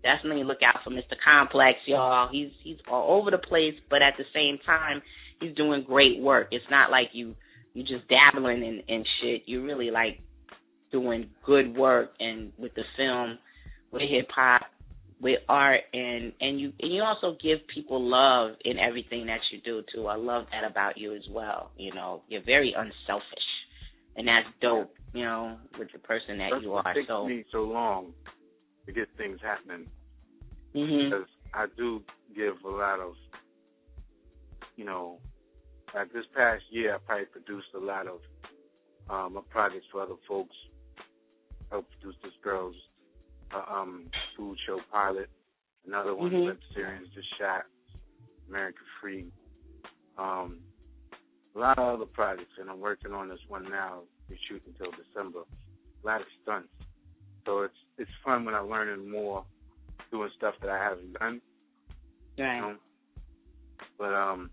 definitely 0.01 0.43
look 0.43 0.63
out 0.65 0.81
for 0.83 0.89
Mr. 0.89 1.13
Complex, 1.23 1.77
y'all. 1.85 2.29
He's 2.31 2.49
he's 2.63 2.77
all 2.89 3.19
over 3.19 3.29
the 3.29 3.37
place, 3.37 3.75
but 3.89 4.01
at 4.01 4.13
the 4.17 4.25
same 4.33 4.57
time, 4.65 5.01
he's 5.39 5.55
doing 5.55 5.83
great 5.85 6.19
work. 6.19 6.47
It's 6.51 6.65
not 6.71 6.89
like 6.89 7.09
you 7.13 7.35
you 7.73 7.83
just 7.83 8.07
dabbling 8.07 8.63
in, 8.63 8.81
in 8.87 9.03
shit. 9.21 9.43
You're 9.45 9.63
really 9.63 9.91
like 9.91 10.19
doing 10.91 11.29
good 11.45 11.75
work 11.75 12.11
and 12.19 12.51
with 12.57 12.73
the 12.75 12.83
film, 12.97 13.37
with 13.91 14.01
hip 14.01 14.29
hop, 14.33 14.61
with 15.25 15.39
art 15.49 15.81
and 15.91 16.33
and 16.39 16.61
you 16.61 16.71
and 16.79 16.93
you 16.93 17.01
also 17.01 17.35
give 17.41 17.57
people 17.73 17.99
love 17.99 18.51
in 18.63 18.77
everything 18.77 19.25
that 19.25 19.39
you 19.51 19.59
do 19.65 19.81
too. 19.91 20.05
I 20.05 20.17
love 20.17 20.45
that 20.51 20.69
about 20.69 20.99
you 20.99 21.15
as 21.15 21.23
well. 21.31 21.71
You 21.77 21.95
know, 21.95 22.21
you're 22.27 22.43
very 22.45 22.75
unselfish, 22.77 23.49
and 24.15 24.27
that's 24.27 24.45
dope. 24.61 24.93
You 25.13 25.23
know, 25.23 25.57
with 25.79 25.87
the 25.93 25.97
person 25.97 26.37
that 26.37 26.49
That's 26.51 26.63
you 26.63 26.73
are. 26.73 26.93
takes 26.93 27.07
So, 27.07 27.27
me 27.27 27.43
so 27.51 27.63
long 27.63 28.13
to 28.85 28.91
get 28.91 29.07
things 29.17 29.39
happening 29.41 29.87
mhm, 30.75 31.09
because 31.09 31.27
I 31.55 31.65
do 31.75 32.03
give 32.35 32.53
a 32.63 32.69
lot 32.69 32.99
of, 32.99 33.13
you 34.75 34.85
know, 34.85 35.17
like 35.95 36.13
this 36.13 36.25
past 36.35 36.61
year 36.69 36.93
I 36.93 36.97
probably 36.99 37.25
produced 37.25 37.69
a 37.75 37.79
lot 37.79 38.05
of 38.05 38.19
um 39.09 39.43
projects 39.49 39.87
for 39.91 40.03
other 40.03 40.21
folks. 40.27 40.55
Helped 41.71 41.89
produce 41.99 42.15
this 42.21 42.33
girl's 42.43 42.75
uh, 43.53 43.63
um 43.71 44.09
food 44.35 44.57
show 44.65 44.79
pilot, 44.91 45.29
another 45.85 46.13
one 46.15 46.31
Mhm. 46.31 46.45
web 46.45 46.59
series 46.73 47.07
just 47.09 47.27
shot, 47.37 47.65
America 48.49 48.79
Free. 48.99 49.31
Um, 50.17 50.59
a 51.55 51.59
lot 51.59 51.77
of 51.77 51.95
other 51.95 52.05
projects, 52.05 52.57
and 52.59 52.69
I'm 52.69 52.79
working 52.79 53.13
on 53.13 53.29
this 53.29 53.39
one 53.47 53.63
now. 53.69 54.03
We 54.29 54.37
shoot 54.47 54.61
until 54.65 54.91
December. 54.91 55.41
A 56.03 56.05
lot 56.05 56.21
of 56.21 56.27
stunts, 56.41 56.73
so 57.45 57.61
it's 57.61 57.77
it's 57.97 58.11
fun 58.23 58.45
when 58.45 58.55
I'm 58.55 58.69
learning 58.69 59.09
more, 59.09 59.45
doing 60.11 60.29
stuff 60.37 60.55
that 60.61 60.69
I 60.69 60.77
haven't 60.77 61.13
done. 61.13 61.41
right. 62.37 62.55
You 62.55 62.61
know? 62.61 62.77
But 63.97 64.13
um, 64.13 64.51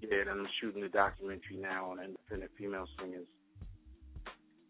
yeah, 0.00 0.20
and 0.20 0.30
I'm 0.30 0.48
shooting 0.60 0.82
a 0.82 0.88
documentary 0.88 1.56
now 1.56 1.90
on 1.90 2.00
independent 2.00 2.50
female 2.58 2.86
singers. 2.98 3.26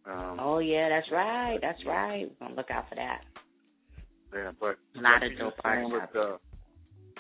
Um, 0.07 0.39
Oh 0.41 0.59
yeah, 0.59 0.89
that's 0.89 1.11
right. 1.11 1.59
That's 1.61 1.85
right. 1.87 2.29
We're 2.29 2.47
gonna 2.47 2.55
look 2.57 2.71
out 2.71 2.89
for 2.89 2.95
that. 2.97 3.23
Yeah, 4.33 4.51
but 4.61 4.77
A 4.97 5.01
lot 5.01 5.23
of 5.23 5.39
dope 5.39 5.55
artists 5.65 5.93
with 5.93 6.13
the 6.13 6.39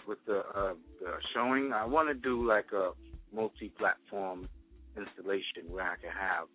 with 0.06 0.18
the 0.26 0.38
uh, 0.54 0.74
the 1.00 1.12
showing. 1.32 1.72
I 1.72 1.84
want 1.86 2.08
to 2.08 2.14
do 2.14 2.46
like 2.46 2.72
a 2.72 2.90
multi-platform 3.34 4.48
installation 4.96 5.70
where 5.70 5.84
I 5.84 5.96
can 5.96 6.10
have 6.10 6.46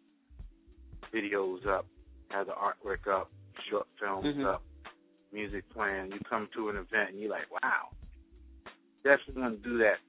videos 1.14 1.66
up, 1.68 1.86
have 2.30 2.48
the 2.48 2.54
artwork 2.54 3.08
up, 3.12 3.32
short 3.70 3.88
films 4.00 4.26
Mhm. 4.26 4.46
up, 4.46 4.64
music 5.32 5.68
playing. 5.70 6.12
You 6.12 6.20
come 6.30 6.48
to 6.54 6.70
an 6.70 6.76
event 6.76 7.12
and 7.12 7.20
you're 7.20 7.32
like, 7.32 7.50
wow, 7.52 7.90
definitely 9.04 9.58
to 9.58 9.64
do 9.64 9.78
that 9.80 10.00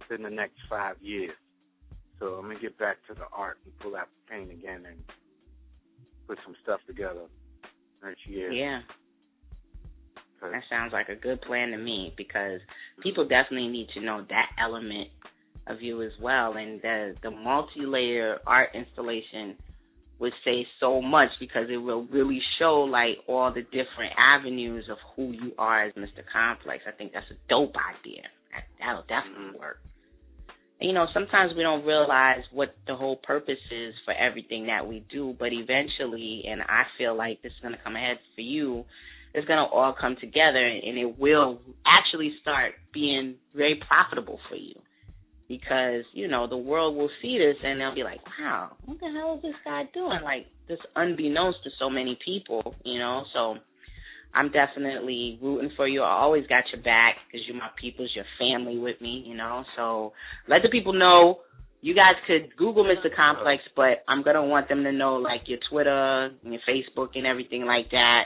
within 0.00 0.22
the 0.22 0.30
next 0.30 0.60
five 0.68 0.96
years. 1.02 1.36
So 2.20 2.34
I'm 2.34 2.42
gonna 2.42 2.60
get 2.60 2.78
back 2.78 2.98
to 3.08 3.14
the 3.14 3.24
art 3.32 3.58
and 3.64 3.76
pull 3.80 3.96
out 3.96 4.06
the 4.06 4.34
paint 4.34 4.52
again 4.52 4.84
and 4.86 5.02
put 6.28 6.38
some 6.44 6.54
stuff 6.62 6.80
together 6.86 7.26
next 8.04 8.26
year. 8.26 8.52
Yeah. 8.52 8.80
That 10.42 10.62
sounds 10.70 10.92
like 10.92 11.08
a 11.08 11.16
good 11.16 11.42
plan 11.42 11.70
to 11.70 11.76
me 11.76 12.14
because 12.16 12.60
people 13.02 13.26
definitely 13.26 13.68
need 13.68 13.88
to 13.94 14.00
know 14.00 14.24
that 14.28 14.46
element 14.62 15.08
of 15.66 15.82
you 15.82 16.02
as 16.02 16.12
well, 16.20 16.56
and 16.56 16.80
the 16.82 17.14
the 17.22 17.30
multi-layer 17.30 18.38
art 18.46 18.70
installation 18.74 19.56
would 20.18 20.32
say 20.44 20.66
so 20.78 21.00
much 21.00 21.30
because 21.40 21.66
it 21.70 21.78
will 21.78 22.04
really 22.04 22.40
show 22.58 22.80
like 22.80 23.18
all 23.26 23.52
the 23.52 23.62
different 23.62 24.12
avenues 24.18 24.84
of 24.90 24.98
who 25.16 25.32
you 25.32 25.52
are 25.58 25.84
as 25.84 25.94
Mr. 25.94 26.22
Complex. 26.30 26.84
I 26.86 26.92
think 26.92 27.12
that's 27.12 27.30
a 27.30 27.48
dope 27.48 27.74
idea. 27.76 28.22
That, 28.52 28.64
that'll 28.78 29.02
definitely 29.02 29.52
mm-hmm. 29.52 29.60
work. 29.60 29.80
You 30.80 30.92
know, 30.92 31.06
sometimes 31.12 31.52
we 31.56 31.62
don't 31.62 31.84
realize 31.84 32.42
what 32.52 32.74
the 32.86 32.96
whole 32.96 33.16
purpose 33.16 33.58
is 33.70 33.94
for 34.04 34.14
everything 34.14 34.66
that 34.66 34.86
we 34.86 35.04
do, 35.12 35.36
but 35.38 35.48
eventually, 35.52 36.44
and 36.48 36.62
I 36.62 36.84
feel 36.96 37.14
like 37.14 37.42
this 37.42 37.52
is 37.52 37.58
going 37.60 37.74
to 37.74 37.82
come 37.84 37.96
ahead 37.96 38.18
for 38.34 38.40
you, 38.40 38.84
it's 39.34 39.46
going 39.46 39.58
to 39.58 39.72
all 39.72 39.94
come 39.98 40.16
together 40.20 40.66
and 40.66 40.98
it 40.98 41.18
will 41.18 41.60
actually 41.86 42.34
start 42.40 42.72
being 42.92 43.36
very 43.54 43.80
profitable 43.86 44.40
for 44.48 44.56
you 44.56 44.74
because 45.48 46.04
you 46.12 46.28
know 46.28 46.46
the 46.46 46.56
world 46.56 46.96
will 46.96 47.10
see 47.20 47.36
this 47.36 47.56
and 47.62 47.80
they'll 47.80 47.94
be 47.94 48.04
like, 48.04 48.20
"Wow, 48.38 48.76
what 48.84 48.98
the 49.00 49.10
hell 49.10 49.34
is 49.36 49.42
this 49.42 49.54
guy 49.64 49.82
doing?" 49.92 50.20
Like 50.22 50.46
this, 50.68 50.78
unbeknownst 50.96 51.58
to 51.64 51.70
so 51.78 51.90
many 51.90 52.18
people, 52.24 52.74
you 52.84 52.98
know. 52.98 53.24
So 53.34 53.56
I'm 54.34 54.50
definitely 54.52 55.38
rooting 55.42 55.70
for 55.76 55.88
you. 55.88 56.02
I 56.02 56.10
always 56.10 56.46
got 56.46 56.64
your 56.72 56.82
back 56.82 57.16
because 57.26 57.46
you're 57.46 57.56
my 57.56 57.70
people's, 57.80 58.12
your 58.14 58.24
family 58.38 58.78
with 58.78 59.00
me, 59.00 59.24
you 59.26 59.36
know. 59.36 59.64
So 59.76 60.12
let 60.48 60.62
the 60.62 60.68
people 60.68 60.92
know. 60.92 61.40
You 61.82 61.94
guys 61.94 62.14
could 62.26 62.54
Google 62.56 62.84
Mr. 62.84 63.14
Complex, 63.14 63.62
but 63.74 64.04
I'm 64.06 64.22
gonna 64.22 64.44
want 64.44 64.68
them 64.68 64.84
to 64.84 64.92
know 64.92 65.16
like 65.16 65.42
your 65.46 65.58
Twitter 65.70 66.30
and 66.44 66.52
your 66.52 66.60
Facebook 66.68 67.10
and 67.14 67.26
everything 67.26 67.64
like 67.64 67.90
that 67.90 68.24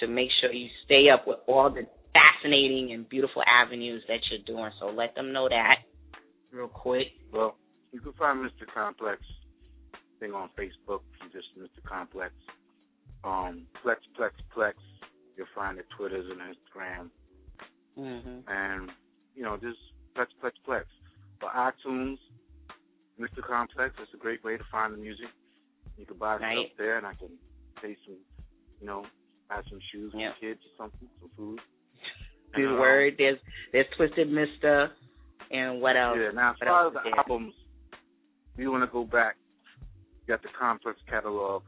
to 0.00 0.06
make 0.06 0.28
sure 0.40 0.52
you 0.52 0.68
stay 0.84 1.06
up 1.12 1.26
with 1.26 1.38
all 1.46 1.70
the 1.70 1.86
fascinating 2.12 2.92
and 2.92 3.08
beautiful 3.08 3.42
avenues 3.46 4.02
that 4.08 4.18
you're 4.30 4.44
doing. 4.46 4.70
So 4.78 4.86
let 4.86 5.14
them 5.14 5.32
know 5.32 5.48
that 5.48 5.76
real 6.52 6.68
quick. 6.68 7.08
Well, 7.32 7.56
you 7.92 8.00
can 8.00 8.12
find 8.14 8.38
Mr. 8.38 8.66
Complex 8.72 9.20
thing 10.18 10.32
on 10.32 10.50
Facebook. 10.58 11.00
Just 11.32 11.46
Mr. 11.58 11.82
Complex. 11.88 12.32
Um, 13.24 13.66
Plex 13.84 13.96
Plex 14.18 14.30
Plex. 14.56 14.74
You'll 15.40 15.48
find 15.54 15.78
the 15.78 15.84
Twitters 15.96 16.26
and 16.28 16.38
Instagram. 16.52 17.08
Mm-hmm. 17.98 18.40
And 18.46 18.90
you 19.34 19.42
know, 19.42 19.56
just 19.56 19.78
Plex 20.14 20.26
Plex 20.44 20.52
Plex. 20.68 20.84
For 21.40 21.48
iTunes, 21.48 22.18
Mr. 23.18 23.40
Complex. 23.46 23.94
It's 24.02 24.12
a 24.12 24.18
great 24.18 24.44
way 24.44 24.58
to 24.58 24.64
find 24.70 24.92
the 24.92 24.98
music. 24.98 25.28
You 25.96 26.04
can 26.04 26.18
buy 26.18 26.36
Right. 26.36 26.66
stuff 26.68 26.76
there, 26.76 26.98
and 26.98 27.06
I 27.06 27.14
can 27.14 27.30
pay 27.80 27.96
some, 28.04 28.16
you 28.82 28.86
know, 28.86 29.06
buy 29.48 29.62
some 29.70 29.80
shoes 29.90 30.12
for 30.12 30.18
Yep. 30.18 30.34
the 30.34 30.40
kids 30.46 30.60
or 30.66 30.76
something, 30.76 31.08
some 31.20 31.30
food. 31.38 31.60
Good 32.54 32.64
And, 32.64 32.74
um, 32.74 32.80
word. 32.80 33.14
There's 33.16 33.38
there's 33.72 33.86
Twisted 33.96 34.28
Mister 34.30 34.90
and 35.50 35.80
what 35.80 35.96
else? 35.96 36.18
Yeah, 36.20 36.32
now 36.32 36.50
as 36.52 36.56
What 36.60 36.68
far 36.68 36.86
as 36.88 36.92
the 36.92 37.00
there? 37.04 37.16
albums, 37.18 37.54
you 38.58 38.70
want 38.70 38.84
to 38.84 38.92
go 38.92 39.04
back, 39.04 39.36
you 39.80 40.26
got 40.28 40.42
the 40.42 40.48
Complex 40.58 41.00
catalog, 41.08 41.62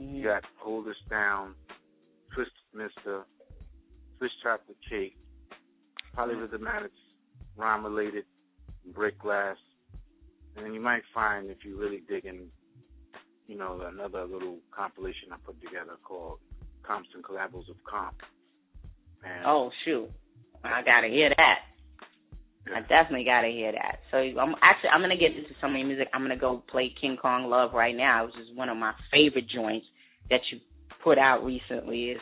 Mm-hmm. 0.00 0.16
you 0.16 0.24
got 0.24 0.42
Hold 0.58 0.88
Us 0.88 0.96
Down, 1.08 1.54
Twisted 2.34 2.52
Mister, 2.74 3.24
Swiss 4.18 4.30
Chocolate 4.42 4.76
Cake, 4.88 5.16
Polyrhythm 6.16 6.66
Addicts, 6.66 6.96
Rhyme 7.56 7.84
Related, 7.84 8.24
Break 8.94 9.18
Glass, 9.18 9.56
and 10.56 10.64
then 10.64 10.74
you 10.74 10.80
might 10.80 11.02
find 11.14 11.50
if 11.50 11.58
you 11.64 11.78
really 11.78 12.02
digging, 12.08 12.48
you 13.46 13.56
know, 13.56 13.80
another 13.86 14.24
little 14.24 14.58
compilation 14.70 15.32
I 15.32 15.36
put 15.44 15.60
together 15.60 15.96
called 16.02 16.38
Comps 16.82 17.08
and 17.14 17.24
Collabos 17.24 17.68
of 17.70 17.76
Comp. 17.88 18.16
And 19.24 19.44
Oh 19.46 19.70
shoot, 19.84 20.08
I 20.64 20.82
gotta 20.82 21.08
hear 21.08 21.30
that. 21.36 21.58
I 22.74 22.80
definitely 22.80 23.24
gotta 23.24 23.48
hear 23.48 23.72
that. 23.72 24.00
So 24.10 24.18
I'm 24.18 24.54
actually 24.62 24.90
I'm 24.90 25.00
gonna 25.00 25.16
get 25.16 25.36
into 25.36 25.50
some 25.60 25.72
of 25.72 25.78
your 25.78 25.86
music. 25.86 26.08
I'm 26.14 26.22
gonna 26.22 26.36
go 26.36 26.62
play 26.70 26.94
King 27.00 27.16
Kong 27.20 27.50
Love 27.50 27.72
right 27.72 27.96
now, 27.96 28.26
which 28.26 28.36
is 28.36 28.56
one 28.56 28.68
of 28.68 28.76
my 28.76 28.92
favorite 29.10 29.48
joints 29.48 29.86
that 30.30 30.40
you 30.50 30.58
put 31.02 31.18
out 31.18 31.44
recently. 31.44 32.10
is 32.10 32.20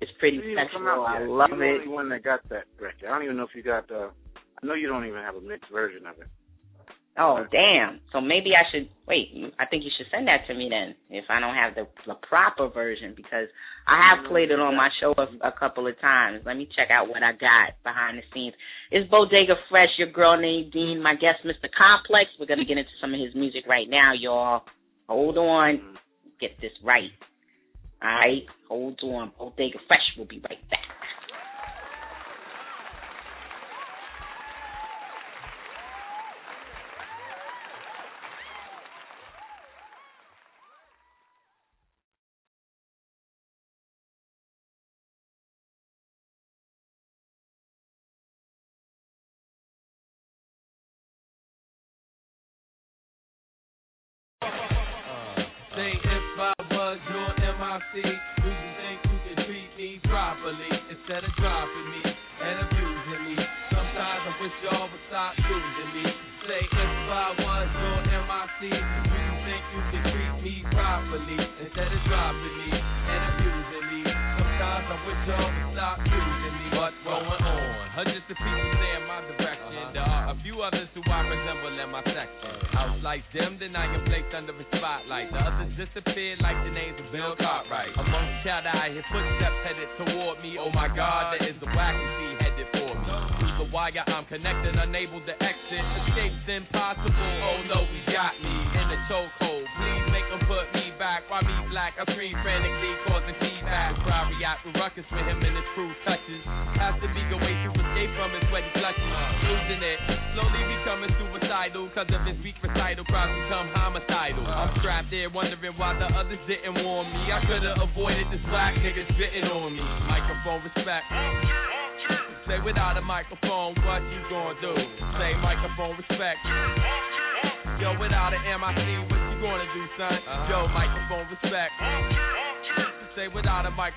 it's 0.00 0.10
pretty 0.18 0.36
You 0.36 0.42
didn't 0.42 0.70
come 0.72 0.82
sexual. 0.82 1.06
I 1.06 1.22
love 1.22 1.50
You're 1.50 1.58
the 1.58 1.64
it. 1.64 1.80
only 1.86 1.88
one 1.88 2.08
that 2.10 2.24
got 2.24 2.42
that 2.48 2.64
record. 2.80 3.06
I 3.06 3.14
don't 3.14 3.24
even 3.24 3.36
know 3.36 3.44
if 3.44 3.54
you 3.54 3.62
got 3.62 3.88
the. 3.88 4.10
I 4.62 4.66
know 4.66 4.74
you 4.74 4.88
don't 4.88 5.06
even 5.06 5.22
have 5.22 5.36
a 5.36 5.40
mixed 5.40 5.70
version 5.70 6.06
of 6.06 6.18
it. 6.18 6.26
Oh 7.18 7.44
damn! 7.52 8.00
So 8.10 8.22
maybe 8.22 8.56
I 8.56 8.64
should 8.72 8.88
wait. 9.06 9.28
I 9.60 9.66
think 9.66 9.84
you 9.84 9.90
should 9.96 10.08
send 10.10 10.26
that 10.28 10.46
to 10.48 10.54
me 10.54 10.72
then, 10.72 10.96
if 11.10 11.26
I 11.28 11.40
don't 11.40 11.54
have 11.54 11.74
the 11.74 11.84
the 12.06 12.16
proper 12.26 12.68
version, 12.68 13.12
because 13.14 13.52
I 13.86 14.00
have 14.08 14.30
played 14.30 14.50
it 14.50 14.58
on 14.58 14.74
my 14.74 14.88
show 14.98 15.12
a, 15.18 15.28
a 15.46 15.52
couple 15.52 15.86
of 15.86 16.00
times. 16.00 16.40
Let 16.46 16.56
me 16.56 16.66
check 16.74 16.88
out 16.90 17.10
what 17.10 17.22
I 17.22 17.32
got 17.32 17.76
behind 17.84 18.16
the 18.16 18.24
scenes. 18.32 18.54
It's 18.90 19.10
Bodega 19.10 19.60
Fresh, 19.68 19.90
your 19.98 20.10
girl 20.10 20.40
Nadine, 20.40 21.02
my 21.02 21.12
guest 21.12 21.44
Mr. 21.44 21.68
Complex. 21.76 22.30
We're 22.40 22.46
gonna 22.48 22.64
get 22.64 22.78
into 22.78 22.96
some 22.98 23.12
of 23.12 23.20
his 23.20 23.34
music 23.34 23.68
right 23.68 23.88
now, 23.90 24.12
y'all. 24.18 24.62
Hold 25.06 25.36
on, 25.36 25.76
mm-hmm. 25.76 25.96
get 26.40 26.58
this 26.62 26.72
right. 26.82 27.12
All 28.02 28.08
right, 28.08 28.42
hold 28.68 29.00
on. 29.02 29.32
Bodega 29.38 29.78
Fresh. 29.86 30.14
We'll 30.16 30.26
be 30.26 30.40
right 30.48 30.58
back. 30.70 30.80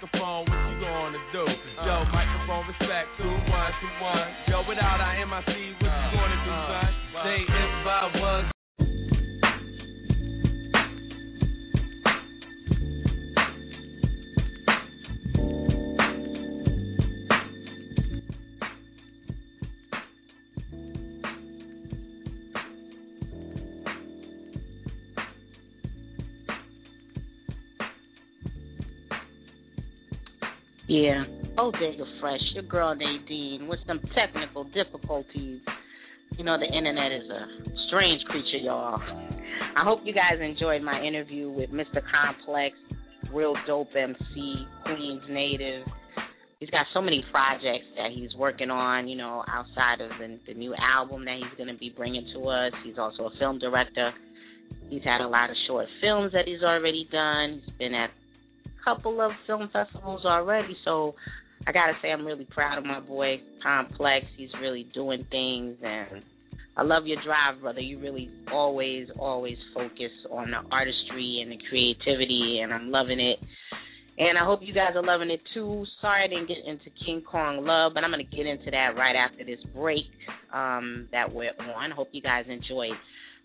Microphone, 0.01 0.54
Yeah. 30.95 31.25
Bodega 31.57 32.05
Fresh, 32.21 32.39
your 32.53 32.63
girl 32.63 32.95
Nadine, 32.95 33.67
with 33.67 33.79
some 33.85 33.99
technical 34.15 34.63
difficulties. 34.63 35.59
You 36.37 36.45
know, 36.45 36.57
the 36.57 36.65
internet 36.65 37.11
is 37.11 37.29
a 37.29 37.45
strange 37.87 38.23
creature, 38.23 38.63
y'all. 38.63 39.01
I 39.75 39.83
hope 39.83 39.99
you 40.05 40.13
guys 40.13 40.39
enjoyed 40.41 40.81
my 40.81 41.01
interview 41.01 41.51
with 41.51 41.69
Mr. 41.71 41.99
Complex, 42.09 42.75
real 43.33 43.55
dope 43.67 43.89
MC, 43.93 44.65
Queens 44.85 45.21
native. 45.29 45.85
He's 46.61 46.69
got 46.69 46.85
so 46.93 47.01
many 47.01 47.25
projects 47.29 47.91
that 47.97 48.11
he's 48.15 48.33
working 48.37 48.69
on, 48.69 49.09
you 49.09 49.17
know, 49.17 49.43
outside 49.49 49.99
of 49.99 50.11
the, 50.17 50.39
the 50.47 50.53
new 50.53 50.73
album 50.75 51.25
that 51.25 51.35
he's 51.35 51.57
going 51.57 51.73
to 51.73 51.77
be 51.77 51.93
bringing 51.95 52.25
to 52.35 52.47
us. 52.47 52.71
He's 52.85 52.97
also 52.97 53.23
a 53.23 53.31
film 53.37 53.59
director. 53.59 54.11
He's 54.89 55.03
had 55.03 55.19
a 55.19 55.27
lot 55.27 55.49
of 55.49 55.57
short 55.67 55.87
films 56.01 56.31
that 56.31 56.45
he's 56.45 56.63
already 56.63 57.05
done. 57.11 57.61
He's 57.65 57.75
been 57.77 57.93
at 57.93 58.11
couple 58.85 59.19
of 59.19 59.31
film 59.47 59.69
festivals 59.73 60.23
already, 60.25 60.77
so 60.85 61.15
I 61.67 61.71
gotta 61.71 61.93
say 62.01 62.11
I'm 62.11 62.25
really 62.25 62.45
proud 62.45 62.77
of 62.77 62.85
my 62.85 62.99
boy 62.99 63.41
Complex. 63.63 64.25
He's 64.37 64.49
really 64.61 64.87
doing 64.93 65.25
things, 65.31 65.77
and 65.83 66.23
I 66.77 66.83
love 66.83 67.07
your 67.07 67.17
drive, 67.25 67.61
brother. 67.61 67.79
You 67.79 67.99
really 67.99 68.29
always, 68.53 69.07
always 69.17 69.57
focus 69.73 70.11
on 70.31 70.51
the 70.51 70.61
artistry 70.71 71.39
and 71.41 71.51
the 71.51 71.57
creativity, 71.67 72.59
and 72.61 72.71
I'm 72.71 72.91
loving 72.91 73.19
it. 73.19 73.39
And 74.17 74.37
I 74.37 74.45
hope 74.45 74.59
you 74.61 74.73
guys 74.73 74.91
are 74.95 75.03
loving 75.03 75.29
it 75.29 75.41
too. 75.53 75.85
Sorry 75.99 76.23
I 76.23 76.27
didn't 76.27 76.47
get 76.47 76.57
into 76.65 76.85
King 77.05 77.21
Kong 77.29 77.65
Love, 77.65 77.93
but 77.95 78.03
I'm 78.03 78.11
gonna 78.11 78.23
get 78.23 78.45
into 78.45 78.71
that 78.71 78.93
right 78.95 79.15
after 79.15 79.43
this 79.43 79.59
break 79.75 80.05
um, 80.53 81.09
that 81.11 81.33
we're 81.33 81.51
on. 81.75 81.91
Hope 81.91 82.09
you 82.11 82.21
guys 82.21 82.45
enjoyed 82.47 82.95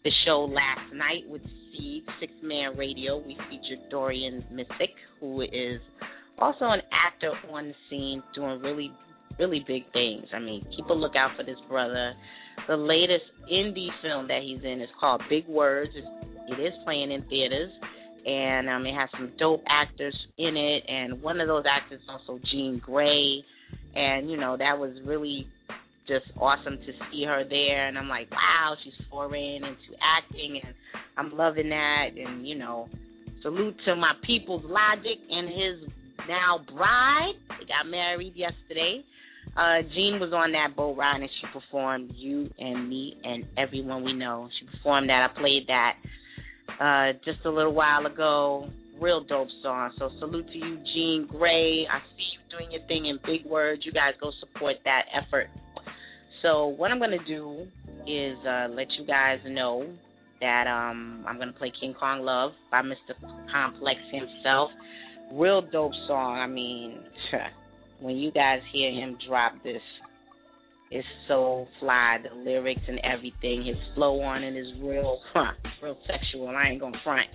the 0.04 0.10
show 0.24 0.44
last 0.44 0.92
night 0.94 1.28
with 1.28 1.42
Seed 1.42 2.04
Six 2.20 2.32
Man 2.42 2.76
Radio. 2.76 3.18
We 3.18 3.36
featured 3.48 3.90
Dorian 3.90 4.44
Missick, 4.52 4.94
who 5.20 5.42
is 5.42 5.80
also 6.38 6.64
an 6.64 6.80
actor 6.92 7.32
on 7.52 7.68
the 7.68 7.74
scene 7.88 8.22
doing 8.34 8.60
really, 8.60 8.90
really 9.38 9.64
big 9.66 9.84
things. 9.92 10.26
I 10.34 10.38
mean, 10.38 10.66
keep 10.74 10.86
a 10.86 10.92
lookout 10.92 11.36
for 11.36 11.44
this 11.44 11.58
brother. 11.68 12.14
The 12.68 12.76
latest 12.76 13.24
indie 13.52 13.88
film 14.02 14.28
that 14.28 14.40
he's 14.42 14.62
in 14.64 14.80
is 14.80 14.88
called 14.98 15.22
Big 15.28 15.46
Words. 15.46 15.92
It 15.94 16.60
is 16.60 16.72
playing 16.84 17.12
in 17.12 17.22
theaters, 17.28 17.70
and 18.26 18.68
um, 18.68 18.86
it 18.86 18.94
has 18.94 19.08
some 19.12 19.32
dope 19.38 19.62
actors 19.68 20.16
in 20.38 20.56
it. 20.56 20.84
And 20.88 21.22
one 21.22 21.40
of 21.40 21.48
those 21.48 21.64
actors 21.70 22.00
is 22.00 22.08
also 22.08 22.40
Jean 22.50 22.82
Grae, 22.86 23.40
and 23.94 24.30
you 24.30 24.36
know 24.36 24.56
that 24.56 24.78
was 24.78 24.92
really 25.04 25.46
just 26.06 26.26
awesome 26.38 26.76
to 26.78 26.92
see 27.10 27.24
her 27.24 27.44
there. 27.48 27.86
And 27.86 27.96
I'm 27.96 28.08
like, 28.08 28.30
wow, 28.30 28.74
she's 28.82 28.94
foraying 29.10 29.62
into 29.62 29.96
acting, 30.02 30.60
and 30.64 30.74
I'm 31.16 31.36
loving 31.36 31.70
that. 31.70 32.08
And 32.16 32.46
you 32.46 32.58
know, 32.58 32.88
salute 33.42 33.76
to 33.86 33.96
my 33.96 34.12
people's 34.24 34.64
Logic 34.64 35.18
and 35.30 35.48
his 35.48 35.90
now 36.28 36.60
bride. 36.74 37.34
They 37.48 37.66
got 37.66 37.90
married 37.90 38.34
yesterday. 38.36 39.04
Uh, 39.56 39.82
Jean 39.94 40.18
was 40.20 40.32
on 40.32 40.52
that 40.52 40.76
boat 40.76 40.96
ride 40.96 41.20
and 41.20 41.30
she 41.40 41.46
performed 41.52 42.12
You 42.14 42.50
and 42.58 42.88
Me 42.88 43.16
and 43.24 43.44
Everyone 43.58 44.04
We 44.04 44.12
Know. 44.12 44.48
She 44.58 44.66
performed 44.76 45.08
that. 45.08 45.28
I 45.30 45.40
played 45.40 45.66
that 45.68 45.96
uh, 46.80 47.18
just 47.24 47.44
a 47.44 47.50
little 47.50 47.74
while 47.74 48.06
ago. 48.06 48.68
Real 49.00 49.24
dope 49.24 49.48
song. 49.62 49.92
So 49.98 50.10
salute 50.18 50.46
to 50.48 50.58
you, 50.58 50.76
Jean 50.94 51.26
Grae. 51.32 51.84
I 51.88 52.00
see 52.16 52.24
you 52.34 52.58
doing 52.58 52.70
your 52.70 52.86
thing 52.86 53.06
in 53.06 53.18
big 53.24 53.50
words. 53.50 53.82
You 53.84 53.92
guys 53.92 54.12
go 54.20 54.30
support 54.40 54.76
that 54.84 55.02
effort. 55.14 55.48
So 56.42 56.66
what 56.66 56.90
I'm 56.90 56.98
gonna 56.98 57.24
do 57.26 57.66
is 58.06 58.36
uh, 58.46 58.68
let 58.70 58.86
you 58.98 59.06
guys 59.06 59.38
know 59.46 59.86
that 60.40 60.66
um, 60.66 61.24
I'm 61.28 61.38
gonna 61.38 61.52
play 61.52 61.72
King 61.80 61.94
Kong 61.98 62.20
Love 62.22 62.52
by 62.70 62.82
Mr. 62.82 63.14
Complex 63.52 64.00
himself 64.12 64.70
real 65.32 65.62
dope 65.62 65.92
song. 66.06 66.38
I 66.38 66.46
mean, 66.46 66.98
when 68.00 68.16
you 68.16 68.30
guys 68.30 68.60
hear 68.72 68.90
him 68.90 69.16
drop 69.26 69.52
this, 69.62 69.82
it's 70.90 71.06
so 71.28 71.68
fly. 71.78 72.18
The 72.22 72.34
lyrics 72.34 72.82
and 72.88 73.00
everything, 73.04 73.64
his 73.64 73.76
flow 73.94 74.20
on 74.22 74.42
it 74.42 74.56
is 74.56 74.66
real, 74.82 75.20
huh, 75.32 75.52
real 75.82 75.96
sexual. 76.06 76.48
I 76.48 76.70
ain't 76.70 76.80
gonna 76.80 76.98
front. 77.04 77.28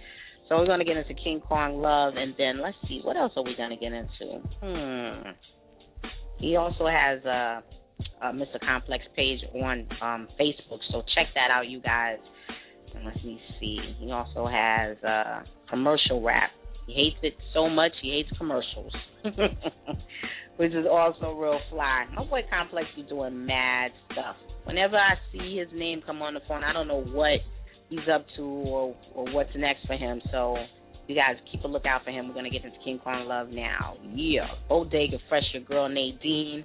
So 0.49 0.57
we're 0.57 0.67
gonna 0.67 0.85
get 0.85 0.97
into 0.97 1.13
King 1.13 1.41
Kong 1.41 1.81
Love, 1.81 2.13
and 2.17 2.35
then 2.37 2.61
let's 2.61 2.77
see 2.87 3.01
what 3.03 3.15
else 3.15 3.31
are 3.35 3.43
we 3.43 3.55
gonna 3.55 3.77
get 3.77 3.93
into. 3.93 4.41
Hmm. 4.61 5.29
He 6.37 6.57
also 6.57 6.85
has 6.85 7.23
a, 7.23 7.63
a 8.21 8.27
Mr. 8.33 8.59
Complex 8.59 9.05
page 9.15 9.39
on 9.55 9.87
um, 10.01 10.27
Facebook, 10.39 10.79
so 10.91 11.01
check 11.15 11.27
that 11.33 11.49
out, 11.49 11.67
you 11.67 11.79
guys. 11.79 12.17
And 12.95 13.05
let 13.05 13.15
me 13.23 13.39
see. 13.59 13.77
He 13.99 14.11
also 14.11 14.47
has 14.47 14.97
uh, 15.03 15.43
commercial 15.69 16.21
rap 16.21 16.51
he 16.87 16.93
hates 16.93 17.17
it 17.23 17.33
so 17.53 17.69
much 17.69 17.91
he 18.01 18.11
hates 18.11 18.29
commercials, 18.37 18.93
which 20.57 20.71
is 20.71 20.85
also 20.89 21.33
real 21.33 21.59
fly. 21.71 22.05
My 22.13 22.23
boy 22.23 22.41
Complex 22.49 22.87
is 22.97 23.07
doing 23.09 23.45
mad 23.45 23.91
stuff. 24.11 24.35
Whenever 24.65 24.95
I 24.95 25.15
see 25.31 25.57
his 25.57 25.67
name 25.73 26.01
come 26.05 26.21
on 26.21 26.35
the 26.35 26.41
phone, 26.47 26.63
I 26.63 26.73
don't 26.73 26.87
know 26.87 27.03
what 27.03 27.39
he's 27.89 28.07
up 28.13 28.25
to 28.37 28.41
or 28.43 28.95
or 29.13 29.33
what's 29.33 29.49
next 29.55 29.85
for 29.87 29.95
him. 29.95 30.21
So 30.31 30.57
you 31.07 31.15
guys 31.15 31.37
keep 31.51 31.63
a 31.63 31.67
lookout 31.67 32.03
for 32.03 32.11
him. 32.11 32.27
We're 32.27 32.35
gonna 32.35 32.51
get 32.51 32.63
into 32.63 32.77
King 32.83 32.99
Kong 33.03 33.27
Love 33.27 33.49
now. 33.49 33.97
Yeah, 34.13 34.47
Bodega 34.69 35.17
Fresh, 35.27 35.45
your 35.53 35.63
girl 35.63 35.89
Nadine. 35.89 36.63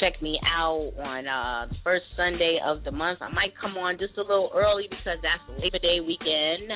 Check 0.00 0.20
me 0.22 0.40
out 0.46 0.92
on 0.98 1.28
uh 1.28 1.66
the 1.68 1.76
first 1.84 2.04
Sunday 2.16 2.58
of 2.64 2.84
the 2.84 2.90
month. 2.90 3.20
I 3.20 3.30
might 3.30 3.52
come 3.60 3.76
on 3.76 3.98
just 3.98 4.16
a 4.16 4.22
little 4.22 4.50
early 4.54 4.86
because 4.88 5.18
that's 5.22 5.60
Labor 5.60 5.78
Day 5.78 6.00
weekend, 6.00 6.72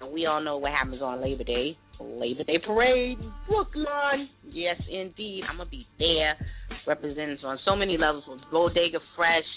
and 0.00 0.12
we 0.12 0.26
all 0.26 0.42
know 0.42 0.58
what 0.58 0.72
happens 0.72 1.02
on 1.02 1.22
Labor 1.22 1.44
Day. 1.44 1.76
Labor 1.98 2.44
Day 2.44 2.58
Parade, 2.64 3.18
Brooklyn. 3.48 4.28
Yes, 4.44 4.76
indeed. 4.90 5.44
I'm 5.48 5.56
going 5.56 5.66
to 5.66 5.70
be 5.70 5.86
there 5.98 6.36
representing 6.86 7.38
on 7.42 7.58
so 7.64 7.74
many 7.74 7.96
levels 7.96 8.24
with 8.28 8.40
Bodega 8.52 8.98
Fresh, 9.16 9.48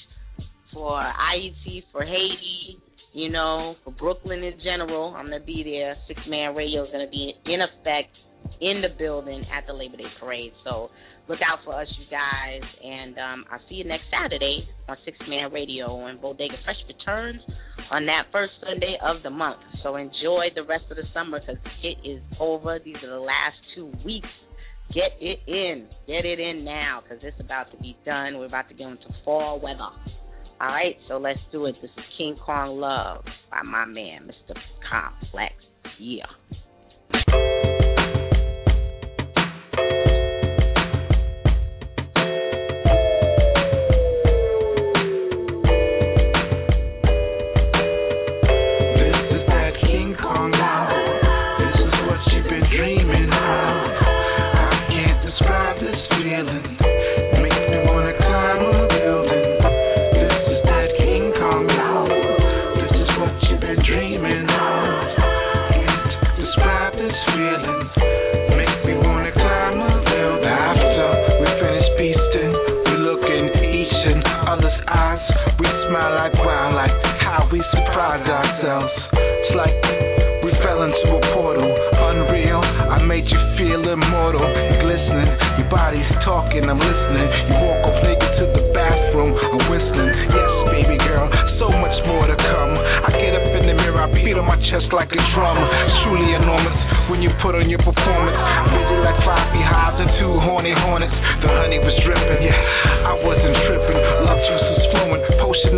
for 0.74 1.00
IET, 1.00 1.84
for 1.92 2.04
Haiti, 2.04 2.78
you 3.14 3.30
know, 3.30 3.76
for 3.84 3.92
Brooklyn 3.92 4.44
in 4.44 4.54
general. 4.64 5.14
I'm 5.16 5.28
going 5.28 5.40
to 5.40 5.46
be 5.46 5.64
there. 5.64 5.96
Six 6.08 6.20
Man 6.28 6.56
Radio 6.56 6.84
is 6.84 6.92
going 6.92 7.06
to 7.06 7.12
be 7.12 7.34
in 7.46 7.60
effect 7.62 8.14
in 8.62 8.82
the 8.82 8.90
building 8.98 9.44
at 9.54 9.66
the 9.68 9.74
Labor 9.74 9.98
Day 9.98 10.12
Parade. 10.20 10.54
So 10.64 10.90
look 11.30 11.40
out 11.46 11.60
for 11.64 11.80
us, 11.80 11.88
you 11.98 12.06
guys. 12.10 12.68
And 12.84 13.18
um, 13.18 13.46
I'll 13.52 13.62
see 13.70 13.76
you 13.76 13.86
next 13.86 14.06
Saturday 14.12 14.68
on 14.90 14.98
Six 15.06 15.18
Man 15.30 15.54
Radio. 15.54 16.08
And 16.08 16.20
Bodega 16.20 16.56
Fresh 16.66 16.82
returns 16.90 17.40
on 17.92 18.06
that 18.08 18.24
first 18.32 18.54
Sunday 18.66 18.98
of 19.02 19.24
the 19.24 19.30
month. 19.30 19.60
So 19.84 19.96
enjoy 19.96 20.50
the 20.56 20.64
rest 20.68 20.86
of 20.90 20.98
the 20.98 21.08
summer 21.14 21.40
because 21.40 21.62
it 21.84 21.98
is 22.04 22.22
over. 22.40 22.80
These 22.84 22.98
are 23.04 23.10
the 23.10 23.22
last 23.22 23.56
two 23.76 23.94
weeks. 24.04 24.28
Get 24.94 25.14
it 25.22 25.40
in. 25.48 25.88
Get 26.08 26.26
it 26.26 26.40
in 26.40 26.66
now 26.66 27.02
because 27.04 27.24
it's 27.24 27.40
about 27.40 27.72
to 27.72 27.78
be 27.78 27.96
done. 28.06 28.40
We're 28.40 28.48
about 28.48 28.68
to 28.70 28.76
go 28.76 28.90
into 28.90 29.06
fall 29.24 29.60
weather. 29.62 29.94
All 30.62 30.68
right, 30.68 30.98
so 31.08 31.18
let's 31.18 31.40
do 31.54 31.68
it. 31.68 31.76
This 31.82 31.92
is 31.96 32.04
King 32.18 32.36
Kong 32.44 32.80
Love 32.80 33.24
by 33.50 33.62
my 33.64 33.86
man, 33.86 34.30
Mr. 34.30 34.58
Complex. 34.90 35.54
Yeah. 36.00 36.26
Talking, 86.30 86.62
I'm 86.70 86.78
listening. 86.78 87.28
You 87.50 87.56
walk 87.66 87.82
off 87.90 87.98
naked 88.06 88.32
to 88.38 88.46
the 88.54 88.64
bathroom, 88.70 89.34
I'm 89.34 89.66
whistling. 89.66 90.14
Yes, 90.30 90.52
baby 90.70 90.98
girl, 91.02 91.26
so 91.58 91.74
much 91.74 91.98
more 92.06 92.30
to 92.30 92.38
come. 92.38 92.74
I 92.78 93.10
get 93.18 93.34
up 93.34 93.50
in 93.58 93.66
the 93.66 93.74
mirror, 93.74 94.06
I 94.06 94.10
beat 94.14 94.38
on 94.38 94.46
my 94.46 94.62
chest 94.70 94.94
like 94.94 95.10
a 95.10 95.22
drum. 95.34 95.58
Truly 96.06 96.38
enormous 96.38 96.78
when 97.10 97.26
you 97.26 97.34
put 97.42 97.58
on 97.58 97.66
your 97.66 97.82
performance. 97.82 98.38
Busy 98.70 98.98
like 99.02 99.20
five 99.26 99.50
beehives 99.54 99.98
and 100.00 100.12
two 100.22 100.34
horny 100.46 100.74
hornets. 100.86 101.16
The 101.42 101.50
honey 101.50 101.82
was 101.82 101.96
dripping, 102.06 102.46
yeah, 102.46 103.10
I 103.10 103.14
wasn't 103.26 103.58
tripping. 103.66 104.00
Love 104.30 104.42
juice 104.46 104.59
was 104.59 104.59
flowing, 104.59 104.59
potion 104.59 104.59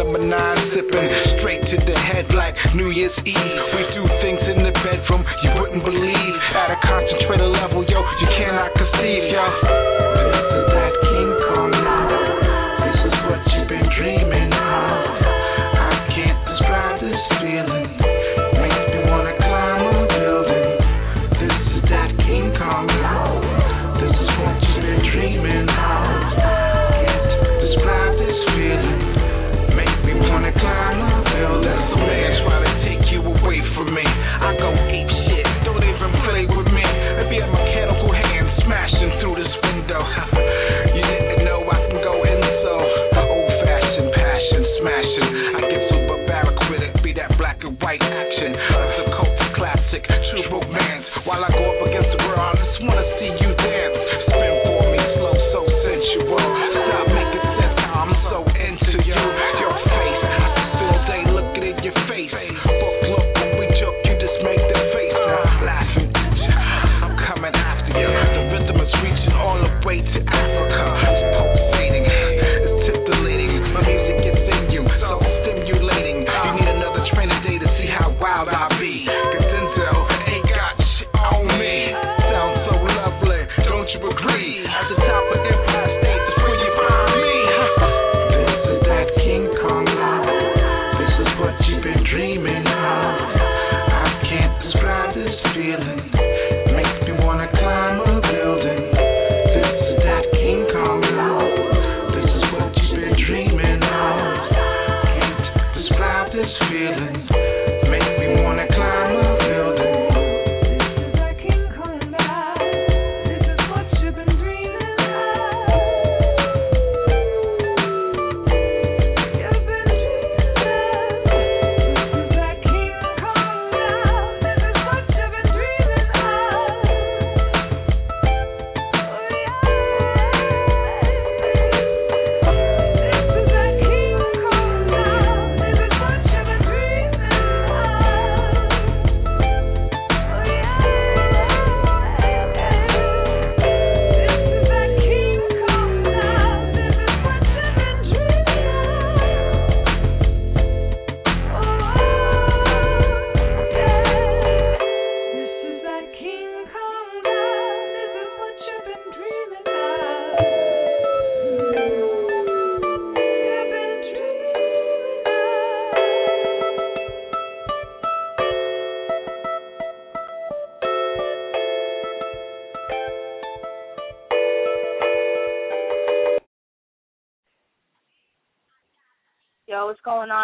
number 0.03 0.25
nine, 0.25 0.57
sipping 0.73 1.09
straight 1.37 1.61
to 1.61 1.77
the 1.85 1.93
head 1.93 2.25
like 2.33 2.55
New 2.73 2.89
Year's 2.89 3.13
Eve. 3.19 3.35
We 3.37 3.83
do 3.93 4.01
things 4.25 4.41
in 4.49 4.65
the 4.65 4.73
bedroom 4.81 5.21
you 5.43 5.51
wouldn't 5.61 5.85
believe. 5.85 6.33
At 6.57 6.73
a 6.73 6.77
concentrated 6.81 7.53
level, 7.53 7.85
yo, 7.85 8.01
you 8.01 8.27
cannot 8.41 8.73
conceive, 8.73 9.29
yo. 9.29 9.45
That 10.73 10.93
King 11.05 11.31
Kong 11.53 11.71
now. 11.71 12.30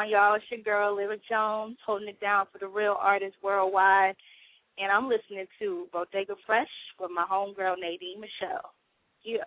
Y'all? 0.10 0.36
It's 0.36 0.46
your 0.50 0.62
girl, 0.62 0.96
Lyra 0.96 1.18
Jones, 1.30 1.78
holding 1.86 2.08
it 2.08 2.20
down 2.20 2.46
for 2.52 2.60
the 2.60 2.68
real 2.68 2.96
artists 3.00 3.38
worldwide. 3.44 4.16
And 4.78 4.92
I'm 4.92 5.10
listening 5.10 5.46
to 5.60 5.88
Bodega 5.92 6.36
Fresh 6.46 6.70
with 7.00 7.12
my 7.14 7.26
homegirl, 7.30 7.76
Nadine 7.80 8.22
Michel. 8.22 8.62
Yeah. 9.24 9.44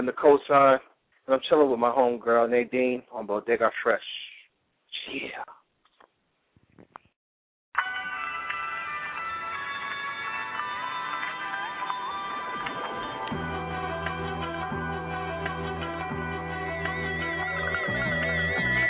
Repping 0.00 0.06
the 0.06 0.12
cosign, 0.12 0.78
and 1.26 1.34
I'm 1.34 1.40
chilling 1.48 1.70
with 1.70 1.78
my 1.78 1.90
homegirl 1.90 2.50
Nadine 2.50 3.02
on 3.12 3.26
Bodega 3.26 3.70
Fresh. 3.82 4.00
Yeah. 5.12 5.44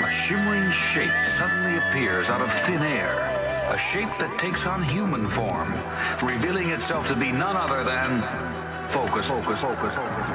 A 0.01 0.11
shimmering 0.28 0.73
shape 0.95 1.16
suddenly 1.39 1.78
appears 1.78 2.27
out 2.28 2.41
of 2.41 2.49
thin 2.66 2.82
air. 2.82 3.19
A 3.70 3.78
shape 3.95 4.11
that 4.19 4.31
takes 4.43 4.59
on 4.66 4.82
human 4.91 5.31
form, 5.35 5.70
revealing 6.27 6.70
itself 6.70 7.05
to 7.09 7.15
be 7.15 7.31
none 7.32 7.57
other 7.57 7.85
than 7.85 8.20
focus, 8.95 9.24
focus, 9.28 9.59
focus, 9.62 9.93
focus. 9.95 10.30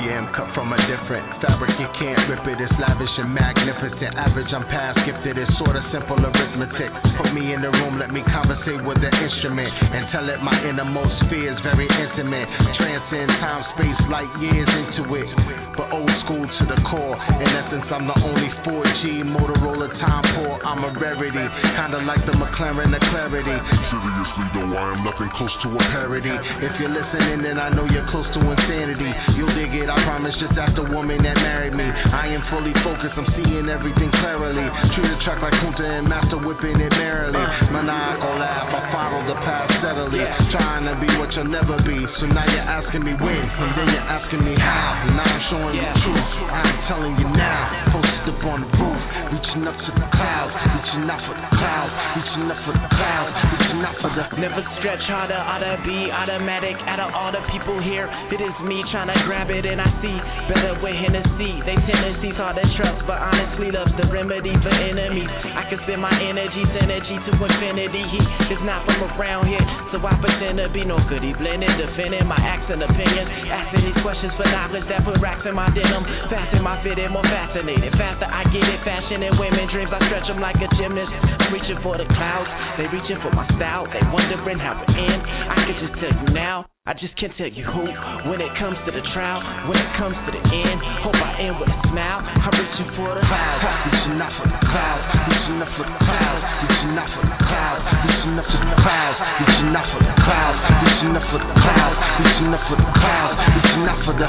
Am 0.00 0.32
cut 0.32 0.48
from 0.56 0.72
a 0.72 0.80
different 0.88 1.28
fabric, 1.44 1.76
you 1.76 1.84
can't 2.00 2.24
rip 2.24 2.40
it. 2.48 2.56
It's 2.56 2.72
lavish 2.80 3.12
and 3.20 3.36
magnificent. 3.36 4.16
Average, 4.16 4.48
I'm 4.48 4.64
past 4.72 4.96
gifted. 5.04 5.36
It's 5.36 5.52
sort 5.60 5.76
of 5.76 5.84
simple 5.92 6.16
arithmetic. 6.16 6.88
Put 7.20 7.36
me 7.36 7.52
in 7.52 7.60
the 7.60 7.68
room, 7.68 8.00
let 8.00 8.08
me 8.08 8.24
conversate 8.32 8.80
with 8.80 8.96
the 8.96 9.12
instrument 9.12 9.68
and 9.68 10.08
tell 10.08 10.24
it 10.24 10.40
my 10.40 10.56
innermost 10.64 11.12
fears, 11.28 11.60
very 11.60 11.84
intimate. 11.84 12.48
Transcend 12.80 13.28
time, 13.44 13.62
space, 13.76 14.00
light 14.08 14.32
years 14.40 14.72
into 14.72 15.04
it. 15.20 15.28
But 15.76 15.92
old 15.92 16.12
school 16.24 16.48
to 16.48 16.62
the 16.64 16.80
core. 16.88 17.16
In 17.36 17.48
essence, 17.52 17.88
I'm 17.92 18.08
the 18.08 18.16
only 18.24 18.50
4G 18.64 19.20
Motorola 19.28 19.92
time 20.00 20.24
poor. 20.40 20.64
I'm 20.64 20.80
a 20.80 20.96
rarity, 20.96 21.44
kinda 21.76 22.00
like 22.08 22.24
the 22.24 22.32
McLaren, 22.40 22.88
the 22.88 23.00
clarity. 23.12 23.52
Seriously 23.52 24.46
though, 24.56 24.80
I 24.80 24.96
am 24.96 25.04
nothing 25.04 25.28
close 25.36 25.52
to 25.64 25.68
a 25.76 25.82
parody. 25.92 26.32
If 26.32 26.72
you're 26.80 26.92
listening, 26.92 27.44
then 27.44 27.60
I 27.60 27.68
know 27.68 27.84
you're 27.84 28.08
close 28.08 28.26
to 28.32 28.40
insanity. 28.40 29.12
You'll 29.36 29.52
dig 29.54 29.76
it, 29.76 29.89
I 29.90 29.98
promise. 30.06 30.32
Just 30.38 30.54
ask 30.54 30.78
the 30.78 30.86
woman 30.94 31.18
that 31.26 31.34
married 31.42 31.74
me. 31.74 31.82
I 31.82 32.30
am 32.30 32.46
fully 32.48 32.70
focused, 32.86 33.18
I'm 33.18 33.26
seeing 33.34 33.66
everything 33.66 34.08
clearly. 34.22 34.62
Treat 34.94 35.10
the 35.10 35.18
track 35.26 35.42
like 35.42 35.52
Kunta 35.58 35.82
and 35.82 36.06
Master 36.06 36.38
whipping 36.38 36.78
it 36.78 36.94
merrily. 36.94 37.42
Maniacal 37.74 38.34
laugh, 38.38 38.70
I 38.70 38.80
follow 38.94 39.20
the 39.26 39.36
path 39.42 39.68
steadily. 39.82 40.22
Trying 40.54 40.86
to 40.86 40.94
be 41.02 41.10
what 41.18 41.34
you'll 41.34 41.50
never 41.50 41.76
be. 41.82 41.98
So 42.22 42.30
now 42.30 42.46
you're 42.46 42.62
asking 42.62 43.02
me 43.02 43.18
when, 43.18 43.34
and 43.34 43.70
then 43.74 43.86
you're 43.90 44.08
asking 44.08 44.42
me 44.46 44.54
how. 44.54 45.10
And 45.10 45.18
now 45.18 45.26
I'm 45.26 45.42
showing 45.50 45.74
you 45.74 45.90
truth. 46.06 46.30
I'm 46.54 46.78
telling 46.86 47.14
you 47.18 47.28
now. 47.34 47.89
Up 48.20 48.36
on 48.44 48.60
the 48.60 48.68
roof, 48.76 49.00
reaching 49.32 49.64
up 49.64 49.72
to 49.80 49.90
the 49.96 50.08
clouds, 50.12 50.52
reaching 50.52 51.08
out 51.08 51.24
for 51.24 51.32
the 51.32 51.50
clouds, 51.56 51.92
reaching 52.20 52.52
up 52.52 52.60
for 52.68 52.74
the 52.76 52.90
clouds, 52.92 53.32
reaching 53.48 53.80
out 53.80 53.96
for 53.96 54.10
the 54.12 54.24
Never 54.36 54.60
stretch 54.76 55.00
harder, 55.08 55.40
oughta 55.40 55.80
be 55.88 56.12
automatic. 56.12 56.76
Out 56.84 57.00
of 57.00 57.16
all 57.16 57.32
the 57.32 57.40
people 57.48 57.80
here, 57.80 58.04
it 58.28 58.40
is 58.44 58.52
me 58.68 58.84
trying 58.92 59.08
to 59.08 59.16
grab 59.24 59.48
it, 59.48 59.64
and 59.64 59.80
I 59.80 59.88
see 60.04 60.16
better 60.52 60.76
with 60.84 60.92
Hennessy. 61.00 61.64
They 61.64 61.80
tendencies 61.88 62.36
hard 62.36 62.60
to 62.60 62.66
trust, 62.76 63.08
but 63.08 63.24
honestly, 63.24 63.72
love's 63.72 63.96
the 63.96 64.04
remedy 64.12 64.52
for 64.60 64.68
enemies. 64.68 65.32
I 65.56 65.64
can 65.72 65.80
spend 65.88 66.04
my 66.04 66.12
energy, 66.12 66.60
synergy 66.76 67.16
to 67.24 67.32
infinity. 67.40 68.04
He 68.04 68.20
is 68.52 68.60
not 68.68 68.84
from 68.84 69.00
around 69.16 69.48
here, 69.48 69.64
so 69.96 69.98
I 70.04 70.12
pretend 70.20 70.60
to 70.60 70.68
be 70.68 70.84
no 70.84 71.00
goody 71.08 71.32
blended, 71.40 71.72
defending 71.72 72.28
my 72.28 72.36
acts 72.36 72.68
and 72.68 72.84
opinions. 72.84 73.48
Asking 73.48 73.88
these 73.88 74.00
questions 74.04 74.36
for 74.36 74.44
knowledge 74.44 74.84
that 74.92 75.08
put 75.08 75.16
racks 75.24 75.48
in 75.48 75.56
my 75.56 75.72
denim. 75.72 76.04
Fasten 76.28 76.60
my 76.60 76.76
fitting, 76.84 77.08
more 77.16 77.24
fascinated. 77.24 77.96
Faster 78.10 78.26
I 78.26 78.42
get 78.50 78.66
it, 78.66 78.82
fashion 78.82 79.22
and 79.22 79.38
women 79.38 79.70
dreams. 79.70 79.94
I 79.94 80.02
stretch 80.10 80.26
them 80.26 80.42
like 80.42 80.58
a 80.58 80.66
gymnast. 80.74 81.14
Reaching 81.54 81.78
for 81.78 81.94
the 81.94 82.02
clouds, 82.10 82.50
they 82.74 82.90
reaching 82.90 83.22
for 83.22 83.30
my 83.30 83.46
style. 83.54 83.86
They 83.86 84.02
wondering 84.10 84.58
how 84.58 84.82
it 84.82 84.90
end. 84.90 85.22
I 85.22 85.54
can 85.62 85.76
just 85.78 85.94
tell 86.02 86.10
you 86.10 86.34
now. 86.34 86.66
I 86.90 86.98
just 86.98 87.14
can't 87.22 87.30
tell 87.38 87.46
you 87.46 87.62
who. 87.62 87.86
When 88.26 88.42
it 88.42 88.50
comes 88.58 88.82
to 88.82 88.90
the 88.90 88.98
trial, 89.14 89.38
when 89.70 89.78
it 89.78 89.90
comes 89.94 90.18
to 90.26 90.30
the 90.34 90.42
end, 90.42 90.78
hope 91.06 91.14
I 91.14 91.38
end 91.38 91.54
with 91.62 91.70
a 91.70 91.78
smile. 91.86 92.18
I'm 92.26 92.50
reaching 92.50 92.90
for 92.98 93.14
the 93.14 93.22
clouds, 93.22 93.62
reaching 93.94 94.18
out 94.18 94.34
for 94.42 94.46
the 94.50 94.58
clouds, 94.58 95.06
reaching 95.30 95.62
up 95.62 95.70
for 95.78 95.86
the 95.86 95.98
clouds, 96.02 96.42
reaching 96.66 96.98
out 96.98 97.10
for 97.14 97.22
the 97.30 97.38
clouds, 97.46 97.84
reaching 98.10 98.34
up 98.42 98.46
for 98.50 98.58
the 98.58 98.74
clouds, 98.74 99.18
reaching 99.38 99.70
out 99.70 99.86
for 99.86 100.02
the 100.02 100.14
clouds, 100.18 100.58
reaching 100.82 101.14
up 101.14 101.24
for 101.30 101.38
the 101.38 101.54
clouds, 101.62 101.98
reaching 102.26 102.50
up 102.58 102.62
for 102.66 102.74
the 102.74 102.90
clouds, 102.90 103.38
reaching 103.54 103.86
out 103.86 104.02
for 104.02 104.14
the. 104.18 104.26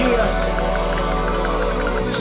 Yeah. 0.00 0.79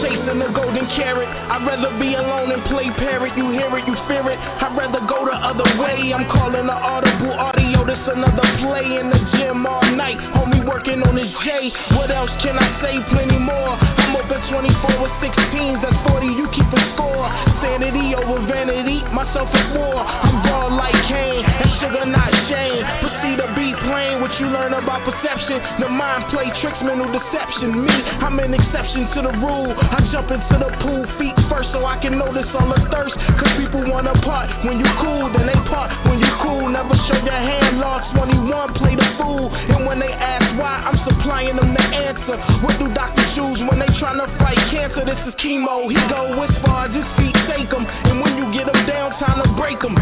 Chasing 0.09 0.41
the 0.41 0.49
golden 0.57 0.89
carrot. 0.97 1.29
I'd 1.29 1.61
rather 1.69 1.93
be 2.01 2.17
alone 2.17 2.49
and 2.49 2.65
play 2.65 2.89
parrot. 2.97 3.37
You 3.37 3.53
hear 3.53 3.69
it, 3.77 3.85
you 3.85 3.93
fear 4.09 4.25
it. 4.25 4.41
I'd 4.41 4.73
rather 4.73 5.05
go 5.05 5.21
the 5.21 5.37
other 5.37 5.69
way. 5.77 6.09
I'm 6.09 6.25
calling 6.33 6.65
the 6.65 6.73
audible 6.73 7.29
audio. 7.37 7.85
This 7.85 8.01
another 8.09 8.47
play 8.65 8.89
in 8.89 9.13
the 9.13 9.21
gym 9.37 9.61
all 9.69 9.85
night. 9.93 10.17
Homie 10.33 10.65
working 10.65 11.05
on 11.05 11.13
his 11.13 11.29
J. 11.45 11.69
What 11.93 12.09
else 12.09 12.33
can 12.41 12.57
I 12.57 12.69
say? 12.81 12.97
Plenty 13.13 13.37
more. 13.37 13.77
I'm 13.77 14.17
open 14.17 14.41
24 14.49 14.97
with 14.97 15.13
16s. 15.21 15.77
That's 15.85 16.01
40. 16.09 16.25
You 16.25 16.45
keep 16.57 16.69
a 16.73 16.81
score. 16.97 17.29
Sanity 17.61 18.17
over 18.17 18.41
vanity. 18.49 19.05
Myself 19.13 19.53
at 19.53 19.67
war. 19.77 19.93
I'm 20.01 20.41
raw 20.41 20.73
like 20.73 20.97
Kane. 21.05 21.45
And 21.45 21.69
sugar 21.85 22.05
not 22.09 22.33
Shane. 22.49 22.81
Proceed 23.05 23.37
to 23.45 23.47
be 23.53 23.67
plain. 23.85 24.25
What 24.25 24.33
you 24.41 24.49
learn 24.49 24.73
about 24.73 25.05
perception. 25.05 25.85
The 25.85 25.89
mind 25.89 26.33
play 26.33 26.49
tricks, 26.65 26.81
mental 26.81 27.13
deception. 27.13 27.85
Me, 27.85 27.95
I'm 28.25 28.41
an 28.41 28.57
exception 28.57 29.05
to 29.13 29.19
the 29.29 29.33
rule. 29.37 29.69
I 29.77 29.98
jump 30.11 30.31
into 30.31 30.55
the 30.59 30.71
pool 30.83 31.03
feet 31.19 31.35
first 31.51 31.69
so 31.75 31.83
I 31.83 31.99
can 31.99 32.15
notice 32.15 32.47
all 32.55 32.69
the 32.69 32.79
thirst. 32.87 33.15
Cause 33.39 33.53
people 33.59 33.83
wanna 33.91 34.15
part 34.23 34.47
when 34.63 34.79
you 34.79 34.89
cool, 35.01 35.27
then 35.35 35.45
they 35.47 35.59
part 35.67 35.91
when 36.07 36.19
you 36.19 36.31
cool. 36.43 36.67
Never 36.71 36.95
show 37.07 37.19
your 37.19 37.41
hand, 37.41 37.79
lost 37.79 38.07
21, 38.15 38.79
play 38.79 38.95
the 38.95 39.07
fool. 39.19 39.49
And 39.75 39.87
when 39.87 39.99
they 39.99 40.11
ask 40.11 40.45
why, 40.59 40.83
I'm 40.87 40.99
supplying 41.03 41.55
them 41.59 41.71
the 41.75 41.85
answer. 41.85 42.35
What 42.63 42.79
do 42.79 42.87
doctors 42.95 43.29
choose 43.35 43.59
when 43.67 43.79
they 43.79 43.91
tryna 43.99 44.27
fight 44.39 44.59
cancer? 44.71 45.03
This 45.03 45.19
is 45.27 45.35
chemo. 45.43 45.87
He 45.91 45.99
go 46.07 46.35
as 46.43 46.53
far 46.63 46.87
as 46.87 46.93
his 46.95 47.07
feet 47.19 47.35
take 47.49 47.69
him. 47.71 47.83
And 47.83 48.21
when 48.21 48.37
you 48.37 48.45
get 48.53 48.69
him 48.69 48.81
down, 48.85 49.15
time 49.19 49.41
to 49.43 49.49
break 49.57 49.79
him. 49.81 49.95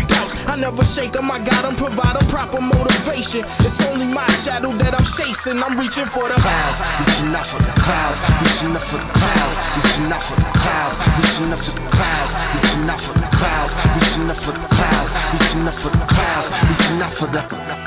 I 0.48 0.56
never 0.56 0.84
shake 0.96 1.14
him. 1.14 1.28
I 1.30 1.44
got 1.44 1.68
him, 1.68 1.76
provide 1.76 2.16
him 2.18 2.28
proper 2.32 2.60
motivation. 2.60 3.44
It's 3.68 3.82
only 3.88 4.08
my 4.08 4.28
shadow 4.48 4.72
that 4.80 4.94
I'm 4.96 5.08
chasing. 5.20 5.60
I'm 5.60 5.76
reaching 5.76 6.08
for 6.16 6.28
the 6.32 6.38
clouds, 6.40 6.78
reaching 7.04 7.36
out 7.36 7.48
for 7.52 7.62
the 7.62 7.74
clouds, 7.84 8.20
reaching 8.44 8.74
up 8.76 8.86
for 8.88 9.00
the 9.00 9.10
clouds, 9.12 9.87
reaching 9.98 10.14
out 10.14 10.30
for 10.30 10.36
the 10.38 10.52
clouds, 10.62 11.00
reaching 11.18 11.54
up 11.54 11.60
for 11.66 11.74
the 11.74 11.90
clouds, 11.90 12.34
reaching 12.54 12.90
out 12.90 13.02
for 13.02 13.14
the 13.18 13.30
clouds, 13.34 13.74
reaching 13.98 14.30
up 14.30 14.38
for 14.46 14.54
the 14.54 14.68
clouds, 14.70 15.12
reaching 15.34 15.68
up 15.68 15.76
for 15.82 15.90
the 15.90 16.06
clouds, 16.14 16.54
reaching 16.70 17.02
out 17.02 17.14
for 17.18 17.28
the. 17.34 17.87